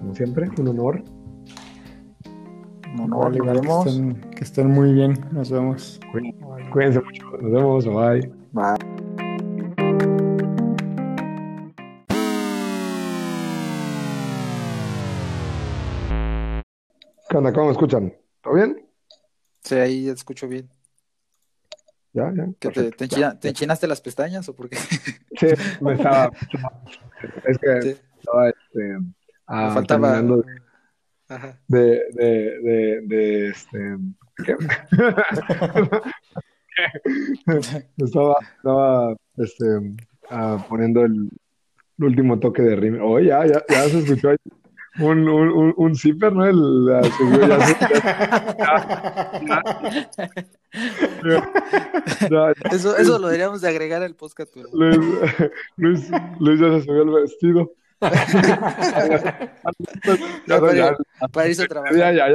como 0.00 0.14
siempre 0.14 0.48
un 0.58 0.68
honor 0.68 1.02
Vale, 2.96 3.08
nos 3.08 3.18
vale, 3.18 3.60
vemos. 3.60 3.84
Que, 3.84 3.90
estén, 3.90 4.20
que 4.30 4.44
estén 4.44 4.70
muy 4.70 4.92
bien. 4.92 5.14
Nos 5.30 5.50
vemos. 5.50 6.00
cuídense 6.72 7.00
mucho 7.00 7.24
nos 7.40 7.52
vemos 7.52 7.84
bye 7.84 8.32
Bye. 8.52 8.96
¿Qué 17.28 17.36
onda? 17.36 17.52
¿Cómo 17.52 17.66
me 17.66 17.72
escuchan? 17.72 18.14
¿Todo 18.40 18.54
bien? 18.54 18.88
Sí, 19.62 19.74
ahí 19.74 20.04
ya 20.04 20.12
te 20.12 20.18
escucho 20.18 20.46
bien. 20.46 20.70
¿Ya? 22.16 22.32
¿Ya? 22.34 22.46
¿Qué 22.46 22.52
te, 22.70 22.72
Perfecto. 22.72 22.96
te, 22.96 23.04
enchina- 23.04 23.38
te 23.38 23.48
enchinaste 23.50 23.86
las 23.86 24.00
pestañas 24.00 24.48
o 24.48 24.54
por 24.56 24.70
qué? 24.70 24.76
Sí, 25.38 25.48
me 25.82 25.92
estaba... 25.92 26.30
Es 27.44 27.58
que 27.58 27.82
Sí. 27.82 27.96
estaba 28.18 28.48
este, 28.48 28.96
ah, 29.46 29.66
Me 29.68 29.74
faltaba. 29.74 30.12
terminando 30.12 30.44
Ajá. 31.28 31.58
de, 31.68 32.02
de, 32.14 32.60
de, 32.62 33.00
de, 33.02 33.48
este... 33.48 33.78
¿qué? 34.44 34.56
estaba, 37.98 38.36
estaba 38.56 39.14
este, 39.36 39.64
ah, 40.30 40.64
poniendo 40.68 41.04
el, 41.04 41.28
último 41.98 42.38
toque 42.38 42.62
de 42.62 42.76
rime. 42.76 42.98
Oh, 43.02 43.18
ya, 43.20 43.46
ya, 43.46 43.62
ya 43.68 43.88
se 43.88 43.98
escuchó 44.00 44.30
ahí 44.30 44.36
un, 44.98 45.28
un, 45.28 45.48
un, 45.50 45.74
un 45.76 45.94
zipper, 45.96 46.32
¿no? 46.32 46.44
El, 46.46 46.86
la- 46.86 47.02
subió, 47.04 47.46
ya, 47.46 47.58
ya- 51.22 51.42
ya- 52.30 52.52
Eso, 52.70 52.96
eso 52.96 53.18
lo 53.18 53.26
deberíamos 53.28 53.60
de 53.60 53.68
agregar 53.68 54.02
al 54.02 54.14
podcast. 54.14 54.50
pero- 54.54 54.68
Luis, 54.72 54.98
Luis, 55.76 56.10
Luis 56.40 56.60
ya 56.60 56.68
se 56.78 56.82
subió 56.84 57.02
el 57.02 57.10
vestido. 57.22 57.72
Ya 60.46 60.60
para, 60.60 60.74
ya, 60.74 60.96
para 61.32 61.48
irse 61.48 61.62
a 61.62 61.66
trabajar. 61.66 61.96
ya, 61.96 62.12
ya, 62.12 62.26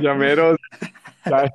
ya 0.00 0.14
meros. 0.14 0.58
Ya. 1.26 1.52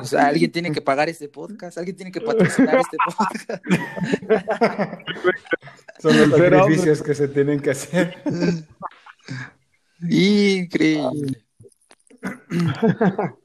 O 0.00 0.04
sea, 0.04 0.26
alguien 0.28 0.50
tiene 0.52 0.70
que 0.72 0.80
pagar 0.80 1.08
este 1.08 1.28
podcast, 1.28 1.76
alguien 1.78 1.96
tiene 1.96 2.12
que 2.12 2.20
patrocinar 2.20 2.76
este 2.78 2.96
podcast. 3.04 3.50
Son 6.00 6.16
los 6.16 6.38
Pero- 6.40 6.60
sacrificios 6.60 7.02
que 7.02 7.14
se 7.14 7.28
tienen 7.28 7.60
que 7.60 7.70
hacer. 7.70 8.16
Increíble. 10.02 11.44